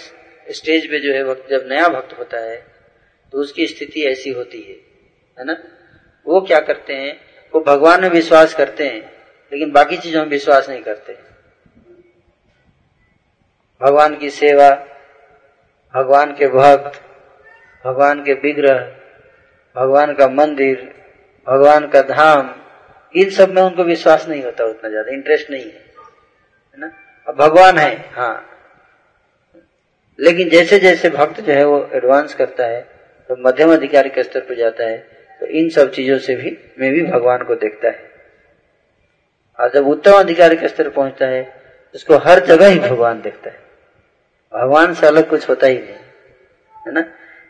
[0.48, 2.58] स्टेज पे जो है जब नया भक्त होता है
[3.34, 4.76] तो उसकी स्थिति ऐसी होती है
[5.40, 5.58] है ना?
[6.26, 7.20] वो क्या करते हैं?
[7.54, 9.02] वो भगवान में विश्वास करते हैं,
[9.52, 11.18] लेकिन बाकी चीज़ों में विश्वास नहीं करते।
[13.82, 14.70] भगवान की सेवा,
[15.94, 17.02] भगवान के भक्त,
[17.86, 18.80] भगवान के विग्रह,
[19.76, 20.94] भगवान का मंदिर,
[21.48, 22.56] भगवान का धाम,
[23.16, 26.92] इन सब में उनको विश्वास नहीं होता उतना ज़्यादा इंटरेस्ट नहीं है है ना?
[27.28, 28.52] अब भगवान है हाँ।
[30.20, 32.82] लेकिन जैसे जैसे भक्त जो है वो एडवांस करता है
[33.30, 35.15] तो मध्यम अधिकारी के स्तर पर जाता है
[35.46, 38.04] तो इन सब चीज़ों से भी, मैं भी भगवान को देखता है।
[39.60, 41.42] और जब उत्तम अधिकार के स्तर पहुँचता है,
[41.96, 43.60] उसको हर जगह ही भगवान देखता है।
[44.54, 45.96] भगवान से अलग कुछ होता ही नहीं,
[46.86, 47.02] है ना?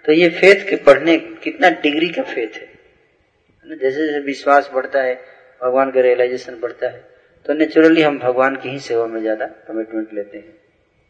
[0.05, 2.67] तो ये फेथ के पढ़ने, कितना डिग्री का फेथ है
[3.65, 3.75] ना?
[3.75, 5.13] जैसे जैसे विश्वास बढ़ता है,
[5.61, 7.03] भगवान का रियलाइजेशन बढ़ता है
[7.45, 10.51] तो नेचुरली हम भगवान की ही सेवा में ज़्यादा कमिटमेंट लेते हैं।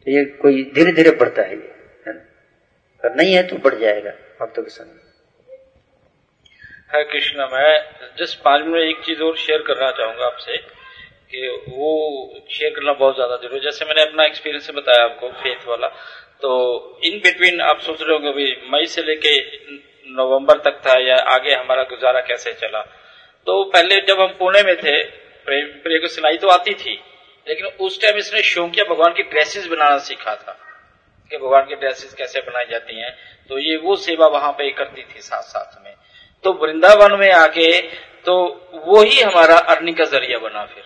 [0.06, 1.72] तो ये कोई धीरे धीरे बढ़ता है ये,
[2.06, 3.14] है ना?
[3.14, 4.10] नहीं है तो बढ़ जाएगा,
[4.40, 5.04] भक्तों के समय
[6.90, 7.70] हरे कृष्णा मैं
[8.18, 11.88] जस्ट पाँच मिनट एक चीज़ और शेयर करना चाहूँगा आपसे, कि वो
[12.50, 15.88] शेयर करना बहुत ज़्यादा ज़रूरी जैसे मैंने अपना एक्सपीरियंस बताया आपको फेथ वाला
[16.42, 16.50] तो
[17.04, 19.34] इन बिटवीन आप सोच रहे होंगे भाई मई से लेके
[20.12, 22.80] नवंबर तक था, या आगे हमारा गुजारा कैसे चला?
[23.46, 25.02] तो पहले जब हम पुणे में थे
[25.46, 26.98] प्रिय को सिलाई तो आती थी,
[27.46, 30.58] लेकिन उस टाइम इसने शौकिया भगवान की ड्रेसेस बनाना सीखा था,
[31.30, 33.14] कि भगवान की ड्रेसेस कैसे बनाई जाती हैं।
[33.50, 35.94] तो ये वो सेवा वहाँ पे करती थी साथ साथ में।
[36.44, 37.80] तो वृंदावन में आके
[38.26, 38.34] तो
[38.86, 40.84] वो ही हमारा अर्निंग का ज़रिया बना फिर।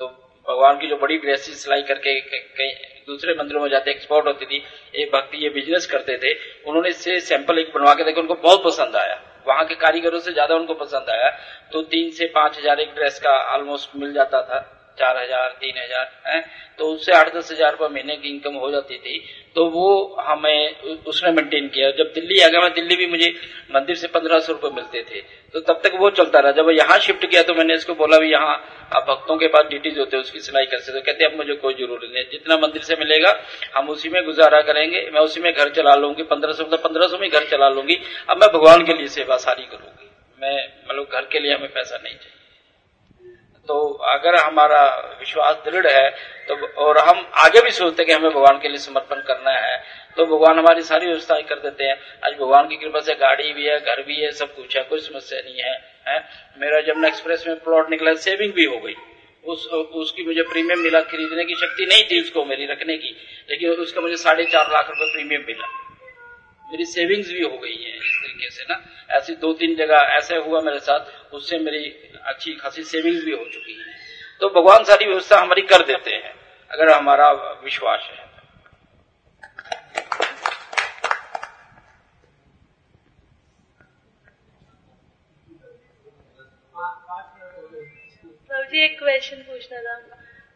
[0.00, 0.06] तो
[0.46, 2.68] भगवान की जो बड़ी ड्रेसेस सिलाई करके कई
[3.08, 4.62] दूसरे मंदिरों में जाते एक्सपोर्ट होती थी,
[4.94, 6.32] एक भक्ति, ये बिज़नेस करते थे,
[6.66, 10.32] उन्होंने इससे सैंपल एक बनवा के देखा, उनको बहुत पसंद आया। वहाँ के कारीगरों से
[10.32, 11.30] ज़्यादा उनको पसंद आया।
[11.72, 14.60] तो तीन से पाँच हज़ार एक ड्रेस का ऑलमोस्ट मिल जाता था।
[14.98, 16.44] चार हज़ार, तीन हज़ार, है?
[16.78, 19.22] तो उससे आठ दस हज़ार रुपये महीने की इनकम हो जाती थी।
[19.56, 19.88] तो वो
[20.20, 23.28] हमें उसने मेंटेन किया। जब दिल्ली आ गया, मैं दिल्ली भी मुझे
[23.74, 25.20] मंदिर से पंद्रह सौ रुपये मिलते थे।
[25.54, 28.30] तो तब तक वो चलता रहा। जब यहाँ शिफ्ट किया तो मैंने इसको बोला भी
[28.32, 28.54] यहाँ
[28.92, 31.54] आप भक्तों के पास ड्यूटीज़ होते हैं, उसकी सिलाई कर सकते तो कहते, अब मुझे
[31.56, 33.38] कोई ज़रूरत नहीं जितना मंदिर से मिलेगा,
[33.74, 37.06] हम उसी में गुजारा करेंगे। मैं उसी में घर चला लूँगी। पंद्रह सौ मतलब पंद्रह
[37.08, 37.98] सौ में घर चला लूँगी।
[38.28, 40.56] अब मैं भगवान के लिए सेवा सारी करूँगी। मैं
[40.88, 42.41] मतलब घर के लिए हमें पैसा नहीं चाहिए।
[43.68, 43.74] तो
[44.10, 44.84] अगर हमारा
[45.20, 46.08] विश्वास दृढ़ है
[46.48, 49.76] तो और हम आगे भी सोचते कि हमें भगवान के लिए समर्पण करना है
[50.16, 53.66] तो भगवान हमारी सारी व्यवस्थाएँ कर देते हैं। आज भगवान की कृपा से गाड़ी भी
[53.66, 55.74] है घर भी है सब कुछ है कोई समस्या नहीं है,
[56.08, 56.18] है?
[56.58, 58.94] मेरा जमुना एक्सप्रेस में प्लॉट निकला सेविंग भी हो गई।
[59.44, 63.16] उस उसकी मुझे प्रीमियम मिला खरीदने की शक्ति नहीं थी उसको मेरी रखने की
[63.50, 65.66] लेकिन उसका मुझे साढ़े चार लाख रुपए प्रीमियम मिला।
[66.64, 68.82] मेरी सेविंग्स भी हो गई है इस तरीके से ना।
[69.16, 71.84] ऐसी दो तीन जगह ऐसे हुआ मेरे साथ उससे मेरी
[72.24, 73.94] अच्छी खासी सेविंग भी हो चुकी है।
[74.40, 76.34] तो भगवान सारी व्यवस्था हमारी कर देते हैं,
[76.70, 77.30] अगर हमारा
[77.64, 78.20] विश्वास है।
[88.64, 89.94] जी, एक क्वेश्चन पूछना था।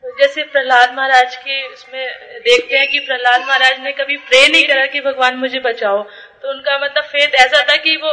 [0.04, 2.06] तो जैसे प्रहलाद महाराज के उसमें
[2.40, 6.02] देखते हैं कि प्रहलाद महाराज ने कभी प्रे नहीं करा कि भगवान मुझे बचाओ।
[6.42, 8.12] तो उनका मतलब फेथ ऐसा था कि वो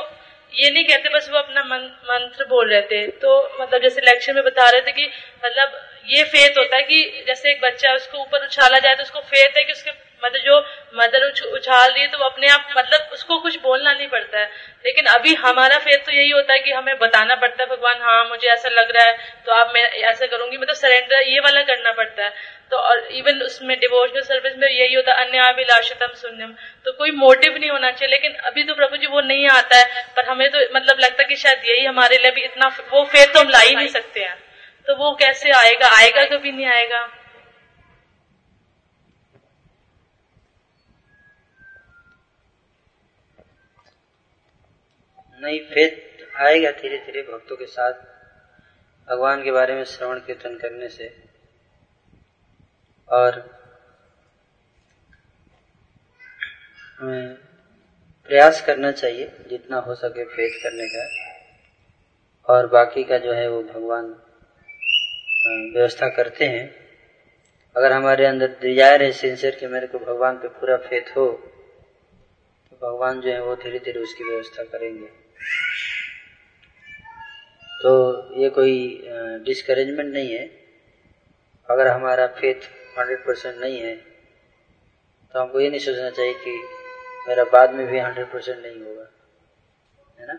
[0.54, 4.44] ये नहीं कहते, बस वो अपना मंत्र बोल रहे थे। तो मतलब जैसे लेक्चर में
[4.44, 5.06] बता रहे थे कि
[5.46, 9.20] मतलब ये फेत होता है कि जैसे एक बच्चा उसको ऊपर उछाला जाए तो उसको
[9.24, 9.92] फेत है कि उसके
[10.24, 10.60] मतलब जो
[10.96, 14.40] मदर उछ, उछाल रही है तो वो अपने आप मतलब उसको कुछ बोलना नहीं पड़ता
[14.40, 14.50] है।
[14.86, 18.24] लेकिन अभी हमारा फेथ तो यही होता है कि हमें बताना पड़ता है भगवान हाँ
[18.30, 21.92] मुझे ऐसा लग रहा है तो आप मैं ऐसा करूँगी। मतलब सरेंडर ये वाला करना
[21.94, 26.54] पड़ता है। तो और इवन उसमें डिवोशनल सर्विस में यही होता है अन्य अभिलाषितम शून्यम।
[26.86, 30.06] तो कोई मोटिव नहीं होना चाहिए लेकिन अभी तो प्रभु जी वो नहीं आता है
[30.16, 33.34] पर हमें तो मतलब लगता है कि शायद यही हमारे लिए भी इतना वो फेथ
[33.34, 34.38] तो हम ला ही नहीं सकते हैं।
[34.88, 35.90] तो वो कैसे आएगा?
[35.98, 37.08] आएगा कभी नहीं आएगा।
[45.44, 47.94] नहीं फेथ आएगा धीरे धीरे भक्तों के साथ
[49.08, 51.08] भगवान के बारे में श्रवण कीर्तन करने से।
[53.10, 53.40] और
[57.00, 57.34] हमें
[58.30, 61.04] प्रयास करना चाहिए, जितना हो सके फेथ करने का।
[62.48, 64.06] और बाकी का जो है वो भगवान
[65.74, 66.66] व्यवस्था करते हैं।
[67.76, 71.26] अगर हमारे अंदर डिज़ायर है सिंसियर कि मेरे को भगवान पे पूरा फेथ हो
[72.72, 75.08] तो भगवान जो है वो धीरे धीरे उसकी व्यवस्था करेंगे।
[77.84, 77.92] तो
[78.42, 78.76] ये कोई
[79.46, 80.44] डिस्करेजमेंट नहीं है।
[81.70, 86.52] अगर हमारा फेथ हंड्रेड परसेंट नहीं है तो हमको ये नहीं सोचना चाहिए कि
[87.28, 89.08] मेरा बाद में भी हंड्रेड परसेंट नहीं होगा,
[90.20, 90.38] है ना?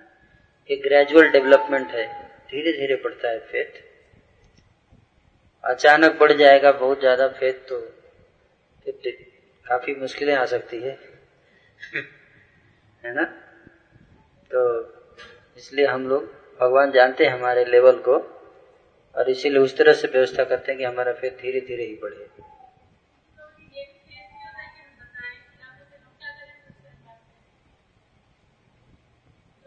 [0.71, 2.07] एक ग्रेजुअल डेवलपमेंट है
[2.51, 3.83] धीरे धीरे बढ़ता है फेथ
[5.65, 7.81] अचानक बढ़ जाएगा बहुत ज़्यादा फेथ तो
[9.67, 10.99] काफ़ी मुश्किलें आ सकती है
[13.05, 13.25] है ना?
[14.51, 14.63] तो
[15.57, 18.17] इसलिए हम लोग भगवान जानते हैं हमारे लेवल को
[19.15, 22.29] और इसीलिए उस तरह से व्यवस्था करते हैं कि हमारा फेथ धीरे धीरे ही बढ़े।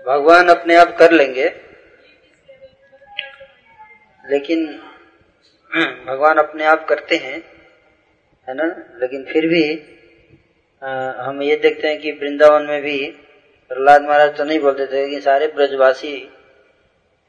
[0.07, 1.49] भगवान अपने आप कर लेंगे
[4.30, 4.65] लेकिन
[6.07, 7.38] भगवान अपने आप करते हैं
[8.47, 8.64] है ना?
[9.01, 9.64] लेकिन फिर भी
[10.81, 10.89] आ,
[11.23, 13.11] हम ये देखते हैं कि वृंदावन में भी
[13.72, 16.14] प्रहलाद महाराज तो नहीं बोलते थे लेकिन सारे ब्रजवासी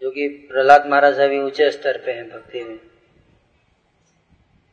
[0.03, 2.79] जो कि प्रहलाद महाराज अभी ऊँचे स्तर पे हैं भक्ति में।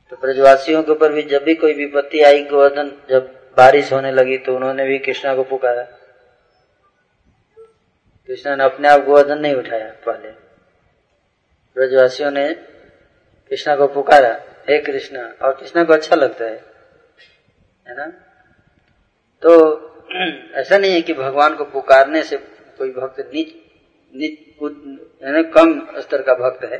[0.09, 4.37] तो ब्रजवासियों के ऊपर भी जब भी कोई विपत्ति आई, गोवर्धन जब बारिश होने लगी
[4.37, 5.83] तो उन्होंने भी कृष्णा को पुकारा।
[8.27, 10.29] कृष्णा ने अपने आप गोवर्धन नहीं उठाया पहले
[11.75, 12.53] ब्रजवासियों ने
[13.49, 16.63] कृष्णा को पुकारा, हे कृष्णा, और कृष्णा को अच्छा लगता है।
[17.87, 18.05] है ना?
[19.41, 19.81] तो
[20.53, 22.37] ऐसा नहीं है कि भगवान को पुकारने से
[22.77, 23.55] कोई भक्त नीच
[24.15, 26.77] नीच कम स्तर का भक्त है,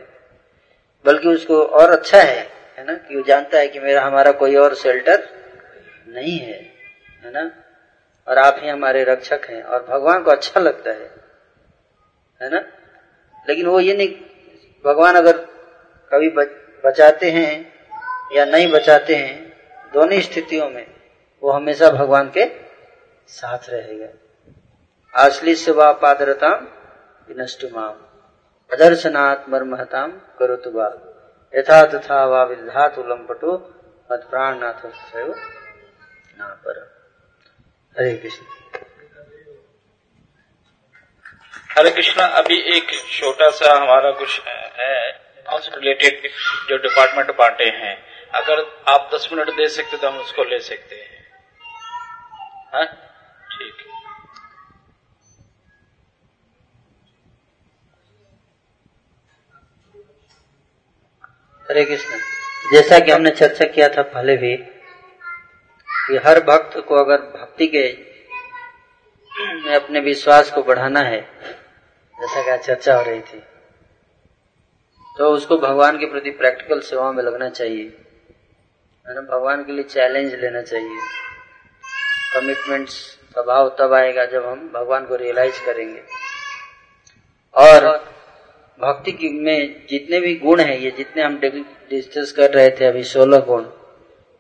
[1.06, 2.48] बल्कि उसको और अच्छा है
[2.78, 5.28] है ना, कि वो जानता है कि मेरा, हमारा कोई और शेल्टर
[6.10, 6.60] नहीं है
[7.24, 7.52] है ना,
[8.28, 11.10] और आप ही हमारे रक्षक हैं, और भगवान को अच्छा लगता है
[12.42, 12.60] है ना,
[13.46, 14.10] लेकिन वो ये नहीं,
[14.86, 15.38] भगवान अगर
[16.12, 16.30] कभी
[16.84, 17.74] बचाते हैं
[18.34, 19.54] या नहीं बचाते हैं,
[19.94, 20.86] दोनों स्थितियों में,
[21.44, 22.46] वो हमेशा भगवान के
[23.30, 24.08] साथ रहेगा।
[25.14, 25.92] असली से वा
[27.30, 27.94] पादरताम विनष्टुमाम
[28.74, 30.12] अदर्शनात् मर्महताम
[30.42, 30.88] तुबा
[31.56, 33.54] यथा तथा वा विधातु लंपटो
[34.12, 34.86] मत प्राणनाथ
[36.38, 36.96] ना पर।
[38.00, 38.46] हरे कृष्ण।
[41.78, 45.12] हरे कृष्णा, अभी एक छोटा सा हमारा कुछ है।
[45.50, 46.32] रिलेटेड
[46.70, 50.96] जो डिपार्टमेंट बांटे हैं। अगर आप दस मिनट दे सकते तो हम उसको ले सकते
[50.96, 51.26] हैं।
[52.74, 52.86] हाँ?
[53.52, 53.95] ठीक है।
[61.70, 62.18] हरे कृष्ण।
[62.72, 67.86] जैसा कि हमने चर्चा किया था पहले भी, कि हर भक्त को अगर भक्ति के
[69.62, 71.22] में अपने विश्वास को बढ़ाना है,
[72.16, 73.44] जैसा कि चर्चा हो रही थी
[75.18, 77.86] तो उसको भगवान के प्रति प्रैक्टिकल सेवा में लगना चाहिए।
[79.06, 80.98] भगवान के लिए चैलेंज लेना चाहिए।
[82.34, 82.98] कमिटमेंट्स
[83.36, 86.02] का भाव तब आएगा जब हम भगवान को रियलाइज़ करेंगे।
[87.56, 88.15] और
[88.80, 91.40] भक्ति में जितने भी गुण हैं, ये जितने हम
[91.90, 93.66] डिस्कस कर रहे थे अभी सोलह गुण,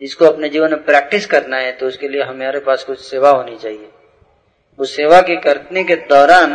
[0.01, 3.57] इसको अपने जीवन में प्रैक्टिस करना है तो उसके लिए हमारे पास कुछ सेवा होनी
[3.57, 3.87] चाहिए।
[4.79, 6.51] उस सेवा के करने के दौरान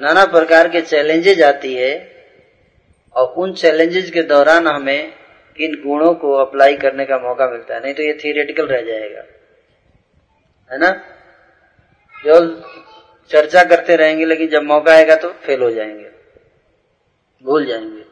[0.00, 1.92] नाना प्रकार के चैलेंजेज आती है,
[3.14, 5.12] और उन चैलेंजेस के दौरान हमें
[5.56, 9.22] इन गुणों को अप्लाई करने का मौका मिलता है। नहीं तो ये थियोरेटिकल रह जाएगा।
[10.70, 10.90] है ना?
[12.14, 12.40] जो
[13.30, 16.17] चर्चा करते रहेंगे, लेकिन जब मौका आएगा तो फेल हो जाएँगे।
[17.44, 18.02] भूल जाएँगे।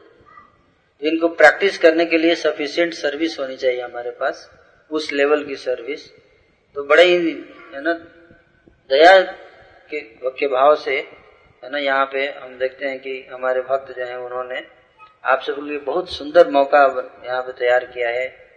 [1.01, 4.49] तो इनको प्रैक्टिस करने के लिए सफिशियंट सर्विस होनी चाहिए हमारे पास
[4.91, 6.11] उस लेवल की सर्विस
[6.75, 7.31] तो बड़े ही
[7.73, 7.93] है ना
[8.89, 10.97] दया के, के भाव से
[11.63, 14.67] है ना यहाँ पे हम देखते हैं कि हमारे भक्त जो हैं उन्होंने
[15.25, 16.83] आप सब लिए बहुत सुंदर मौका
[17.25, 18.47] यहाँ पे तैयार किया है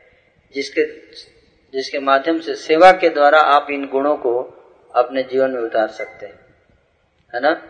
[0.54, 0.86] जिसके
[1.72, 4.42] जिसके माध्यम से सेवा के द्वारा आप इन गुणों को
[4.94, 6.40] अपने जीवन में उतार सकते हैं
[7.34, 7.62] है ना?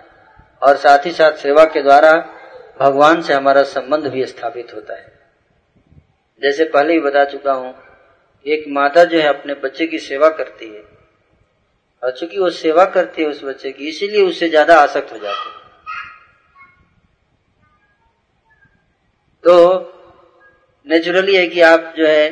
[0.63, 2.37] और साथ ही साथ सेवा के द्वारा
[2.81, 5.13] भगवान से हमारा संबंध भी स्थापित होता है।
[6.43, 7.75] जैसे पहले ही बता चुका हूँ
[8.47, 10.83] एक माता जो है अपने बच्चे की सेवा करती है।
[12.03, 15.49] और चूँकि वो सेवा करती है उस बच्चे की इसीलिए उससे ज़्यादा आसक्त हो जाते
[15.49, 15.59] है।
[19.45, 19.79] तो
[20.87, 22.29] नेचुरली है कि आप जो है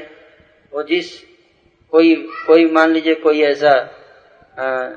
[0.72, 1.12] वो जिस
[1.92, 2.14] कोई
[2.46, 3.72] कोई मान लीजिए कोई ऐसा
[4.58, 4.88] आ,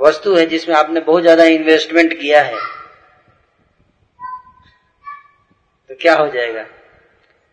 [0.00, 2.58] वस्तु है जिसमें आपने बहुत ज़्यादा इन्वेस्टमेंट किया है
[5.94, 6.64] तो क्या हो जाएगा?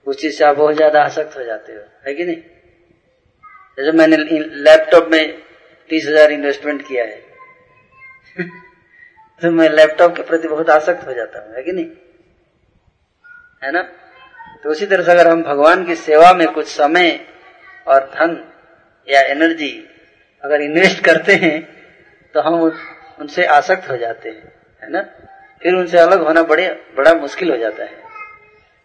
[0.08, 2.42] उस चीज़ से आप बहुत ज़्यादा आसक्त हो जाते हो, है कि नहीं?
[3.78, 4.18] जैसे मैंने
[4.64, 5.38] लैपटॉप में
[5.90, 7.20] तीस हज़ार इन्वेस्टमेंट किया है
[9.42, 11.86] तो मैं लैपटॉप के प्रति बहुत आसक्त हो जाता हूँ, है कि नहीं?
[13.64, 13.82] है ना?
[14.64, 17.20] तो उसी तरह से अगर हम भगवान की सेवा में कुछ समय
[17.88, 18.38] और धन
[19.08, 19.74] या एनर्जी
[20.44, 21.58] अगर इन्वेस्ट करते हैं
[22.36, 25.02] तो हम उनसे आसक्त हो जाते हैं, है ना?
[25.62, 28.10] फिर उनसे अलग होना बड़े, बड़ा मुश्किल हो जाता है।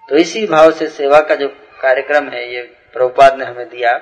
[0.09, 1.49] तो इसी भाव से सेवा का जो
[1.81, 2.63] कार्यक्रम है, ये
[2.95, 3.93] प्रभुपाद ने हमें दिया।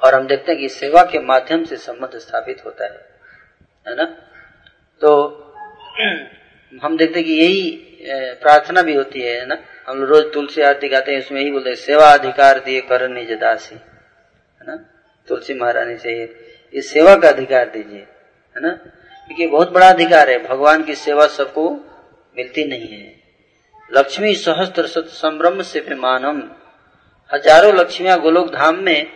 [0.00, 3.04] और हम देखते हैं कि सेवा के माध्यम से संबंध स्थापित होता है
[3.86, 4.04] है ना?
[5.02, 5.12] तो
[6.72, 7.70] हम देखते हैं कि यही
[8.42, 9.56] प्रार्थना भी होती है ना?
[9.88, 13.32] हम रोज तुलसी आरती गाते हैं, उसमें यही बोलते हैं, सेवा अधिकार दिए कर निज
[13.32, 14.76] दासी है ना?
[15.28, 16.12] तुलसी महारानी से
[16.74, 18.70] ये सेवा का अधिकार दीजिए, है ना?
[18.70, 21.70] क्योंकि बहुत बड़ा अधिकार है, भगवान की सेवा सबको
[22.36, 23.25] मिलती नहीं है।
[23.90, 26.42] लक्ष्मी सहस्त्र सत संभ्रम से मानम।
[27.30, 29.06] हज़ारों लक्ष्मियाँ गोलोक धाम में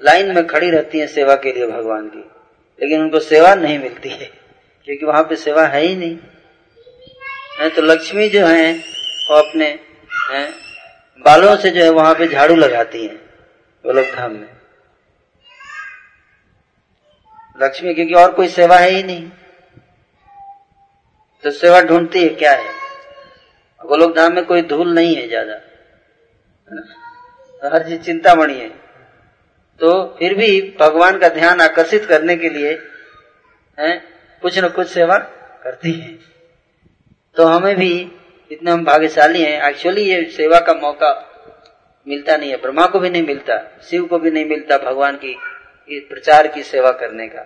[0.00, 4.08] लाइन में खड़ी रहती हैं सेवा के लिए भगवान की। लेकिन उनको सेवा नहीं मिलती
[4.08, 4.30] है
[4.88, 6.16] क्योंकि वहाँ पे सेवा है ही नहीं।
[7.60, 9.66] है तो लक्ष्मी जो है वो अपने
[10.26, 10.48] है,
[11.24, 13.16] बालों से जो है वहाँ पे झाड़ू लगाती हैं
[13.84, 14.48] गोलोक धाम में।
[17.58, 19.28] लक्ष्मी क्योंकि और कोई सेवा है ही नहीं।
[21.44, 22.81] तो सेवा ढूंढती है क्या है?
[23.84, 25.60] गोलोक धाम में कोई धूल नहीं है ज़्यादा
[27.64, 28.68] हर चीज़ चिंतामणि है।
[29.80, 32.72] तो फिर भी भगवान का ध्यान आकर्षित करने के लिए,
[33.78, 33.96] है,
[34.42, 35.18] कुछ न कुछ सेवा
[35.62, 36.18] करती है।
[37.36, 37.90] तो हमें भी
[38.50, 41.10] इतने हम भाग्यशाली हैं। एक्चुअली ये सेवा का मौका
[42.06, 45.36] मिलता नहीं है। ब्रह्मा को भी नहीं मिलता, शिव को भी नहीं मिलता भगवान की
[46.08, 47.44] प्रचार की सेवा करने का,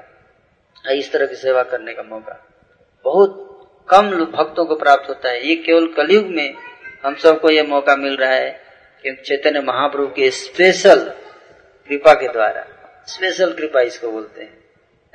[0.84, 2.42] इस तरह की सेवा करने का मौका।
[3.04, 3.42] बहुत
[3.88, 6.54] कम भक्तों को प्राप्त होता है। ये केवल कलयुग में
[7.04, 8.50] हम सबको ये मौका मिल रहा है
[9.02, 11.14] कि चैतन्य महाप्रभु के स्पेशल
[11.88, 12.66] कृपा के द्वारा
[13.06, 14.64] स्पेशल कृपा इसको बोलते हैं।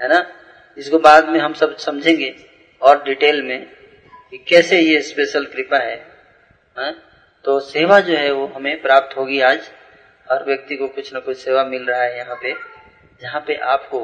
[0.02, 0.31] है ना?
[0.77, 2.35] इसको बाद में हम सब समझेंगे
[2.81, 3.69] और डिटेल में
[4.31, 6.06] कि कैसे ये स्पेशल कृपा है।
[6.77, 6.91] हा?
[7.45, 9.72] तो सेवा जो है वो हमें प्राप्त होगी आज।
[10.31, 12.53] हर व्यक्ति को कुछ न कुछ सेवा मिल रहा है यहाँ पे,
[13.22, 13.99] जहाँ पे आपको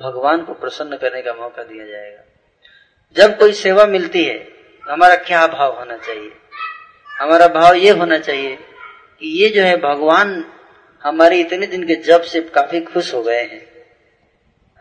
[0.00, 2.33] भगवान को प्रसन्न करने का मौका दिया जाएगा।
[3.16, 6.30] जब कोई सेवा मिलती है तो हमारा क्या भाव होना चाहिए?
[7.18, 8.56] हमारा भाव ये होना चाहिए
[9.20, 10.44] कि ये जो है भगवान
[11.02, 13.66] हमारे इतने दिन के जब से काफ़ी खुश हो गए हैं।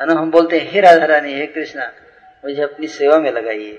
[0.01, 0.13] है ना?
[0.13, 1.91] हम बोलते हैं हे राधा रानी हे कृष्णा
[2.45, 3.73] मुझे अपनी सेवा में लगाइए।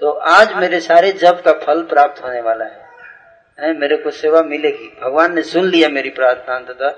[0.00, 2.88] तो आज मेरे सारे जब का फल प्राप्त होने वाला है,
[3.60, 3.78] है?
[3.78, 6.90] मेरे को सेवा मिलेगी। भगवान ने सुन लिया मेरी प्रार्थना तथा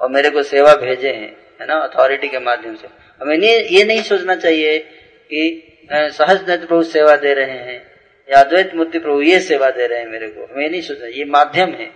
[0.00, 1.74] और मेरे को सेवा भेजे हैं। है ना?
[1.74, 2.88] अथॉरिटी के माध्यम से।
[3.20, 4.98] हमें ये नहीं सोचना चाहिए
[5.32, 7.80] कि सहज नेत्र प्रभु सेवा दे रहे हैं,
[8.28, 11.24] या अद्वैत मूर्ति प्रभु ये सेवा दे रहे हैं मेरे को। हमें नहीं सोचना ये
[11.26, 11.90] माध्यम है।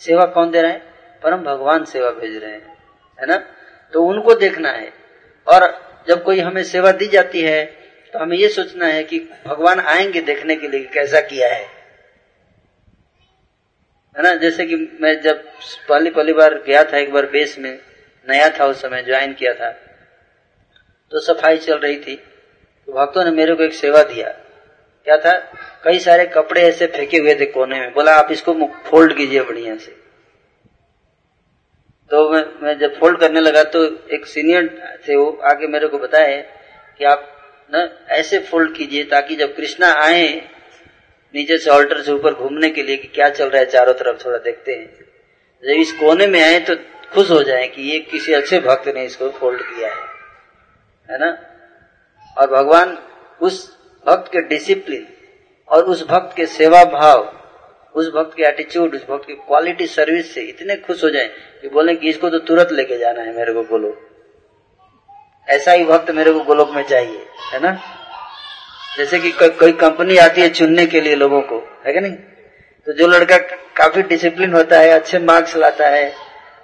[0.00, 0.82] सेवा कौन दे रहा है?
[1.22, 2.76] परम भगवान सेवा भेज रहे हैं,
[3.18, 3.36] है ना?
[3.94, 4.92] तो उनको देखना है।
[5.46, 5.64] और
[6.08, 7.64] जब कोई हमें सेवा दी जाती है
[8.14, 11.64] तो हमें ये सोचना है कि भगवान आएँगे देखने के लिए कैसा किया है।
[14.14, 14.34] है ना?
[14.34, 15.42] जैसे कि मैं जब
[15.88, 17.78] पहली पहली बार गया था एक बार बेस में,
[18.28, 19.70] नया था उस समय, ज्वाइन किया था
[21.12, 22.22] तो सफ़ाई चल रही थी।
[22.88, 24.28] भक्तों ने मेरे को एक सेवा दिया।
[25.06, 25.32] क्या था?
[25.84, 28.54] कई सारे कपड़े ऐसे फेंके हुए थे कोने में। बोला, आप इसको
[28.86, 30.06] फोल्ड कीजिए बढ़िया से।
[32.10, 35.98] तो मैं मैं जब फोल्ड करने लगा तो एक सीनियर थे वो आके मेरे को
[35.98, 36.50] बताए
[36.98, 37.32] कि आप
[37.74, 40.28] न ऐसे फोल्ड कीजिए ताकि जब कृष्णा आए
[41.34, 44.24] नीचे से ऑल्टर से ऊपर घूमने के लिए कि क्या चल रहा है चारों तरफ़
[44.24, 44.86] थोड़ा देखते हैं।
[45.64, 46.76] जब इस कोने में आए तो
[47.14, 50.02] खुश हो जाए कि ये किसी अच्छे भक्त ने इसको फोल्ड किया है।
[51.10, 51.45] है ना?
[52.38, 52.98] और भगवान
[53.40, 55.06] उस भक्त के डिसिप्लिन
[55.68, 57.32] और उस भक्त के सेवा भाव
[57.94, 61.30] उस भक्त के एटीट्यूड उस भक्त की क्वालिटी सर्विस से इतने खुश हो जाए
[61.62, 63.96] कि बोले कि इसको तो तुरंत लेके जाना है मेरे को गोलोक।
[65.48, 67.80] ऐसा ही भक्त मेरे को गोलोक में चाहिए है ना?
[68.98, 72.12] जैसे कि कोई कंपनी आती है चुनने के लिए लोगों को है कि नहीं?
[72.86, 73.38] तो जो लड़का
[73.76, 76.04] काफ़ी डिसिप्लिन होता है अच्छे मार्क्स लाता है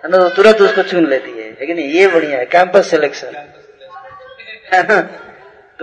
[0.04, 1.88] है ना तो तुरंत उसको चुन लेती है है कि नहीं?
[1.88, 3.26] ये बढ़िया है कैंपस सिलेक्शन
[4.74, 5.18] है ना?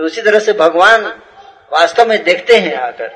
[0.00, 1.02] तो उसी तरह से भगवान
[1.72, 3.08] वास्तव में देखते हैं आकर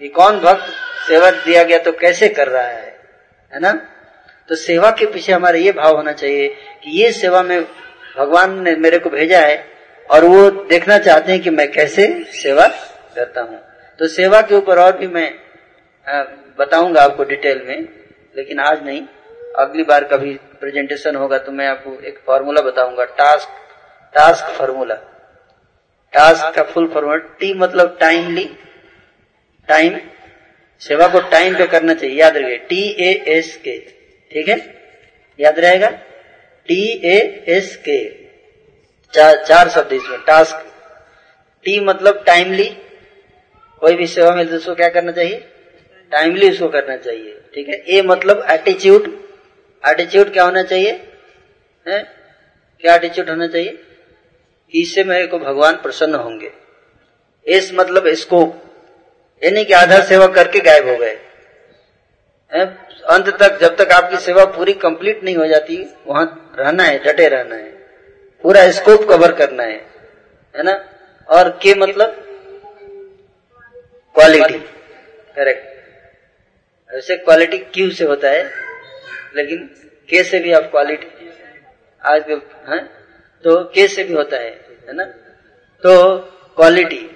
[0.00, 0.72] कि कौन भक्त
[1.06, 2.98] सेवा दिया गया तो कैसे कर रहा है
[3.52, 3.72] है ना?
[4.48, 6.48] तो सेवा के पीछे हमारा ये भाव होना चाहिए
[6.84, 7.62] कि ये सेवा में
[8.18, 9.56] भगवान ने मेरे को भेजा है
[10.10, 12.66] और वो देखना चाहते हैं कि मैं कैसे सेवा
[13.16, 13.60] करता हूँ।
[13.98, 15.32] तो सेवा के ऊपर और भी मैं
[16.58, 17.88] बताऊँगा आपको डिटेल में,
[18.36, 19.02] लेकिन आज नहीं।
[19.58, 23.60] अगली बार कभी प्रेजेंटेशन होगा तो मैं आपको एक फॉर्मूला बताऊँगा, टास्क
[24.14, 25.02] टास्क फॉर्मूला।
[26.12, 28.44] टास्क का फुल फॉर्मूला टी मतलब टाइमली
[29.68, 29.98] टाइम
[30.82, 33.78] सेवा को टाइम पे करना चाहिए, याद रखिए टी ए एस के
[34.30, 34.56] ठीक है?
[35.38, 35.88] याद रहेगा?
[36.68, 37.16] टी ए
[37.56, 37.98] एस के
[39.14, 40.64] चार चार शब्द इसमें टास्क
[41.66, 42.68] टी मतलब टाइमली
[43.82, 45.38] कोई भी सेवा मिलती तो उसको क्या करना चाहिए?
[46.12, 47.74] टाइमली उसको करना चाहिए, ठीक है?
[47.74, 49.08] ए मतलब एटीट्यूड
[49.84, 50.92] एटीट्यूड क्या होना चाहिए?
[51.86, 52.02] है?
[52.84, 53.78] क्या एटीट्यूड होना चाहिए?
[54.82, 56.52] इससे मेरे को भगवान प्रसन्न होंगे।
[57.46, 58.62] एस मतलब स्कोप
[59.42, 61.14] यानी कि आधा सेवा करके गायब हो गए।
[63.06, 65.76] अंत तक जब तक आपकी सेवा पूरी कंप्लीट नहीं हो जाती,
[66.06, 67.70] वहाँ रहना है, डटे रहना है।
[68.44, 69.76] पूरा स्कोप कवर करना है।
[70.56, 70.72] है ना?
[71.28, 72.22] और के मतलब?
[74.14, 74.58] क्वालिटी
[75.36, 78.44] करेक्ट ऐसे क्वालिटी क्यू से होता है,
[79.36, 79.66] लेकिन
[80.08, 81.30] के से भी आप क्वालिटी
[82.04, 82.34] आज के
[82.72, 82.84] है?
[83.44, 85.04] तो के से भी होता है। है ना?
[85.82, 86.18] तो
[86.56, 87.10] क्वालिटी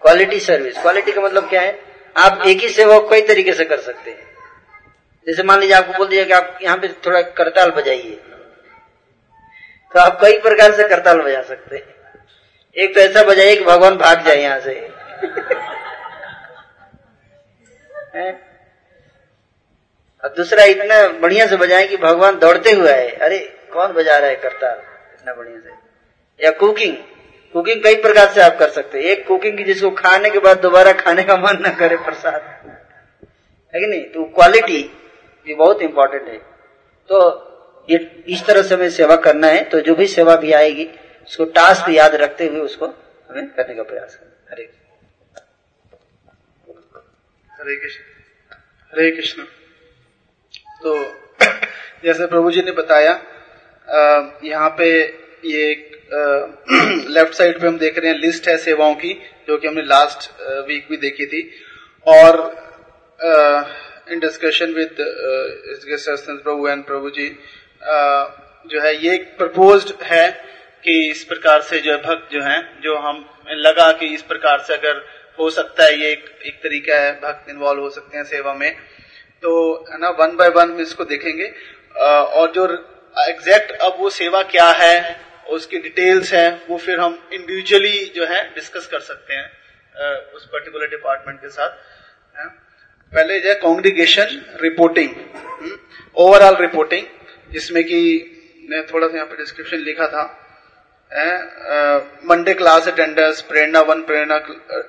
[0.00, 1.80] क्वालिटी सर्विस क्वालिटी का मतलब क्या है?
[2.16, 4.32] आप एक ही सेवा कई तरीके से कर सकते हैं।
[5.26, 8.20] जैसे मान लीजिए आपको बोल दिया कि आप यहाँ पे थोड़ा करताल बजाइए।
[9.92, 11.94] तो आप कई प्रकार से करताल बजा सकते हैं।
[12.76, 14.74] एक तो ऐसा बजाइए कि भगवान भाग जाए यहाँ से।
[20.24, 24.28] और दूसरा इतना बढ़िया से बजाए कि भगवान दौड़ते हुए आए। अरे, कौन बजा रहा
[24.28, 24.82] है करताल
[25.12, 25.70] इतना बढ़िया से?
[26.44, 26.96] या कुकिंग
[27.54, 30.60] कुकिंग कई प्रकार से आप कर सकते हैं। एक कुकिंग की जिसको खाने के बाद
[30.60, 32.42] दोबारा खाने का मन ना करे प्रसाद।
[33.74, 34.02] है कि नहीं?
[34.04, 34.80] तो क्वालिटी
[35.46, 36.38] ये बहुत इंपॉर्टेंट है।
[37.10, 37.18] तो
[37.88, 37.98] ये
[38.28, 40.88] इस तरह से हमें सेवा करना है। तो जो भी सेवा भी आएगी,
[41.28, 44.70] उसको टास्क याद रखते हुए उसको हमें करने का प्रयास करना हरे
[47.50, 48.02] हरे कृष्ण।
[48.92, 49.42] हरे कृष्ण।
[50.82, 50.94] तो
[52.04, 53.12] जैसे प्रभु जी ने बताया
[54.44, 54.88] यहाँ पे
[55.44, 55.74] ये
[56.12, 59.12] लेफ़्ट साइड पे हम देख रहे हैं लिस्ट है सेवाओं की
[59.48, 60.30] जो कि हमने लास्ट
[60.68, 61.42] वीक भी देखी थी।
[62.06, 62.40] और
[64.12, 67.28] in discussion with Prabhu and Prabhu ji
[68.70, 70.28] जो है ये प्रपोज है
[70.84, 73.24] कि इस प्रकार से जो है भक्त जो है जो हम
[73.66, 75.04] लगा कि इस प्रकार से अगर
[75.38, 78.70] हो सकता है ये एक, एक तरीका है भक्त इन्वॉल्व हो सकते हैं सेवा में।
[79.42, 79.52] तो
[79.92, 81.52] है ना वन बाय वन हम इसको देखेंगे।
[81.96, 82.64] और जो
[83.28, 84.96] एग्जैक्ट अब वो सेवा क्या है
[85.48, 89.50] उसकी डिटेल्स है, वो फिर हम इंडिविजुअली जो है डिस्कस कर सकते हैं
[90.34, 91.78] उस पर्टिकुलर डिपार्टमेंट के साथ
[93.12, 95.14] पहले जो है कॉन्ग्रीगेशन रिपोर्टिंग
[96.16, 97.06] ओवरऑल रिपोर्टिंग
[97.52, 98.00] जिसमें कि
[98.70, 100.22] मैं थोड़ा सा यहाँ पे डिस्क्रिप्शन लिखा था
[102.24, 104.38] Monday class attenders Prerna one Prerna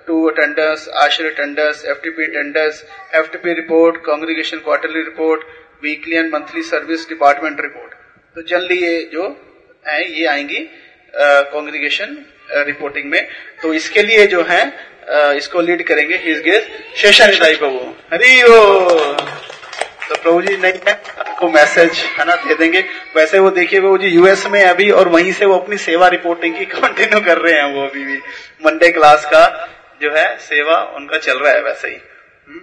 [0.08, 2.84] two attenders Ashraya attenders F T P attenders
[3.16, 5.44] F T P report congregation quarterly report
[5.84, 7.94] weekly and monthly service department report
[8.36, 9.28] तो जनरली ये जो
[9.85, 10.60] ये आएँगी
[11.51, 12.18] कॉन्ग्रीगेशन
[12.51, 13.27] रिपोर्टिंग में।
[13.61, 14.61] तो इसके लिए जो है
[15.38, 19.15] इसको लीड करेंगे हिज गेस्ट शेषन प्रभु हरी ओ!
[20.10, 22.80] तो प्रभु जी, नहीं है आपको मैसेज है ना, दे देंगे।
[23.15, 26.55] वैसे वो देखिए, वो जी यूएस में अभी, और वहीं से वो अपनी सेवा रिपोर्टिंग
[26.55, 28.18] की कंटिन्यू कर रहे हैं वो अभी भी।
[28.65, 29.45] मंडे क्लास का
[30.01, 31.97] जो है, सेवा उनका चल रहा है वैसे ही।
[32.47, 32.61] हम्म।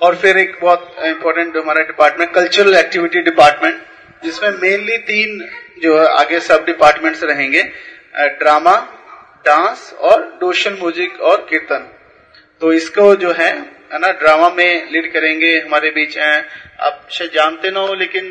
[0.00, 3.82] और फिर एक बहुत इंपॉर्टेंट हमारा डिपार्टमेंट कल्चरल एक्टिविटी डिपार्टमेंट
[4.26, 5.38] जिसमें मेनली तीन
[5.82, 7.62] जो है, आगे सब डिपार्टमेंट्स रहेंगे
[8.38, 8.76] ड्रामा
[9.46, 11.88] डांस और डोशन म्यूज़िक और कीर्तन।
[12.62, 13.54] तो इसको जो है
[13.94, 16.44] ना ड्रामा में लीड करेंगे हमारे बीच हैं
[16.78, 18.24] आप शायद जानते ना हो, लेकिन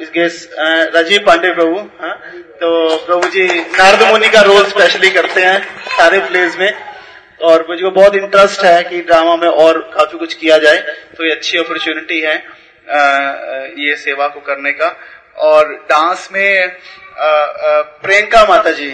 [0.00, 0.48] इस गेस
[0.94, 2.14] राजीव पांडे प्रभु हाँ
[2.60, 6.72] तो प्रभु जी नारद मुनि का रोल स्पेशली करते हैं सारे प्लेज में।
[7.40, 10.78] और मुझे बहुत इंटरेस्ट है कि ड्रामा में और काफ़ी कुछ किया जाए
[11.16, 12.34] तो ये अच्छी अपॉर्चुनिटी है
[13.78, 14.88] ये सेवा को करने का।
[15.40, 16.76] और डांस में
[18.02, 18.90] प्रियंका माता जी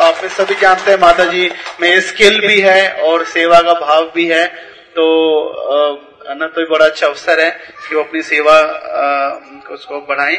[0.00, 4.26] आप सभी जानते हैं माता जी में स्किल भी है और सेवा का भाव भी
[4.28, 4.46] है।
[4.94, 5.04] तो
[6.30, 7.50] ना तो बड़ा अच्छा अवसर है
[7.88, 8.54] कि वो अपनी सेवा
[9.70, 10.38] उसको बढ़ाएँ।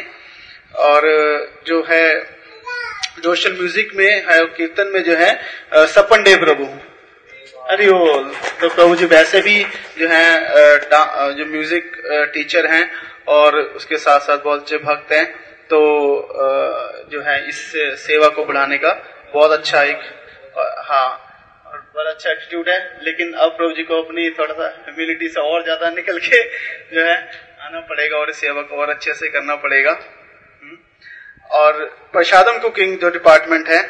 [0.80, 1.02] और
[1.66, 2.04] जो है
[3.22, 6.64] जोशल म्यूज़िक में है, कीर्तन में जो है सपन डे प्रभु।
[7.66, 8.06] अरे, वो
[8.60, 9.62] तो प्रभु जी वैसे भी
[9.98, 10.26] जो है
[11.34, 11.92] जो म्यूज़िक
[12.34, 12.90] टीचर हैं
[13.30, 15.24] और उसके साथ साथ बहुत अच्छे भक्त हैं।
[15.70, 15.80] तो
[17.10, 17.60] जो है इस
[18.06, 18.92] सेवा को बढ़ाने का
[19.34, 20.00] बहुत अच्छा एक
[20.88, 21.08] हाँ
[21.66, 25.40] और बड़ा अच्छा एटीट्यूड है। लेकिन अब प्रभु जी को अपनी थोड़ा सा ह्यूमिलिटी से
[25.40, 26.42] और ज़्यादा निकल के
[26.94, 27.16] जो है
[27.60, 30.76] आना पड़ेगा और सेवा को और अच्छे से करना पड़ेगा। हम्म।
[31.50, 33.82] और प्रसादम कुकिंग जो डिपार्टमेंट है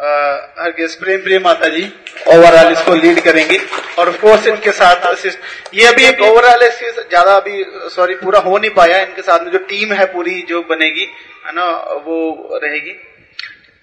[0.00, 1.82] हरगेश प्रेम प्रिय माता जी
[2.28, 3.58] ओवरऑल इसको लीड करेंगी
[3.98, 7.64] और ऑफकोर्स इनके साथ असिस्ट ये अभी एक ओवरऑल ज़्यादा अभी
[7.94, 11.06] सॉरी पूरा हो नहीं पाया। इनके साथ में जो टीम है पूरी जो बनेगी,
[11.46, 11.66] है ना,
[12.06, 12.92] वो रहेगी।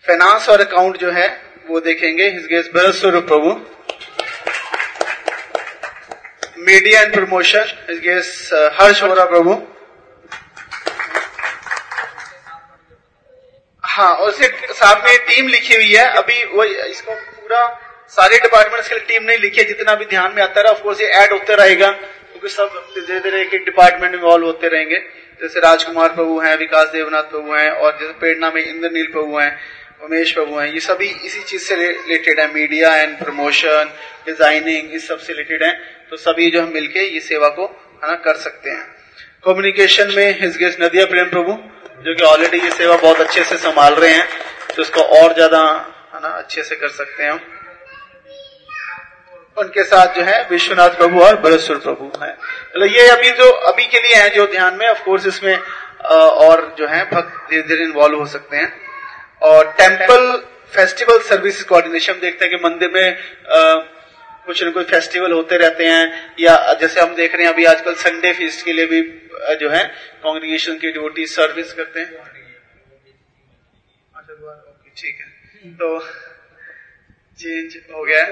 [0.05, 1.27] फाइनेंस और अकाउंट जो है,
[1.69, 3.55] वो देखेंगे। His guess Bharat Swaroop Prabhu
[6.67, 8.49] media and promotion his guess
[8.79, 9.61] Harsh Vora Prabhu
[13.97, 17.61] हाँ और उसके साथ में टीम लिखी हुई है। अभी वो इसको पूरा
[18.17, 21.01] सारे डिपार्टमेंट्स के लिए टीम नहीं लिखी है, जितना भी ध्यान में आता रहा ऑफकोर्स
[21.01, 24.99] ये ऐड होते रहेगा, क्योंकि सब धीरे धीरे एक एक डिपार्टमेंट इन्वॉल्व होते रहेंगे।
[25.41, 29.51] जैसे राजकुमार प्रभु हैं, विकास देवनाथ प्रभु हैं, और जैसे प्रेरणा में इंद्रनील प्रभु हैं,
[30.03, 33.91] उमेश प्रभु हैं, ये सभी इसी चीज़ से रिलेटेड है। मीडिया एंड प्रमोशन
[34.25, 35.73] डिज़ाइनिंग इस सबसे रिलेटेड है।
[36.09, 37.65] तो सभी जो हम मिलके ये सेवा को,
[38.03, 38.85] है ना, कर सकते हैं।
[39.45, 41.57] कम्युनिकेशन में हिजगेश नदिया प्रेम प्रभु
[41.97, 44.27] जो कि ऑलरेडी ये सेवा बहुत अच्छे से संभाल रहे हैं
[44.75, 45.59] तो इसको और ज़्यादा,
[46.13, 47.39] है ना, अच्छे से कर सकते हैं
[49.57, 53.85] उनके साथ जो है विश्वनाथ प्रभु और बरसुर प्रभु है। मतलब ये अभी जो, अभी
[53.85, 57.83] के लिए है जो ध्यान में ऑफ़ कोर्स इसमें और जो है भक्त धीरे धीरे
[57.83, 58.73] इन्वॉल्व हो सकते हैं।
[59.43, 60.31] और टेंपल
[60.73, 63.17] फेस्टिवल सर्विस कोऑर्डिनेशन देखते हैं कि मंदिर में
[64.47, 67.93] कुछ न कुछ फेस्टिवल होते रहते हैं या जैसे हम देख रहे हैं अभी आजकल
[68.03, 69.01] संडे फीस्ट के लिए भी
[69.61, 69.83] जो है
[70.23, 72.07] कांग्रीगेशन की ड्यूटी सर्विस करते हैं।
[74.97, 75.99] ठीक है। तो
[77.39, 78.23] चेंज हो गया।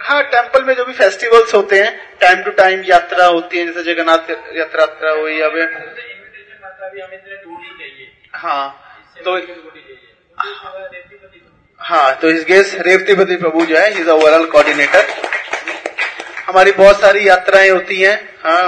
[0.00, 3.82] हाँ टेंपल में जो भी फेस्टिवल्स होते हैं टाइम टू टाइम यात्रा होती है जैसे
[3.84, 5.56] जगन्नाथ यात्रा हुई अब
[8.34, 8.64] हाँ
[9.24, 9.36] तो
[11.78, 15.06] हाँ तो इस गेस रेवतीपति प्रभु जो है इज़ ओवरऑल कोऑर्डिनेटर
[16.50, 18.14] हमारी बहुत सारी यात्राएँ होती हैं
[18.44, 18.62] हाँ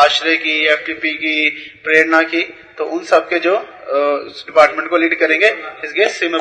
[0.00, 1.50] आश्रय की एफटीपी की,
[1.84, 2.42] प्रेरणा की
[2.78, 3.54] तो उन सब के जो
[3.90, 5.48] डिपार्टमेंट को लीड करेंगे,
[5.84, 6.38] इसके सिम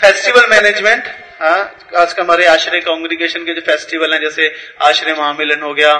[0.00, 1.08] फेस्टिवल मैनेजमेंट
[1.40, 1.60] हाँ
[1.96, 5.92] आज का हमारे आश्रय कांग्रीगेशन के जो फेस्टिवल हैं, जैसे आश्रय महामिलन हो गया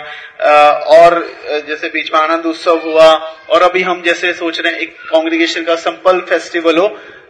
[0.99, 1.21] और
[1.69, 3.11] जैसे बीच में आनंद उत्सव हुआ,
[3.49, 6.87] और अभी हम जैसे सोच रहे हैं, एक कांग्रीगेशन का संपल फेस्टिवल हो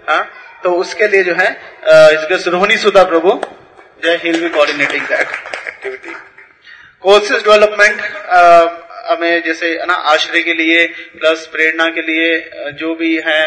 [0.08, 0.22] हाँ
[0.64, 1.50] तो उसके लिए जो है
[1.92, 3.40] रोहिणी सुधा प्रभु
[4.02, 5.28] जय he'll be coordinating that
[5.68, 6.14] activity
[7.02, 8.00] courses development
[9.10, 10.86] हमें जैसे ना आश्रय के लिए
[11.20, 13.40] प्लस प्रेरणा के लिए अ, जो भी है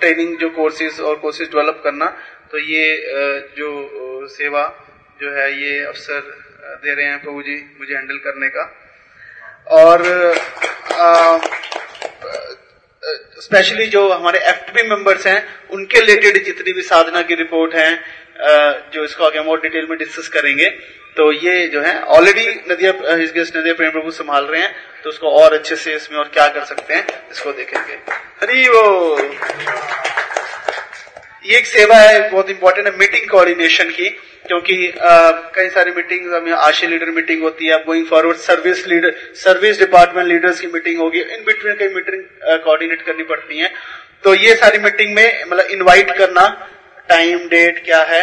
[0.00, 2.06] ट्रेनिंग जो कोर्सेज और कोर्सेज डेवलप करना
[2.52, 2.84] तो ये
[3.58, 4.62] जो सेवा
[5.22, 6.20] जो है ये अवसर
[6.84, 8.64] दे रहे हैं प्रभु जी मुझे हैंडल करने का।
[9.80, 10.02] और
[13.44, 15.38] स्पेशली जो हमारे एफ़ मेंबर्स हैं
[15.72, 17.90] उनके रिलेटेड जितनी भी साधना की रिपोर्ट है
[18.94, 20.68] जो इसको आगे हम और डिटेल में डिस्कस करेंगे।
[21.16, 25.10] तो ये जो है already Nadia his guest Nadia Prem Prabhu संभाल रहे हैं। तो
[25.10, 27.98] उसको और अच्छे से इसमें और क्या कर सकते हैं, इसको देखेंगे।
[28.42, 29.18] हरी वो
[31.44, 34.08] ये एक सेवा है, बहुत इंपॉर्टेंट है मीटिंग कोऑर्डिनेशन की।
[34.46, 34.92] क्योंकि
[35.54, 40.60] कई सारी मीटिंग आशा लीडर मीटिंग होती है going forward service leader service department leaders
[40.60, 42.22] की मीटिंग होगी। इन बिटवीन कई मीटिंग
[42.64, 43.70] कोऑर्डिनेट करनी पड़ती है।
[44.24, 46.46] तो ये सारी मीटिंग में मतलब इनवाइट करना
[47.10, 48.22] टाइम डेट क्या है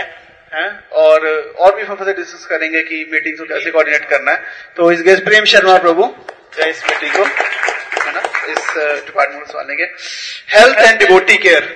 [0.53, 0.69] हैं?
[0.97, 1.27] और
[1.59, 4.43] और भी हम फिर डिस्कस करेंगे कि मीटिंग को कैसे कोऑर्डिनेट करना है।
[4.77, 6.13] तो इस गेस्ट प्रेम शर्मा प्रभु
[6.59, 8.21] इस मीटिंग को है ना?
[8.51, 8.73] इस
[9.05, 9.83] डिपार्टमेंट को संभालेंगे
[10.53, 11.75] हेल्थ एंड डिवोटी केयर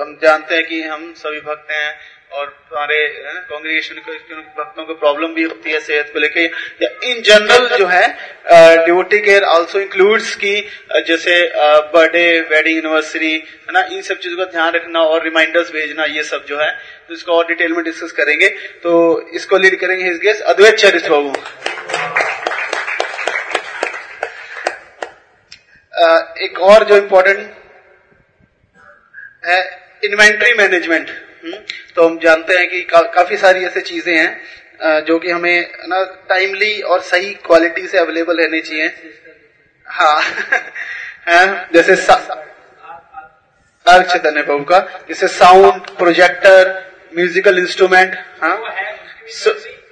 [0.00, 1.90] हम जानते हैं कि हम सभी भक्त हैं
[2.32, 3.06] और हमारे
[3.50, 3.94] कांग्रेगेशन
[4.58, 6.44] भक्तों को प्रॉब्लम भी होती है सेहत को लेके।
[6.82, 8.06] या इन जनरल जो है
[8.84, 10.54] डिवोटी केयर आल्सो इंक्लूड्स की
[11.06, 11.40] जैसे
[11.94, 16.22] बर्थडे वेडिंग एनिवर्सरी है ना, इन सब चीज़ों का ध्यान रखना और रिमाइंडर्स भेजना, ये
[16.24, 16.70] सब जो है
[17.08, 18.48] तो इसको और डिटेल में डिस्कस करेंगे।
[18.82, 21.32] तो इसको लीड करेंगे हिज गेस्ट अद्वैत चरित्र बाबू
[26.40, 27.38] एक और जो इम्पोर्टेंट
[29.46, 29.58] है
[30.04, 31.10] इन्वेंट्री मैनेजमेंट
[31.94, 36.04] तो हम जानते हैं कि का, काफ़ी सारी ऐसी चीज़ें हैं जो कि हमें ना
[36.28, 38.92] टाइमली और सही क्वालिटी से अवेलेबल रहनी चाहिए।
[39.86, 40.22] हाँ।
[41.28, 41.68] है?
[41.74, 41.96] जैसे
[43.86, 44.78] अर्घ चैतन्य प्रभु का
[45.08, 48.56] जैसे साउंड प्रोजेक्टर म्यूजिकल इंस्ट्रूमेंट हाँ।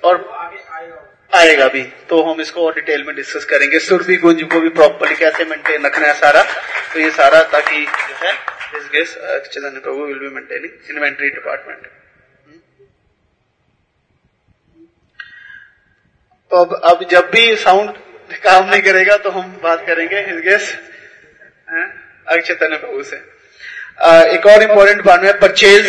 [0.04, 0.35] और
[1.36, 5.16] आएगा भी। तो हम इसको और डिटेल में डिस्कस करेंगे। सुरभि गुंज को भी प्रॉपरली
[5.16, 6.42] कैसे मेंटेन रखना है सारा।
[6.92, 8.32] तो ये सारा ताकि जो है
[8.72, 9.14] this guess
[9.44, 11.86] Chaitanya Prabhu will be maintaining inventory department
[16.50, 17.90] तो अब अब जब भी साउंड
[18.44, 20.68] काम नहीं करेगा तो हम बात करेंगे हिज गेस
[22.46, 25.86] चैतन्य प्रभु से। अ, एक और इम्पोर्टेंट डिपार्टमेंट है परचेज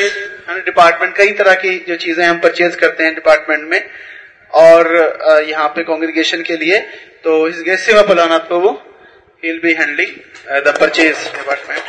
[0.65, 3.79] डिपार्टमेंट कई तरह की जो चीज़ें हम परचेज करते हैं डिपार्टमेंट में।
[4.51, 6.79] और यहाँ पे कांग्रेगेशन के लिए
[7.23, 8.69] तो इस गेस्ट सेवा Palanath Prabhu
[9.43, 10.11] will be handling
[10.65, 11.83] the purchase department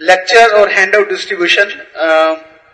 [0.00, 1.68] lecture और हैंड आउट डिस्ट्रीब्यूशन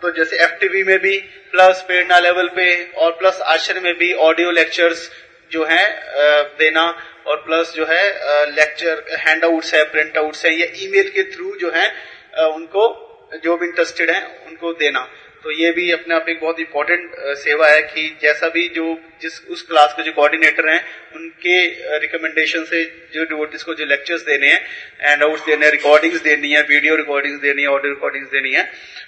[0.01, 1.17] तो जैसे एफ़ में भी
[1.51, 5.09] प्लस प्रेरणा लेवल पे, और प्लस आश्रय में भी ऑडियो लेक्चर्स
[5.51, 5.85] जो है
[6.59, 6.83] देना,
[7.27, 8.03] और प्लस जो है
[8.51, 11.87] लेक्चर हैंड आउट्स है प्रिंट आउट्स है, या ईमेल के थ्रू जो है
[12.47, 12.83] उनको,
[13.43, 15.07] जो भी इंटरेस्टेड है, उनको देना।
[15.43, 18.85] तो ये भी अपने आप एक बहुत इंपॉर्टेंट सेवा है कि जैसा भी जो
[19.21, 20.81] जिस, उस क्लास के जो कोऑर्डिनेटर हैं,
[21.15, 22.83] उनके रिकमेंडेशन से
[23.13, 26.95] जो डिवोटिस को जो लेक्चर्स देने हैं एंड आउट्स देने हैं रिकॉर्डिंग्स देनी है वीडियो
[26.95, 28.63] रिकॉर्डिंग्स देनी है ऑडियो रिकॉर्डिंग्स देनी है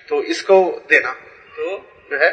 [0.09, 1.11] तो इसको देना।
[1.57, 1.77] तो
[2.11, 2.31] जो है,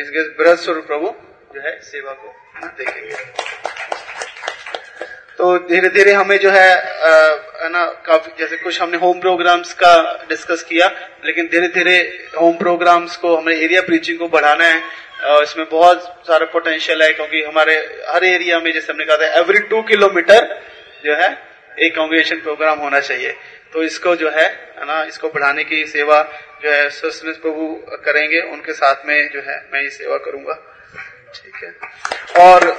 [0.00, 1.14] इस बृहद स्वरूप प्रभु
[1.54, 2.34] जो है सेवा को
[2.78, 3.14] देखेंगे।
[5.40, 9.92] तो धीरे धीरे हमें जो है ना काफ़ी जैसे कुछ हमने होम प्रोग्राम्स का
[10.28, 10.88] डिस्कस किया
[11.24, 11.96] लेकिन धीरे धीरे
[12.40, 14.80] होम प्रोग्राम्स को हमें एरिया प्रीचिंग को बढ़ाना है
[15.20, 17.76] अ, इसमें बहुत सारा पोटेंशियल है क्योंकि हमारे
[18.08, 20.46] हर एरिया में जैसे हमने कहा था एवरी टू किलोमीटर
[21.04, 21.30] जो है
[21.78, 23.34] एक कांग्रेगेशन प्रोग्राम होना चाहिए।
[23.72, 24.46] तो इसको जो है
[24.86, 26.22] ना इसको बढ़ाने की सेवा
[26.64, 26.88] जो है
[27.42, 27.66] प्रभु
[28.04, 30.54] करेंगे उनके साथ में जो है मैं ये सेवा करूँगा।
[31.34, 32.70] ठीक है। और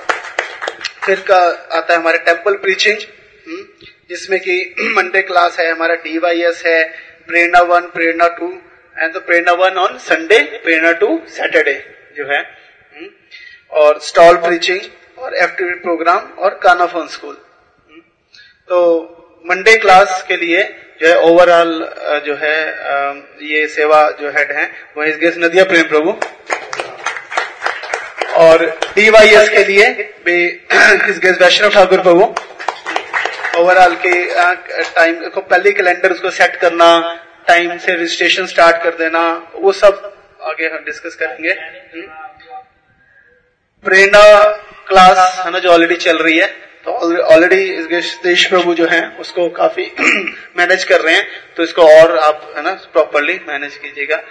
[1.02, 1.38] फिर का
[1.72, 2.98] आता है हमारे टेंपल प्रीचिंग
[4.10, 4.56] जिसमें कि
[4.96, 6.84] मंडे क्लास है हमारा डीवाईएस है
[7.28, 8.48] Prerna one Prerna two
[8.96, 11.74] and तो Prerna one on Sunday Prerna two Saturday
[12.18, 13.08] जो है हम्म,
[13.72, 14.82] और स्टॉल प्रीचिंग
[15.18, 17.36] और एक्टिविटी प्रोग्राम और कानाफोन स्कूल
[18.70, 18.82] तो
[19.46, 20.64] मंडे क्लास के लिए
[21.02, 21.72] जो है ओवरऑल
[22.26, 22.58] जो है
[23.46, 24.66] ये सेवा जो हेड है
[24.98, 26.12] वो इस गेस नदिया प्रेम प्रभु।
[28.42, 28.66] और
[28.96, 29.86] डीवाईएस के लिए
[31.10, 32.34] इस गेस वैष्णव ठाकुर प्रभु
[33.58, 34.14] ओवरऑल के
[34.96, 36.88] टाइम को पहले कैलेंडर उसको सेट करना
[37.48, 39.22] टाइम से रजिस्ट्रेशन स्टार्ट कर देना,
[39.56, 40.12] वो सब
[40.42, 42.08] आगे हम डिस्कस करेंगे हम्म।
[43.86, 44.24] प्रेरणा
[44.88, 46.48] क्लास है ना, जो ऑलरेडी चल रही है
[46.86, 46.92] तो
[47.34, 49.92] ऑलरेडी सतीश प्रभु जो है, उसको काफ़ी
[50.58, 51.28] मैनेज कर रहे हैं
[51.58, 54.22] तो इसको और आप, है ना प्रॉपरली मैनेज कीजिएगा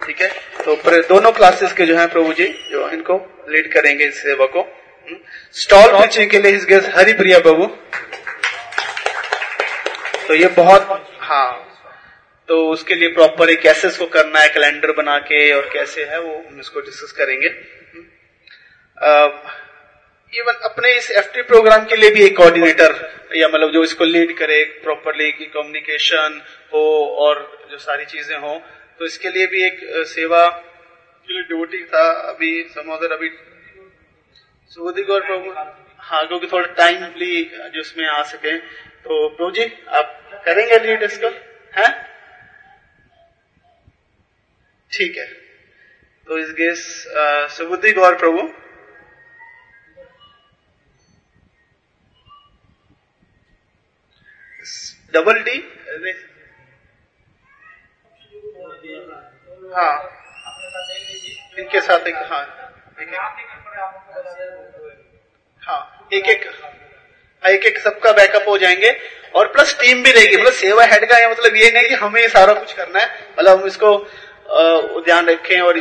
[0.00, 0.28] ठीक है?
[0.64, 0.74] तो
[1.08, 3.16] दोनों क्लासेस के जो है प्रभु जी जो इनको
[3.50, 4.66] लीड करेंगे इस सेवा को
[5.54, 7.66] स्टॉल प्रीचिंग के लिए इस गेस हरि प्रिया प्रभु।
[10.28, 11.64] तो ये बहुत हाँ।
[12.48, 16.20] तो उसके लिए प्रॉपर एक कैसे इसको करना है कैलेंडर बना के और कैसे है
[16.20, 17.48] वो हम इसको डिस्कस करेंगे।
[20.32, 22.94] इवन अपने इस एफटी प्रोग्राम के लिए भी एक कोऑर्डिनेटर
[23.36, 26.40] या मतलब जो इसको लीड करे प्रॉपरली की कम्युनिकेशन
[26.72, 26.82] हो
[27.26, 28.60] और जो सारी चीज़ें हो
[28.98, 33.30] तो इसके लिए भी एक सेवा के लिए ड्यूटी था अभी, समोदर अभी।
[34.72, 35.50] सुबोधी गौर प्रभु
[36.00, 41.28] हाँ क्योंकि थोड़ा टाइमली जो उसमें आ सके। तो प्रभु जी, आप करेंगे लीड इसको
[41.74, 41.88] है?
[44.90, 45.26] ठीक है।
[46.26, 46.86] तो इस guess
[47.56, 48.48] Subuddhi Gaur Prabhu.
[55.14, 55.58] Double D
[59.68, 59.94] हाँ।
[61.58, 62.42] इनके साथ एक हाँ।
[63.00, 63.14] एक
[65.62, 66.44] हाँ एक एक।
[67.42, 68.90] एक एक सबका बैकअप हो जाएँगे
[69.34, 72.28] और प्लस टीम भी रहेगी। मतलब सेवा हेड का है मतलब ये नहीं कि हमें
[72.28, 73.08] सारा कुछ करना है।
[73.38, 73.96] मतलब हम इसको
[75.04, 75.78] ध्यान रखें और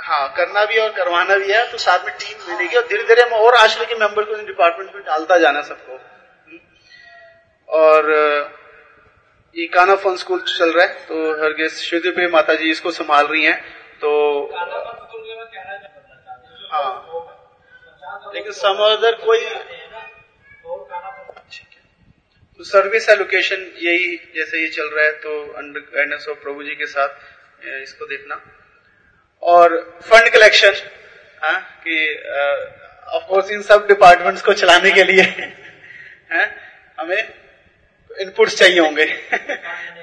[0.00, 3.22] हाँ करना भी और करवाना भी है तो साथ में टीम मिलेगी और धीरे धीरे
[3.22, 5.98] हम और आश्रय के मेंबर को डिपार्टमेंट में डालता जाना सबको।
[7.68, 8.12] और
[9.58, 13.44] ये काना फन स्कूल चल रहा है तो हरगेश श्रुति माता जी इसको संभाल रही
[13.44, 13.56] हैं
[14.02, 14.10] तो
[16.72, 16.90] हाँ
[18.34, 19.40] लेकिन सम अदर कोई
[22.60, 26.74] तो सर्विस एलोकेशन यही जैसे ये चल रहा है तो under guidance of Prabhu ji
[26.74, 27.10] के साथ
[27.82, 28.40] इसको देखना।
[29.42, 30.74] और फंड कलेक्शन
[31.42, 31.96] हाँ, कि
[33.16, 36.44] ऑफ़ कोर्स इन सब डिपार्टमेंट्स को चलाने के लिए है,
[37.00, 37.22] हमें
[38.20, 39.04] इनपुट्स चाहिए होंगे।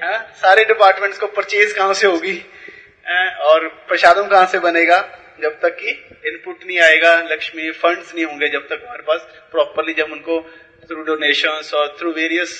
[0.02, 2.36] हाँ, सारे डिपार्टमेंट्स को परचेज कहाँ से होगी?
[3.40, 4.98] और प्रसादम कहाँ से बनेगा?
[5.42, 5.90] जब तक कि
[6.28, 10.40] इनपुट नहीं आएगा लक्ष्मी फंड्स नहीं होंगे जब तक हमारे पास प्रॉपरली जब उनको
[10.88, 12.52] थ्रू डोनेशन और थ्रू वेरियस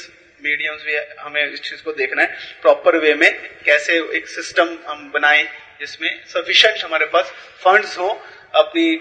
[0.45, 3.31] मीडियम्स भी हमें इस चीज़ को देखना है प्रॉपर वे में
[3.65, 5.43] कैसे एक सिस्टम हम बनाए
[5.81, 7.33] जिसमें सफिशियंट हमारे पास
[7.65, 8.09] फंड्स हो
[8.55, 8.99] अपनी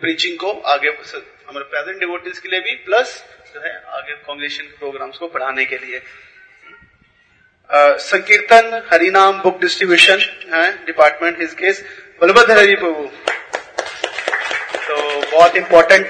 [0.00, 0.90] प्रीचिंग को आगे
[1.48, 3.22] हमारे प्रेजेंट डिवोटीज के लिए भी प्लस
[3.54, 6.00] जो है आगे कांग्रेशन प्रोग्राम्स को पढ़ाने के लिए।
[8.00, 10.20] संकीर्तन, हरिनाम बुक डिस्ट्रीब्यूशन
[10.52, 11.84] है department his case
[12.20, 13.08] Balabhadra Hari Prabhu.
[14.86, 14.96] तो
[15.30, 16.06] बहुत इंपॉर्टेंट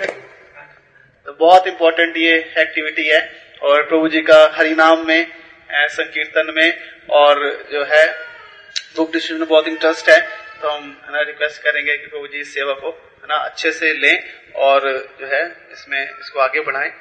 [1.26, 3.20] तो बहुत इंपॉर्टेंट ये एक्टिविटी है।
[3.62, 5.26] और प्रभु जी का हरिनाम में
[5.90, 6.68] संकीर्तन में
[7.18, 7.40] और
[7.72, 8.06] जो है
[8.96, 10.18] बुक डिस्ट्रीब्यूशन बहुत इंटरेस्ट है।
[10.60, 13.72] तो हम, है ना रिक्वेस्ट करेंगे कि प्रभु जी इस सेवा को, है ना, अच्छे
[13.72, 14.80] से लें और
[15.20, 16.92] जो है इसमें, इसको आगे बढ़ाएँ।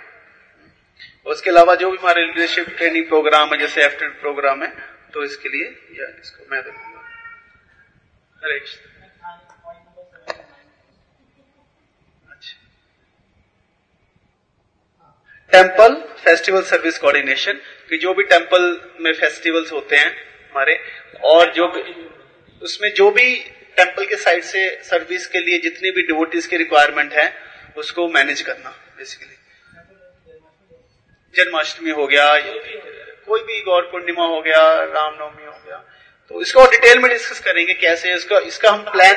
[1.26, 4.72] उसके अलावा जो भी हमारे लीडरशिप ट्रेनिंग प्रोग्राम है, जैसे एफ़ प्रोग्राम है
[5.14, 5.66] तो इसके लिए
[6.00, 7.02] या इसको मैं देखूँगा
[8.42, 8.60] Hare
[15.52, 17.60] temple festival service coordination
[17.90, 18.64] कि जो भी टेंपल
[19.02, 20.10] में फेस्टिवल्स होते हैं,
[20.52, 20.78] हमारे,
[21.24, 21.82] और जो भी
[22.64, 23.36] उसमें जो भी
[23.78, 27.28] टेंपल के साइड से सर्विस के लिए जितनी भी डिवोटीज की रिक्वायरमेंट है
[27.78, 29.36] उसको मैनेज करना बेसिकली
[31.36, 32.28] जन्माष्टमी हो गया
[33.28, 35.78] कोई भी गौर पूर्णिमा हो गया रामनवमी हो गया
[36.32, 39.16] तो इसको डिटेल में डिस्कस करेंगे कैसे इसका इसका हम प्लान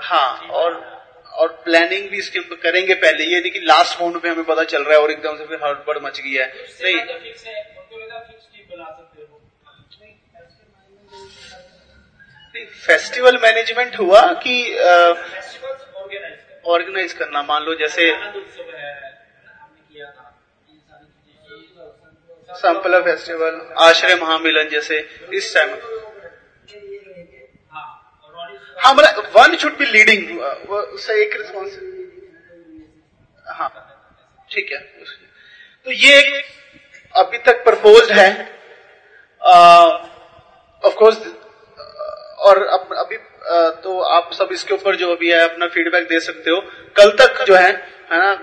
[0.00, 0.82] हाँ और
[1.42, 4.64] और प्लानिंग भी इसके ऊपर करेंगे पहले। ये नहीं कि लास्ट मोमेंट पे हमें पता
[4.64, 6.46] चल रहा है और एकदम से फिर हड़बड़ मच गई है।
[6.82, 6.96] नहीं।
[12.54, 14.54] फेस्टिवल मैनेजमेंट हुआ कि
[16.74, 17.42] ऑर्गेनाइज करना?
[17.42, 18.10] मान लो जैसे
[22.60, 24.98] सैंपल फेस्टिवल आश्रय महामिलन जैसे
[25.34, 25.70] इस टाइम
[28.84, 30.40] हाँ मतलब वन शुड बी लीडिंग
[30.70, 31.78] उससे एक रिस्पॉन्स
[33.46, 33.70] हाँ
[34.50, 34.78] ठीक है
[35.86, 36.20] तो ये
[37.14, 38.28] अभी तक प्रपोज है।
[40.82, 41.18] ऑफ़ कोर्स
[42.44, 43.16] और अब अभी
[43.84, 46.60] तो आप सब इसके ऊपर जो अभी है, अपना फीडबैक दे सकते हो।
[46.96, 47.70] कल तक जो है
[48.12, 48.34] है ना,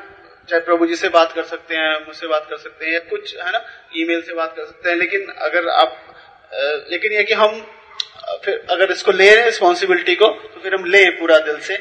[0.50, 3.36] चाहे प्रभु जी से बात कर सकते हैं, मुझसे बात कर सकते हैं, या कुछ,
[3.38, 3.64] है ना
[3.98, 5.98] ईमेल से बात कर सकते हैं, लेकिन अगर आप
[6.92, 7.62] लेकिन ये कि हम
[8.46, 11.74] फिर अगर इसको ले रहे रिस्पॉन्सिबिलिटी को तो फिर हम लें पूरा दिल से।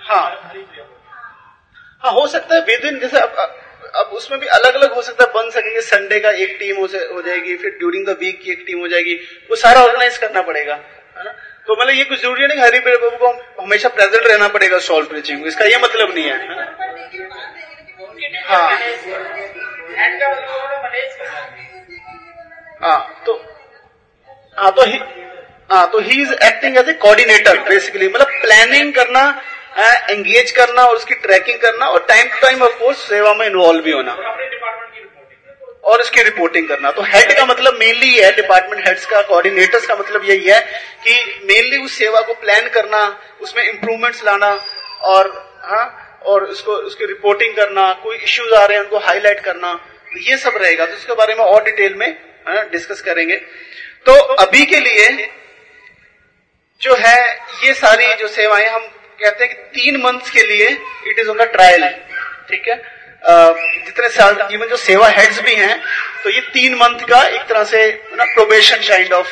[0.00, 0.28] हाँ।
[2.02, 3.20] हाँ हो सकता है विद इन जैसे
[3.94, 6.86] अब, उसमें भी अलग अलग हो सकता है बन सकेंगे। संडे का एक टीम हो,
[7.14, 9.14] हो जाएगी फिर ड्यूरिंग द वीक की एक टीम हो जाएगी।
[9.50, 11.30] वो सारा ऑर्गेनाइज करना पड़ेगा है ना?
[11.66, 13.28] तो मतलब ये कुछ ज़रूरी नहीं हरी बाबू को
[13.62, 16.36] हमेशा प्रेजेंट रहना पड़ेगा सॉल्व प्रीचिंग इसका ये मतलब नहीं है।
[18.48, 18.70] हाँ।
[22.82, 23.32] हाँ तो
[24.58, 24.98] हाँ तो ही
[25.70, 29.22] हाँ तो he is acting as a coordinator basically मतलब प्लानिंग करना
[29.76, 33.92] एंगेज करना और उसकी ट्रैकिंग करना और टाइम टू टाइम ऑफकोर्स सेवा में इन्वॉल्व भी
[33.92, 34.12] होना।
[35.84, 39.94] और इसकी रिपोर्टिंग करना। तो हेड का मतलब मेनली है डिपार्टमेंट हेड्स का कोऑर्डिनेटर्स का
[39.96, 40.60] मतलब यही है
[41.04, 43.00] कि मेनली उस सेवा को प्लान करना
[43.42, 44.50] उसमें इंप्रूवमेंट्स लाना
[45.04, 45.28] और
[45.64, 49.72] हाँ और उसको उसकी रिपोर्टिंग करना कोई इश्यूज़ आ रहे हैं उनको हाईलाइट करना
[50.12, 52.10] तो ये सब रहेगा। तो उसके बारे में और डिटेल में
[52.72, 53.36] डिस्कस करेंगे।
[54.06, 55.28] तो अभी के लिए
[56.80, 57.18] जो है
[57.64, 58.88] ये सारी जो सेवाएँ हम
[59.24, 60.68] कहते हैं कि तीन मंथ्स के लिए
[61.08, 61.88] it is on the trial
[62.50, 62.76] ठीक है?
[63.86, 65.76] जितने साल इवन जो सेवा हेड्स भी हैं
[66.24, 67.86] तो ये तीन मंथ का एक तरह से
[68.16, 69.28] ना प्रोबेशन काइंड ऑफ़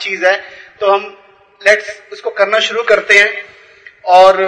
[0.00, 0.36] चीज़ है।
[0.80, 1.04] तो हम
[1.62, 3.44] लेट्स उसको करना शुरू करते हैं
[4.16, 4.42] और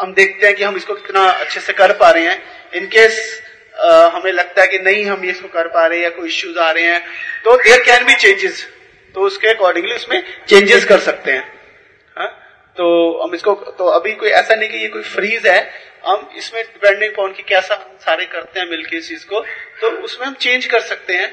[0.00, 2.42] हम देखते हैं कि हम इसको कितना अच्छे से कर पा रहे हैं।
[2.74, 3.42] इनकेस
[4.14, 6.70] हमें लगता है कि नहीं हम इसको कर पा रहे हैं या कोई इश्यूज़ आ
[6.70, 7.00] रहे हैं
[7.44, 8.66] तो देयर कैन बी चेंजेस
[9.14, 11.53] तो उसके अकॉर्डिंगली उसमें चेंजेस कर सकते हैं हा?
[12.76, 12.86] तो
[13.18, 15.58] हम इसको तो अभी कोई ऐसा नहीं कि ये कोई फ्रीज है।
[16.04, 19.40] हम इसमें डिपेंडिंग अपॉन की कैसा सारे करते हैं मिलकर इस चीज़ को
[19.80, 21.28] तो उसमें हम चेंज कर सकते हैं।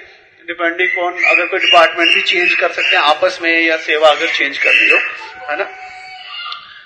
[0.48, 4.28] डिपेंडिंग अपॉन अगर कोई डिपार्टमेंट भी चेंज कर सकते हैं आपस में या सेवा अगर
[4.30, 4.98] चेंज करनी हो,
[5.50, 5.64] है ना?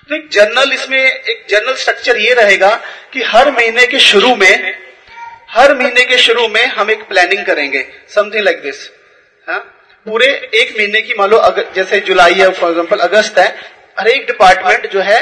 [0.09, 2.73] तो एक जर्नल इसमें, एक जनरल स्ट्रक्चर ये रहेगा
[3.13, 4.73] कि हर महीने के शुरू में,
[5.49, 8.87] हर महीने के शुरू में हम एक प्लानिंग करेंगे समथिंग लाइक दिस
[9.47, 11.41] पूरे एक महीने की मान लो
[11.75, 13.47] जैसे जुलाई है फॉर एग्ज़ाम्पल अगस्त है
[13.99, 15.19] हर एक डिपार्टमेंट जो है,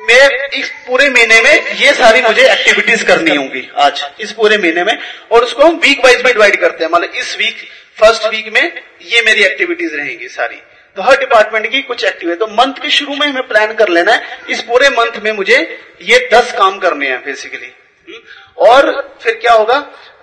[0.00, 4.84] मैं इस पूरे महीने में ये सारी मुझे एक्टिविटीज़ करनी होंगी आज, इस पूरे महीने
[4.84, 4.98] में।
[5.30, 7.56] और उसको हम वीक वाइज में डिवाइड करते हैं। मतलब इस वीक
[8.00, 10.56] फ़र्स्ट वीक में ये मेरी एक्टिविटीज़ रहेंगी सारी।
[10.96, 14.12] तो हर डिपार्टमेंट की कुछ एक्टिविटी तो मंथ के शुरू में हमें प्लान कर लेना
[14.12, 17.72] है। इस पूरे मंथ में मुझे ये दस काम करने हैं बेसिकली
[18.08, 18.18] हम्म।
[18.58, 19.78] और फिर क्या होगा?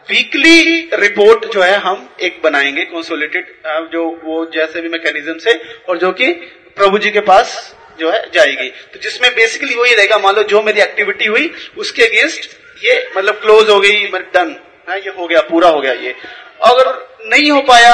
[0.10, 5.98] वीकली रिपोर्ट जो है, हम एक बनाएँगे कंसोलिडेटेड जो वो जैसे भी मैकेनिज्म से और
[5.98, 6.28] जो कि
[6.78, 10.62] प्रभु जी के पास जो है जाएगी। तो जिसमें बेसिकली वही रहेगा। मान लो जो
[10.62, 12.50] मेरी एक्टिविटी हुई, उसके अगेंस्ट
[12.84, 14.56] ये मतलब क्लोज हो गई मतलब डन
[14.90, 16.16] है, ये हो गया, पूरा हो गया ये।
[16.62, 17.94] अगर नहीं हो पाया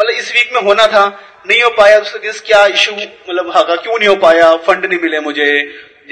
[0.00, 3.76] मतलब इस वीक में होना था, नहीं हो पाया, उसके अगेंस्ट क्या इशू मतलब हागा
[3.76, 4.56] क्यों नहीं हो पाया?
[4.56, 5.48] फंड नहीं मिले मुझे,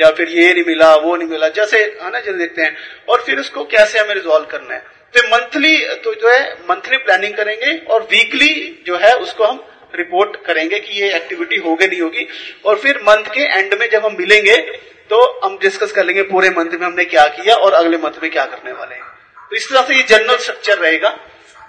[0.01, 2.77] या फिर ये नहीं मिला, वो नहीं मिला, जैसे, है ना, जैसे देखते हैं।
[3.09, 4.85] और फिर उसको कैसे हमें रिजोल्व करना है?
[5.17, 10.37] तो मंथली तो जो है मंथली प्लानिंग करेंगे और वीकली जो है, उसको हम रिपोर्ट
[10.47, 12.27] करेंगे कि ये एक्टिविटी होगी नहीं होगी।
[12.65, 14.57] और फिर मंथ के एंड में जब हम मिलेंगे
[15.11, 18.31] तो हम डिस्कस कर लेंगे पूरे मंथ में हमने क्या किया और अगले मंथ में
[18.31, 19.03] क्या करने वाले हैं।
[19.51, 21.09] तो इस तरह से ये जनरल स्ट्रक्चर रहेगा,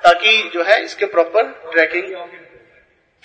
[0.03, 1.43] ताकि जो है इसके प्रॉपर
[1.73, 2.15] ट्रैकिंग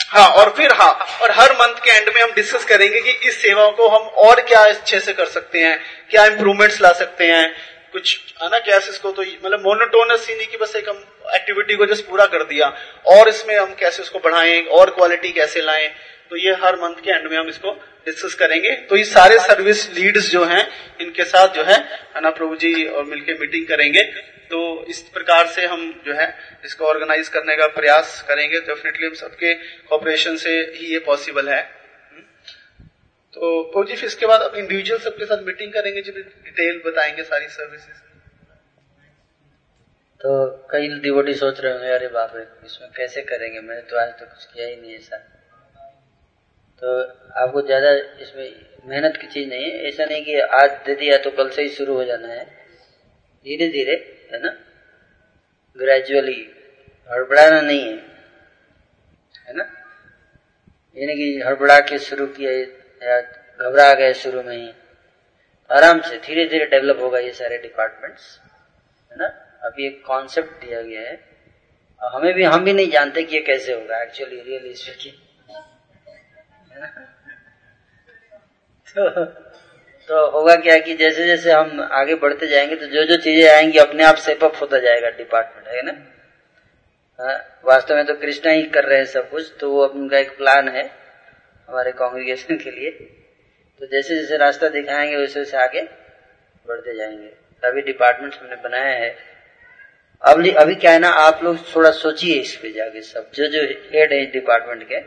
[0.00, 0.90] हाँ और फिर हाँ
[1.22, 4.40] और हर मंथ के एंड में हम डिस्कस करेंगे कि इस सेवा को हम और
[4.42, 5.78] क्या अच्छे से कर सकते हैं,
[6.10, 7.48] क्या इंप्रूवमेंट्स ला सकते हैं।
[7.92, 11.76] कुछ, है ना कैसे इसको तो मतलब मोनोटोनस ही नहीं कि बस एक हम एक्टिविटी
[11.76, 12.66] को जस्ट पूरा कर दिया।
[13.08, 15.88] और इसमें हम कैसे उसको बढ़ाएँ, और क्वालिटी कैसे लाएँ
[16.30, 17.72] तो ये हर मंथ के एंड में हम इसको
[18.06, 20.66] डिस्कस करेंगे। तो ये सारे सर्विस लीड्स जो हैं,
[21.00, 21.76] इनके साथ जो है
[22.22, 24.02] ना प्रभु जी और मिलकर मीटिंग करेंगे।
[24.50, 26.26] तो इस प्रकार से हम जो है,
[26.64, 29.54] इसको ऑर्गेनाइज करने का प्रयास करेंगे। डेफिनेटली हम सबके
[29.88, 31.62] कॉपरेशन से ही ये पॉसिबल है।
[33.36, 37.22] तो प्रभु जी, फिर इसके बाद अब इंडिविजुअल सबके साथ मीटिंग करेंगे जब डिटेल बताएँगे
[37.24, 38.05] सारी सर्विसेज़
[40.20, 43.60] तो कई डिवोटी सोच रहे होंगे, अरे बाप रे, इसमें कैसे करेंगे?
[43.60, 45.16] मैंने तो आज तो कुछ किया ही नहीं ऐसा।
[46.82, 47.00] तो
[47.42, 47.90] आपको ज़्यादा
[48.22, 48.48] इसमें
[48.84, 51.68] मेहनत की चीज़ नहीं है। ऐसा नहीं कि आज दे दिया तो कल से ही
[51.68, 52.44] शुरू हो जाना है।
[53.46, 53.94] धीरे धीरे
[54.32, 54.56] है ना?
[55.76, 56.40] ग्रेजुअली
[57.08, 57.96] हड़बड़ाना नहीं है
[59.48, 59.64] है ना?
[60.96, 62.52] यानी कि हड़बड़ा के शुरू किया
[63.02, 64.72] या घबरा गए शुरू में ही।
[65.70, 68.38] आराम से धीरे धीरे डेवलप होगा ये सारे डिपार्टमेंट्स
[69.10, 69.28] है ना?
[69.66, 71.18] अभी एक कॉन्सेप्ट दिया गया है।
[72.00, 75.14] और हमें भी हम भी नहीं जानते कि ये कैसे होगा एक्चुअली रियली स्पीकिंग
[78.86, 79.24] तो,
[80.08, 83.78] तो होगा क्या कि जैसे जैसे हम आगे बढ़ते जाएँगे तो जो जो चीज़ें आएँगी
[83.78, 85.92] अपने आप सेपअप होता जाएगा डिपार्टमेंट है ना?
[87.18, 90.36] हाँ, वास्तव में तो कृष्णा ही कर रहे हैं सब कुछ तो वो उनका एक
[90.36, 90.84] प्लान है
[91.68, 92.90] हमारे कांग्रेगेशन के लिए।
[93.80, 95.82] तो जैसे जैसे रास्ता दिखाएँगे वैसे वैसे आगे
[96.66, 97.32] बढ़ते जाएँगे।
[97.62, 99.10] अभी डिपार्टमेंट हमने बनाया है।
[100.22, 103.62] अब अभी क्या है ना, आप लोग थोड़ा सोचिए इस पे जाके सब। जो जो
[103.62, 105.00] हेड है डिपार्टमेंट के,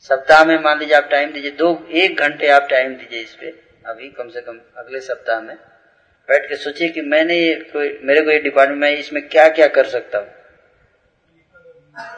[0.00, 3.46] सप्ताह में मान लीजिए आप टाइम दीजिए, दो, एक घंटे आप टाइम दीजिए इस पे।
[3.86, 5.56] अभी कम से कम अगले सप्ताह में।
[6.28, 9.66] बैठ के सोचिए कि मैंने ये कोई, मेरे को ये डिपार्टमेंट में इसमें क्या क्या
[9.66, 10.26] कर सकता हूँ।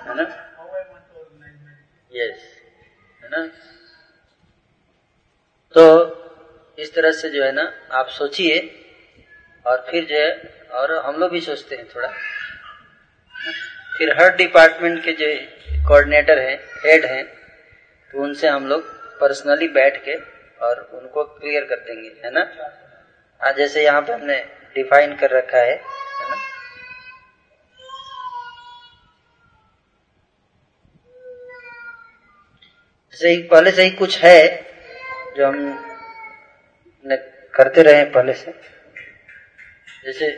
[0.08, 0.48] है ना?
[2.12, 2.40] यस
[3.22, 3.46] है ना?
[5.74, 5.84] तो
[6.78, 8.58] इस तरह से जो है ना, आप सोचिए
[9.66, 12.08] और फिर जो है और हम लोग भी सोचते हैं थोड़ा।
[13.98, 15.26] फिर हर डिपार्टमेंट के जो
[15.88, 17.24] कोऑर्डिनेटर हैं हेड हैं
[18.10, 18.84] तो उनसे हम लोग
[19.20, 20.14] पर्सनली बैठ के
[20.66, 22.42] और उनको क्लियर कर देंगे, है ना?
[23.40, 24.36] आज जैसे यहाँ पे हमने
[24.74, 26.36] डिफाइन कर रखा है है ना?
[33.12, 34.38] जैसे पहले से ही कुछ है
[35.36, 35.58] जो हम
[37.54, 38.52] करते रहे पहले से।
[40.04, 40.30] जैसे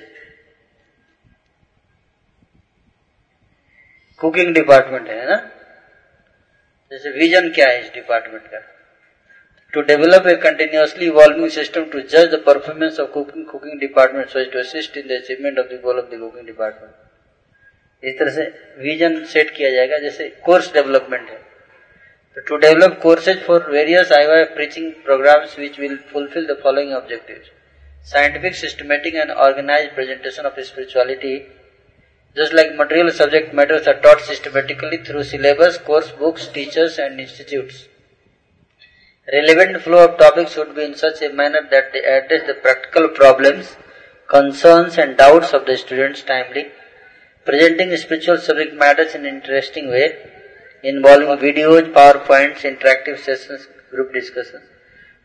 [4.24, 5.36] कुकिंग डिपार्टमेंट है ना?
[6.92, 8.60] जैसे विजन क्या है इस डिपार्टमेंट का?
[9.74, 14.44] To develop a continuously evolving system to जज the performance of cooking cooking department so
[14.52, 16.92] to assist in the achievement of the goal of the cooking department
[18.02, 18.44] इस तरह से
[18.78, 21.38] विजन सेट किया जाएगा, जैसे कोर्स डेवलपमेंट है।
[22.48, 27.42] To develop courses for various I Y preaching programs which will fulfil the following objective
[28.12, 31.36] scientific systematic and organise presentation of spirituality
[32.35, 37.87] Just like material subject matters are taught systematically through syllabus, course books, teachers and institutes.
[39.31, 43.09] Relevant flow of topics should be in such a manner that they address the practical
[43.09, 43.75] problems,
[44.27, 46.67] concerns and doubts of the students timely,
[47.45, 50.15] presenting spiritual subject matters in an interesting way,
[50.83, 54.63] involving videos, PowerPoints, interactive sessions, group discussions,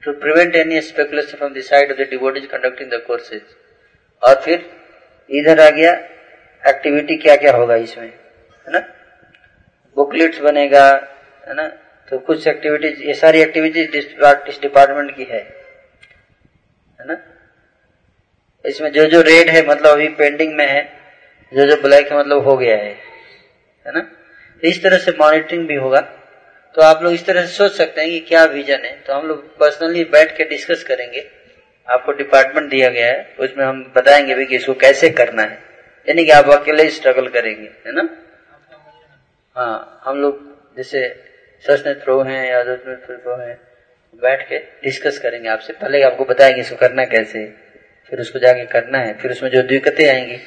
[0.03, 3.43] to prevent any speculation from the side of the devotees conducting the courses.
[4.23, 4.65] और फिर
[5.39, 5.93] इधर आ गया
[6.68, 8.80] activity क्या क्या होगा इसमें, है ना?
[9.96, 10.86] बुकलेट्स बनेगा,
[11.48, 11.68] है ना?
[12.10, 15.40] तो कुछ एक्टिविटीज़ ये सारी एक्टिविटीज़ इस डिपार्टमेंट की है
[17.00, 17.18] है ना?
[18.66, 20.92] इसमें जो जो रेड है मतलब अभी पेंडिंग में है,
[21.54, 22.96] जो जो ब्लैक है मतलब हो गया है
[23.88, 24.00] है ना?
[24.62, 26.02] तो इस तरह से मॉनिटरिंग भी होगा।
[26.76, 29.28] तो आप लोग इस तरह से सोच सकते हैं कि क्या विजन है। तो हम
[29.28, 31.32] लोग पर्सनली बैठ के डिस्कस करेंगे।
[31.90, 35.69] आपको डिपार्टमेंट दिया गया है, उसमें हम बताएँगे भी कि इसको कैसे करना है।
[36.10, 38.10] यानी कि आप अकेले स्ट्रगल करेंगे, है ना?
[39.56, 40.38] हाँ हम लोग
[40.78, 41.02] जैसे
[41.66, 43.58] सचने थ्रो हैं या थ्रो हैं,
[44.16, 47.46] बैठ के डिस्कस करेंगे आपसे। पहले आपको बताएँगे इसको करना कैसे,
[48.10, 50.38] फिर उसको जाके करना है, फिर उसमें जो दिक्कतें आएँगी,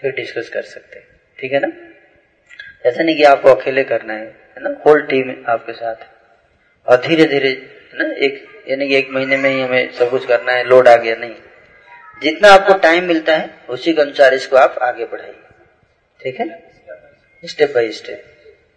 [0.00, 1.06] फिर डिस्कस कर सकते हैं।
[1.38, 1.68] ठीक है ना?
[2.88, 4.76] ऐसा नहीं कि आपको अकेले करना है है ना?
[4.86, 5.96] होल टीम आपके साथ।
[6.88, 7.48] और धीरे धीरे
[7.92, 8.14] है ना?
[8.14, 11.16] एक, यानी कि एक महीने में ही हमें सब कुछ करना है लोड आ गया,
[11.16, 11.34] नहीं।
[12.22, 15.34] जितना आपको टाइम मिलता है, उसी के अनुसार इसको आप आगे बढ़ाइए।
[16.20, 16.46] ठीक है?
[17.44, 18.24] Step by step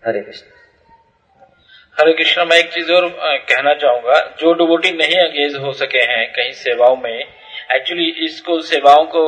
[0.07, 0.51] Hare Krishna
[1.97, 3.07] Hare Krishna मैं एक चीज़ और
[3.49, 7.25] कहना चाहूँगा। जो डुबोटी नहीं अंगेज हो सके हैं कहीं सेवाओं में
[7.71, 9.21] एक्चुअली इसको, सेवाओं को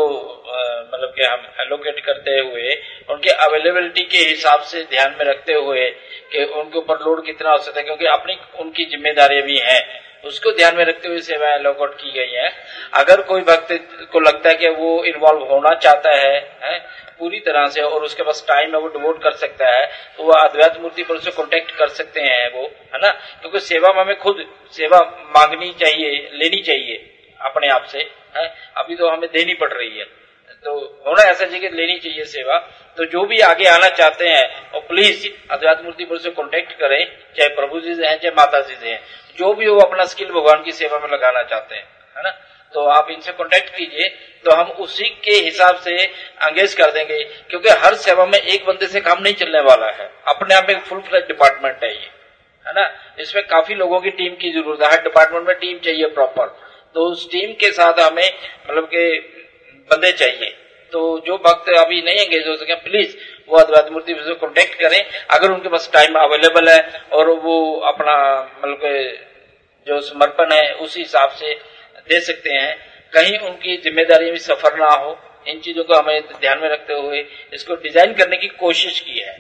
[0.93, 2.73] मतलब कि हम एलोकेट करते हुए,
[3.09, 5.85] उनके अवेलेबिलिटी के हिसाब से ध्यान में रखते हुए,
[6.31, 9.79] कि उनके ऊपर लोड कितना हो सकता है, क्योंकि अपनी, उनकी ज़िम्मेदारी भी है।
[10.25, 12.51] उसको ध्यान में रखते हुए सेवाएँ लॉकआउट की गई है।
[12.93, 13.67] अगर कोई भक्त
[14.11, 16.77] को लगता है कि वो इन्वॉल्व होना चाहता है, है
[17.19, 19.85] पूरी तरह से और उसके पास टाइम है वो डिवोट कर सकता है
[20.17, 23.09] तो वो अद्वैत मूर्ति पर उसे कॉन्टेक्ट कर सकते हैं वो है ना?
[23.41, 24.99] क्योंकि सेवा में हमें खुद सेवा
[25.37, 26.95] मांगनी चाहिए लेनी चाहिए
[27.39, 27.99] अपने आप से
[28.37, 28.53] है?
[28.77, 30.05] अभी तो हमें देनी पड़ रही है।
[30.63, 30.71] तो
[31.07, 32.57] होना ऐसा चाहिए लेनी चाहिए सेवा।
[32.97, 37.03] तो जो भी आगे आना चाहते हैं वो प्लीज़ अद्वैत मूर्ति पर से कॉन्टेक्ट करें
[37.37, 38.99] चाहे प्रभु जी से हैं चाहे माता जी से हैं
[39.37, 42.29] जो भी वो अपना स्किल भगवान की सेवा में लगाना चाहते हैं, है ना?
[42.73, 44.07] तो आप इनसे कांटेक्ट कीजिए
[44.45, 45.95] तो हम उसी के हिसाब से
[46.43, 50.09] अंगेज कर देंगे, क्योंकि हर सेवा में एक बंदे से काम नहीं चलने वाला है।
[50.27, 52.09] अपने आप में फुल फ्लैट डिपार्टमेंट है ये,
[52.65, 52.89] है ना?
[53.19, 56.47] इसमें काफ़ी लोगों की टीम की ज़रूरत है, हर डिपार्टमेंट में टीम चाहिए प्रॉपर
[56.95, 58.27] तो उस टीम के साथ हमें
[58.67, 59.09] मतलब के
[59.89, 60.49] बंदे चाहिए।
[60.93, 63.15] तो जो भक्त अभी नहीं एंगेज हो सके प्लीज़
[63.49, 65.01] वो अद्वैत मूर्ति से कॉन्टेक्ट करें।
[65.31, 66.79] अगर उनके पास टाइम अवेलेबल है
[67.13, 67.55] और वो
[67.85, 68.15] अपना
[68.55, 68.79] मतलब
[69.87, 71.53] जो समर्पण है, उसी हिसाब से
[72.09, 72.75] दे सकते हैं।
[73.13, 75.17] कहीं उनकी ज़िम्मेदारी में सफ़र ना हो।
[75.47, 79.35] इन चीज़ों को हमें ध्यान में रखते हुए इसको डिज़ाइन करने की कोशिश की है।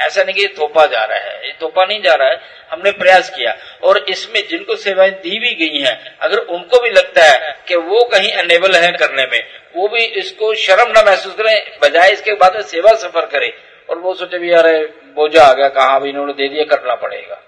[0.00, 2.40] ऐसा नहीं कि थोपा जा रहा है, ये थोपा नहीं जा रहा है,
[2.70, 7.22] हमने प्रयास किया। और इसमें जिनको सेवाएँ दी भी गई हैं, अगर उनको भी लगता
[7.24, 11.78] है कि वो कहीं अनेबल है करने में, वो भी इसको शर्म ना महसूस करें,
[11.82, 13.58] बजाय इसके बाद में सेवा सफ़र करे।
[13.90, 14.68] और वो सोचे भी यार
[15.14, 17.42] बोझा आ गया, कहा भी इन्होंने दे दिया, करना पड़ेगा।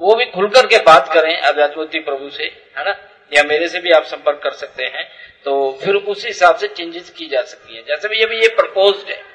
[0.00, 2.44] वो भी खुलकर के बात करें अध्यात्मति प्रभु से,
[2.78, 2.96] है ना?
[3.32, 5.10] या मेरे से भी आप संपर्क कर सकते हैं।
[5.44, 8.48] तो फिर उस हिसाब से चेंजेस की जा सकती है। जैसे भी ये भी ये
[8.48, 9.31] प्रपोज है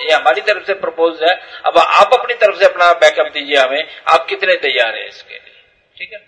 [0.00, 1.34] ये हमारी तरफ़ से प्रपोज है।
[1.66, 5.62] अब आप अपनी तरफ़ से अपना बैकअप दीजिए हमें। आप कितने तैयार हैं इसके लिए?
[5.96, 6.22] ठीक है?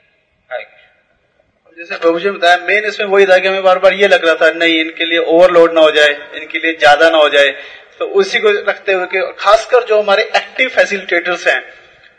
[1.77, 4.35] जैसे प्रभु जी बताया मेन इसमें वही था कि हमें बार बार ये लग रहा
[4.35, 7.51] था, नहीं, इनके लिए ओवरलोड ना हो जाए, इनके लिए ज़्यादा ना हो जाए।
[7.99, 11.61] तो उसी को रखते हुए कि खासकर जो हमारे एक्टिव फैसिलिटेटर्स हैं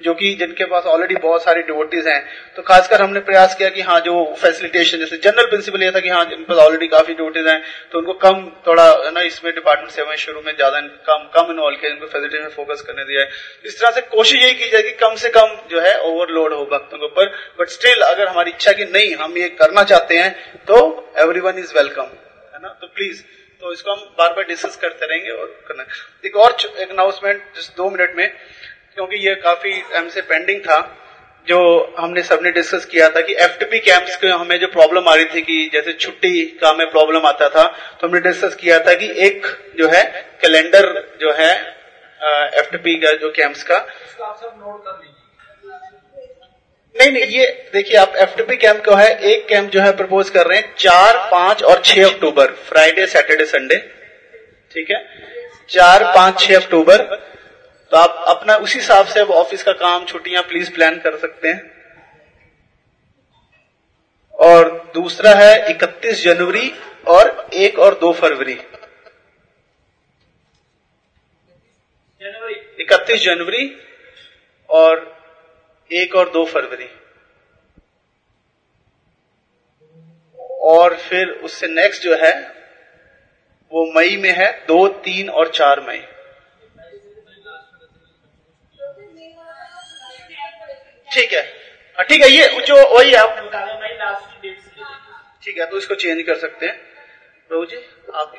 [0.02, 2.22] जो कि जिनके पास ऑलरेडी बहुत सारी डिवोटीज हैं
[2.56, 6.10] तो खासकर हमने प्रयास किया कि हाँ जो फैसिलिटेशन जैसे जनरल प्रिंसिपल ये था कि
[6.10, 7.62] हाँ जिन पास ऑलरेडी काफ़ी डिवोटीज हैं
[7.92, 11.78] तो उनको कम थोड़ा, है ना, इसमें डिपार्टमेंट सेवा शुरू में ज़्यादा कम कम इन्वॉल्व
[11.78, 13.30] किया, जिनको फैसिलिटेशन में फोकस करने दिया है।
[13.66, 16.66] इस तरह से कोशिश यही की जाए कि कम से कम जो है ओवरलोड हो
[16.72, 20.32] भक्तों के ऊपर। बट स्टिल अगर हमारी इच्छा की नहीं, हम ये करना चाहते हैं
[20.68, 20.78] तो
[21.20, 22.04] एवरी इज़ वेलकम
[22.54, 22.78] है ना?
[22.82, 23.24] तो प्लीज़
[23.62, 25.86] तो इसको हम बार बार डिस्कस करते रहेंगे और करना
[26.26, 26.52] एक और
[26.82, 28.32] अनाउंसमेंट जिस दो मिनट में।
[28.98, 30.78] क्योंकि ये काफ़ी टाइम से पेंडिंग था
[31.48, 31.58] जो
[31.98, 35.42] हमने सबने डिस्कस किया था कि एफटीपी कैंप्स के हमें जो प्रॉब्लम आ रही थी
[35.42, 37.66] कि जैसे छुट्टी का हमें प्रॉब्लम आता था
[38.02, 39.46] तो हमने डिस्कस किया था कि एक
[39.80, 40.04] जो है
[40.42, 40.90] कैलेंडर
[41.22, 41.52] जो है
[42.60, 43.78] एफटीपी का जो कैंप्स का।
[46.96, 50.48] नहीं नहीं ये देखिए आप एफटीपी कैंप को है एक कैंप जो है प्रपोज कर
[50.48, 53.78] रहे हैं चार पाँच और छह अक्टूबर फ्राइडे सैटरडे संडे
[54.72, 55.06] ठीक है?
[55.70, 57.08] चार पाँच छह अक्टूबर।
[57.92, 61.48] तो आप अपना उसी हिसाब से अब ऑफ़िस का काम, छुट्टियाँ प्लीज़ प्लान कर सकते
[61.48, 61.78] हैं।
[64.34, 66.74] और दूसरा है 31 जनवरी
[67.08, 68.62] और एक और दो फरवरी।
[72.80, 73.82] इकतीस जनवरी
[74.70, 75.18] और
[75.92, 76.90] एक और दो फरवरी।
[80.60, 82.48] और फिर उससे नेक्स्ट जो है,
[83.72, 86.06] वो मई में है, दो, तीन और चार मई।
[91.08, 91.42] ठीक है।
[91.98, 93.38] हाँ, ठीक है ये जो वही आप
[95.44, 96.76] ठीक है तो इसको चेंज कर सकते हैं।
[97.50, 97.78] प्रभु जी
[98.14, 98.36] आप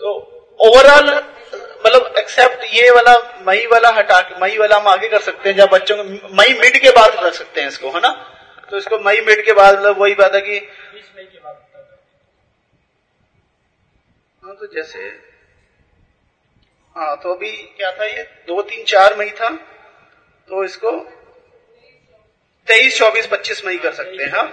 [0.00, 0.10] तो
[0.60, 1.08] ओवरऑल
[1.86, 3.14] मतलब एक्सेप्ट ये वाला
[3.46, 6.54] मई वाला हटा के मई वाला हम आगे कर सकते हैं जब बच्चों को मई
[6.60, 8.10] मिड के बाद रख सकते हैं इसको है ना?
[8.70, 10.58] तो इसको मई मिड के बाद मतलब वही बात है कि
[14.42, 15.08] हाँ तो जैसे
[16.98, 18.22] हाँ तो अभी क्या था ये?
[18.48, 19.48] दो, तीन, चार मई था
[20.48, 20.90] तो इसको
[22.68, 24.44] तेईस, चौबीस, पच्चीस मई कर सकते हैं हाँ।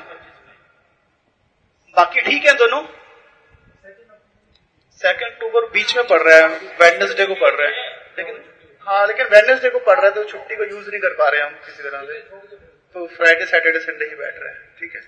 [1.98, 2.82] बाकी ठीक है दोनों?
[5.02, 6.48] सेकंड अक्टूबर बीच में पड़ रहा है
[6.82, 7.74] वेडनेसडे को पड़ रहा है।
[8.18, 8.44] लेकिन
[8.88, 11.42] हाँ लेकिन वेडनेसडे को पड़ रहा है तो छुट्टी को यूज़ नहीं कर पा रहे
[11.42, 12.20] हम किसी तरह से।
[12.96, 15.02] तो फ्राइडे सैटरडे संडे ही बैठ रहे हैं, ठीक है।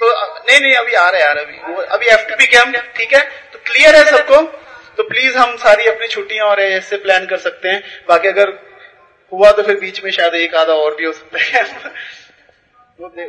[0.00, 0.10] तो
[0.40, 3.22] नहीं नहीं, अभी आ रहे है यार अभी। अभी एफ़ टी कैंप ठीक है?
[3.52, 4.42] तो क्लियर है सबको?
[4.96, 8.52] तो प्लीज़ हम सारी अपनी छुट्टियाँ और ऐसे प्लान कर सकते हैं। बाकी अगर
[9.32, 11.62] हुआ तो फिर बीच में शायद एक आधा और भी हो सकता है।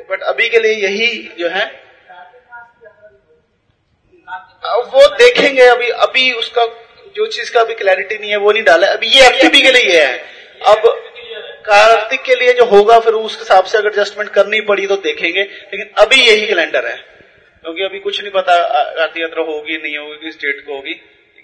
[0.09, 1.07] बट अभी के लिए यही
[1.39, 1.65] जो है
[4.85, 6.65] वो देखेंगे अभी अभी उसका
[7.15, 10.01] जो चीज़ का अभी क्लैरिटी नहीं है, वो नहीं डाला अभी ये एफ़ के लिए
[10.05, 10.17] है।
[10.67, 10.81] अब
[11.65, 15.41] कार्तिक के लिए जो होगा फिर उसके हिसाब से अगर एडजस्टमेंट करनी पड़ी तो देखेंगे।
[15.41, 16.97] लेकिन अभी यही कैलेंडर है।
[17.63, 18.55] क्योंकि अभी कुछ नहीं पता
[18.95, 20.93] कार्तिक यात्रा होगी, नहीं होगी, किस डेट को होगी।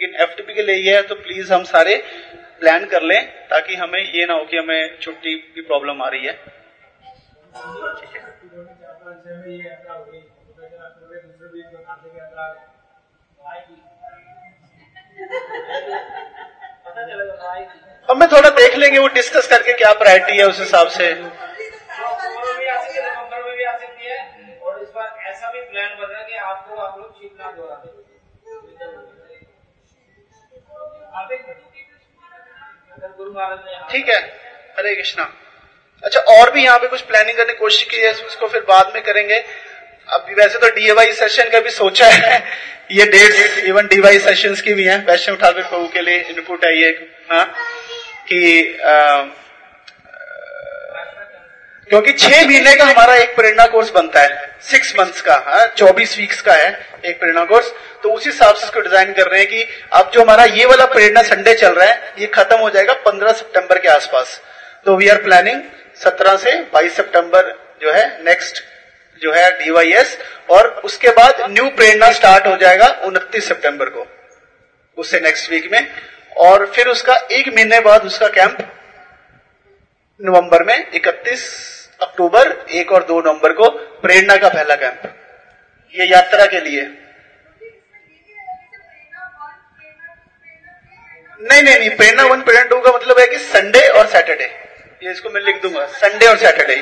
[0.01, 1.95] लेकिन एफ़ के लिए ये है तो प्लीज़ हम सारे
[2.59, 6.25] प्लान कर लें, ताकि हमें ये ना हो कि हमें छुट्टी की प्रॉब्लम आ रही
[6.25, 6.33] है।
[18.09, 21.13] अब मैं थोड़ा देख लेंगे, वो डिस्कस करके क्या प्रायोरिटी है उस हिसाब से।
[33.91, 34.19] ठीक है।
[34.77, 35.23] हरे कृष्णा।
[36.03, 38.91] अच्छा और भी यहाँ पे कुछ प्लानिंग करने की कोशिश की है उसको फिर बाद
[38.95, 39.39] में करेंगे।
[40.07, 42.43] अभी वैसे तो डीएवाई सेशन का भी सोचा है।
[42.91, 46.71] ये डेट्स इवन डीवाई सेशन की भी है। वैष्णव ठाकुर प्रभु के लिए इनपुट है
[46.77, 46.89] ये
[47.31, 47.45] हाँ
[48.27, 48.39] कि
[48.79, 49.23] आ,
[51.89, 56.17] क्योंकि छह महीने का हमारा एक प्रेरणा कोर्स बनता है। सिक्स मंथ्स का हाँ चौबीस
[56.17, 56.69] वीक्स का है
[57.05, 57.71] एक प्रेरणा कोर्स
[58.03, 60.85] तो उसी हिसाब से इसको डिज़ाइन कर रहे हैं कि अब जो हमारा ये वाला
[60.87, 64.39] प्रेरणा संडे चल रहा है, ये खत्म हो जाएगा पंद्रह सितंबर के आसपास।
[64.85, 65.61] तो वी आर प्लानिंग
[65.97, 68.63] सत्रह से बाईस सितंबर जो है नेक्स्ट
[69.21, 70.17] जो है डीवाईएस
[70.49, 74.05] और उसके बाद न्यू प्रेरणा स्टार्ट हो जाएगा उनतीस सितंबर को,
[74.97, 75.87] उससे नेक्स्ट वीक में।
[76.39, 78.57] और फिर उसका एक महीने बाद उसका कैंप
[80.19, 81.43] नवंबर में 31
[81.99, 83.69] अक्टूबर, एक और दो नवंबर को
[84.01, 85.01] प्रेरणा का पहला कैंप।
[85.93, 86.81] ये यात्रा के लिए।
[91.41, 94.45] नहीं नहीं नहीं, प्रेरणा वन, प्रेरणा टू का मतलब है कि संडे और सैटरडे
[95.03, 96.75] ये इसको मैं लिख दूँगा। संडे और सैटरडे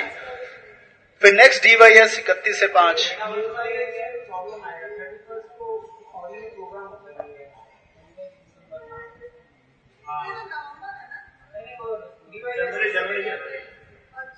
[1.21, 3.15] फिर नेक्स्ट डी वाई एस इकतीस से पाँच।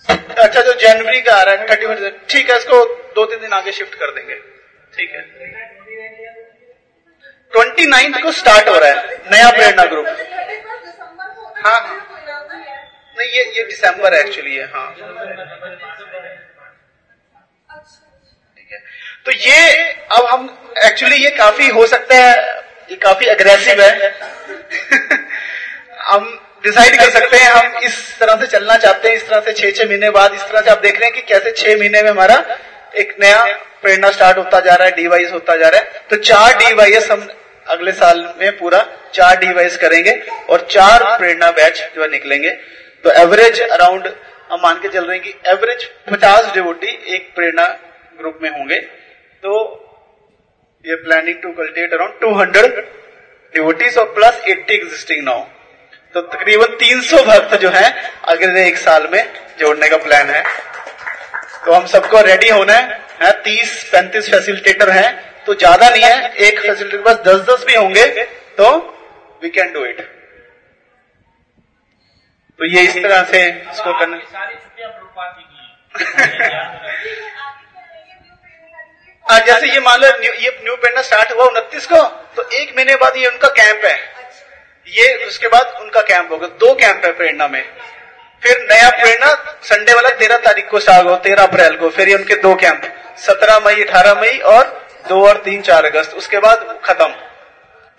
[0.08, 2.84] अच्छा जो जनवरी का आ रहा है थर्टी वन ठीक है, इसको
[3.16, 4.36] दो तीन दिन आगे शिफ्ट कर देंगे।
[4.94, 5.22] ठीक है।
[7.54, 10.06] ट्वेंटी नाइन्थ को स्टार्ट हो रहा है, नया प्रेरणा ग्रुप
[11.66, 11.96] हाँ हाँ।
[13.18, 14.90] नहीं, ये ये दिसंबर एक्चुअली है हाँ।
[18.58, 18.80] ठीक है।
[19.26, 19.84] तो ये,
[20.18, 22.36] अब हम एक्चुअली ये काफ़ी हो सकता है,
[22.92, 24.12] ये काफ़ी अग्रेसिव है।
[26.02, 26.30] हम
[26.64, 29.72] डिसाइड कर सकते हैं, हम इस तरह से चलना चाहते हैं, इस तरह से छह
[29.72, 32.10] छह महीने बाद, इस तरह से आप देख रहे हैं कि कैसे छह महीने में
[32.10, 32.44] हमारा
[32.96, 33.44] एक नया
[33.82, 37.28] प्रेरणा स्टार्ट होता जा रहा है डीवाइस होता जा रहा है। तो चार डीवाईएस हम
[37.68, 38.80] अगले साल में पूरा
[39.14, 40.12] चार डिवाइस करेंगे
[40.50, 42.50] और चार प्रेरणा बैच जो है निकलेंगे।
[43.04, 44.08] तो एवरेज अराउंड
[44.52, 47.68] हम मान के चल रहे हैं कि एवरेज पचास डिवोटी एक प्रेरणा
[48.20, 48.80] ग्रुप में होंगे।
[49.44, 49.52] तो
[50.86, 52.84] ये planning to cultivate around two hundred
[53.54, 55.44] devotees और प्लस एट्टी एग्जिस्टिंग नाउ
[56.16, 57.90] तो तकरीबन 300 भक्त जो है
[58.28, 59.24] अगले एक साल में
[59.60, 60.44] जोड़ने का प्लान है।
[61.66, 62.84] तो हम सबको रेडी होना है,
[63.22, 65.10] है 30 पैंतीस फैसिलिटेटर हैं
[65.46, 68.06] तो ज़्यादा नहीं है एक फैसिलिटेटर बस दस दस भी होंगे
[68.58, 68.70] तो
[69.44, 70.02] वी कैन डू इट
[72.60, 74.18] तो ये इस तरह से इसको करना।
[79.26, 82.02] हाँ। जैसे ये मान लो ये न्यू पेंडा स्टार्ट हुआ उनतीस को
[82.36, 83.98] तो एक महीने बाद ये उनका कैंप है।
[84.90, 87.64] ये उसके बाद उनका कैंप होगा। दो कैंप है प्रेरणा में।
[88.44, 89.34] फिर नया प्रेरणा
[89.64, 92.82] संडे वाला तेरह तारीख को स्टार्ट हो तेरह अप्रैल को। फिर ये उनके दो कैंप
[93.18, 94.68] सत्रह मई अठारह मई और
[95.10, 97.08] दो और तीन चार अगस्त। उसके बाद खत्म।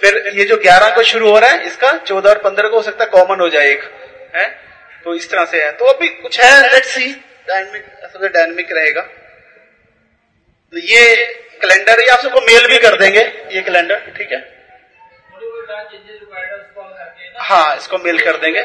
[0.01, 2.83] फिर ये जो ग्यारह को शुरू हो रहा है इसका चौदह और पंद्रह को हो
[2.83, 3.83] सकता है कॉमन हो जाए एक।
[4.37, 4.45] है?
[5.05, 7.07] तो इस तरह से है। तो अभी कुछ है लेट सी
[7.49, 9.03] डायनमिक ऐसा डायनमिक रहेगा।
[10.73, 11.15] तो ये
[11.63, 13.21] कैलेंडर ये आप सबको मेल भी कर देंगे
[13.53, 14.39] ये कैलेंडर ठीक है?
[17.41, 18.63] हाँ इसको मेल कर देंगे।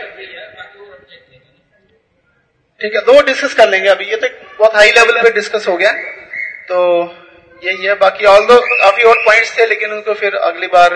[2.82, 4.28] ठीक है, दो डिस्कस कर लेंगे अभी। ये तो
[4.60, 5.92] बहुत हाई लेवल पे डिस्कस हो गया।
[6.70, 6.80] तो
[7.64, 10.94] यही है। बाकी ऑल दो काफ़ी और पॉइंट्स थे, लेकिन उनको फिर अगली बार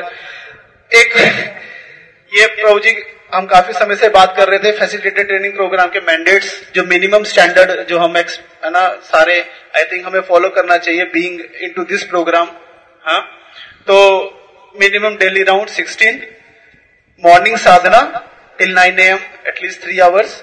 [0.91, 1.15] एक
[2.33, 2.91] ये प्रभु जी,
[3.33, 7.23] हम काफ़ी समय से बात कर रहे थे फैसिलिटेटेड ट्रेनिंग प्रोग्राम के मैंडेट्स जो मिनिमम
[7.23, 9.39] स्टैंडर्ड जो हम है ना, सारे
[9.75, 12.49] आई थिंक हमें फॉलो करना चाहिए बीइंग इनटू दिस प्रोग्राम
[13.05, 13.21] हाँ
[13.87, 13.95] तो
[14.75, 16.19] minimum daily round 16
[17.23, 17.99] morning sadhana
[18.59, 20.41] till 9 AM at least three hours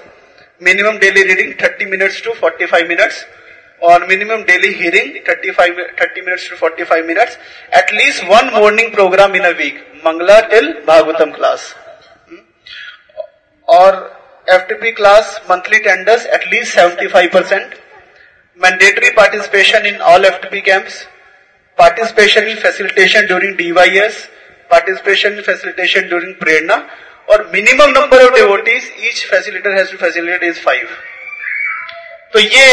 [0.61, 3.25] minimum daily reading 30 minutes to 45 minutes
[3.89, 7.37] और minimum daily hearing 35 30 minutes to 45 minutes
[7.77, 11.73] at least one morning program in a week Mangala till Bhagavatam class
[13.67, 13.99] और
[14.47, 17.75] FTP class monthly tenders at least seventy five percent
[18.61, 21.03] mandatory participation in all F TP camps
[21.77, 24.27] participation in facilitation during DYS S
[24.69, 26.79] Participation facilitation during Prerna.
[27.27, 30.89] और minimum number of devotees each facilitator has to facilitate is five
[32.33, 32.65] तो ये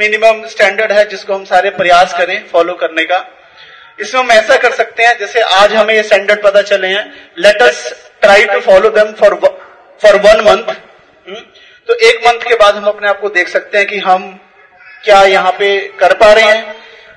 [0.00, 3.18] minimum standard है जिसको हम सारे प्रयास करें follow करने का।
[4.00, 7.04] इसमें हम ऐसा कर सकते हैं, जैसे आज हमें ये स्टैंडर्ड पता चले हैं
[7.38, 7.80] let us
[8.22, 9.34] try to follow them for
[10.02, 10.72] for one month
[11.88, 14.28] तो एक मंथ के बाद हम अपने आप को देख सकते हैं कि हम
[15.04, 16.74] क्या यहाँ पे कर पा रहे हैं।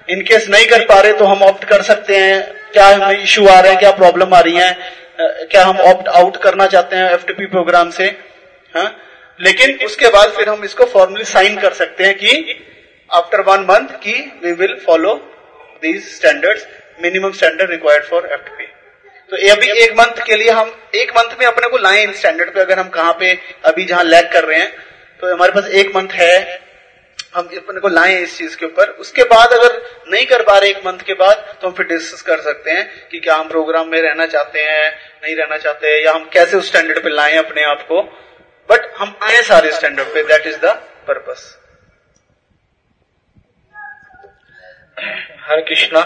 [0.10, 3.60] इनकेस नहीं कर पा रहे तो हम ऑप्ट कर सकते हैं। क्या हमें इश्यू आ
[3.60, 4.76] रहे हैं, क्या प्रॉब्लम आ रही है
[5.22, 8.06] क्या हम ऑप्ट आउट करना चाहते हैं एफटीपी प्रोग्राम से
[8.73, 8.91] हा?
[9.39, 12.60] लेकिन उसके बाद फिर हम इसको फॉर्मली साइन कर सकते हैं कि
[13.10, 15.14] आफ्टर वन मंथ की we will follow
[15.81, 16.68] these standards
[17.02, 18.65] minimum standard required for FTP
[19.31, 22.14] तो ये अभी एक मंथ के लिए हम, एक मंथ में अपने को लाए इन
[22.14, 24.72] स्टैंडर्ड पे अगर हम कहाँ पे अभी जहाँ लैग कर रहे हैं
[25.22, 26.35] तो हमारे पास एक मंथ है
[27.34, 29.76] हम अपने को लाए इस चीज़ के ऊपर। उसके बाद अगर
[30.08, 33.08] नहीं कर पा रहे एक मंथ के बाद तो हम फिर डिस्कस कर सकते हैं
[33.12, 34.90] कि क्या हम प्रोग्राम में रहना चाहते हैं,
[35.24, 38.02] नहीं रहना चाहते हैं, या हम कैसे उस स्टैंडर्ड पे लाए अपने आप को।
[38.70, 40.74] बट हम आए सारे स्टैंडर्ड पे that is the
[41.08, 41.58] purpose
[45.41, 46.02] Hare Krishna,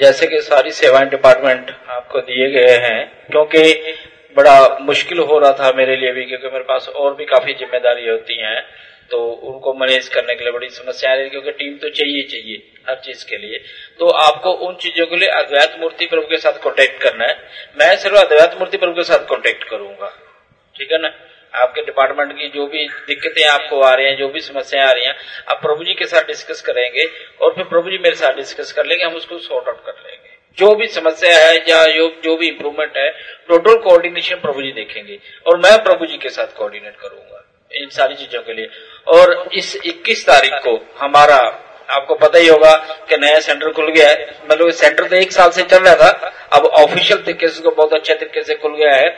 [0.00, 3.94] जैसे कि सारी सेवाएँ डिपार्टमेंट आपको दिए गए हैं, क्योंकि
[4.36, 8.08] बड़ा मुश्किल हो रहा था मेरे लिए भी, क्योंकि मेरे पास और भी काफ़ी ज़िम्मेदारी
[8.08, 8.62] होती हैं।
[9.10, 12.62] तो उनको मैनेज करने के लिए बड़ी समस्या आ रही क्योंकि टीम तो चाहिए चाहिए,
[12.88, 13.58] हर चीज़ के लिए।
[13.98, 17.34] तो आपको उन चीज़ों के लिए अद्वैत मूर्ति प्रभु के साथ कॉन्टेक्ट करना है।
[17.80, 20.12] मैं सिर्फ़ अद्वैत मूर्ति प्रभु के साथ कॉन्टेक्ट करूँगा।
[20.76, 21.12] ठीक है ना?
[21.54, 25.04] आपके डिपार्टमेंट की जो भी दिक्कतें आपको आ रही हैं, जो भी समस्याएँ आ रही
[25.04, 25.14] हैं,
[25.48, 27.08] आप प्रभु जी के साथ डिस्कस करेंगे
[27.40, 30.28] और फिर प्रभु जी मेरे साथ डिस्कस कर लेंगे, हम उसको सॉर्ट आउट कर लेंगे।
[30.58, 33.10] जो भी समस्या है या जो जो भी इम्प्रूवमेंट है
[33.48, 37.39] टोटल कोऑर्डिनेशन प्रभु जी देखेंगे और मैं प्रभु जी के साथ कोऑर्डिनेट करूँगा।
[37.74, 38.68] इन सारी चीज़ों के लिए।
[39.08, 41.36] और इस 21 तारीख को हमारा,
[41.90, 42.72] आपको पता ही होगा
[43.08, 46.32] कि नया सेंटर खुल गया है। मतलब सेंटर तो एक साल से चल रहा था,
[46.52, 49.08] अब ऑफिशियल तरीके से उसको बहुत अच्छे तरीके से खुल गया है।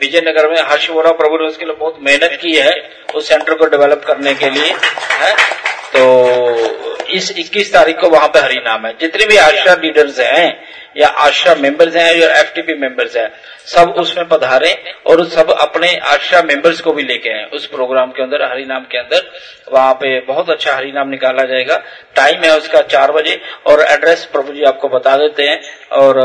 [0.00, 3.64] विजयनगर में हर्ष वोरा प्रभु ने उसके लिए बहुत मेहनत की है, उस सेंटर को
[3.66, 4.72] डेवलप करने के लिए,
[5.10, 5.34] है।
[5.96, 10.68] तो इस 21 तारीख को वहाँ पे हरी नाम है। जितने भी आशा लीडर्स हैं
[10.98, 13.30] या आशा मेंबर्स हैं या एफटीपी मेंबर्स हैं,
[13.66, 14.72] सब उसमें पधारे
[15.06, 18.84] और सब अपने आशा मेंबर्स को भी लेके आए। उस प्रोग्राम के अंदर हरि नाम
[18.84, 19.30] के अंदर,
[19.72, 21.76] वहाँ पे बहुत अच्छा हरि नाम निकाला जाएगा।
[22.16, 25.60] टाइम है उसका चार बजे और एड्रेस प्रभु जी आपको बता देते हैं
[25.94, 26.22] और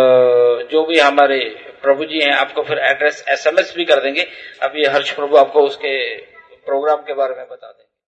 [0.72, 1.40] जो भी हमारे
[1.84, 4.28] प्रभु जी हैं, आपको फिर एड्रेस एसएमएस भी कर देंगे।
[4.64, 5.98] अभी हर्ष प्रभु आपको उसके
[6.66, 7.83] प्रोग्राम के बारे में बता दें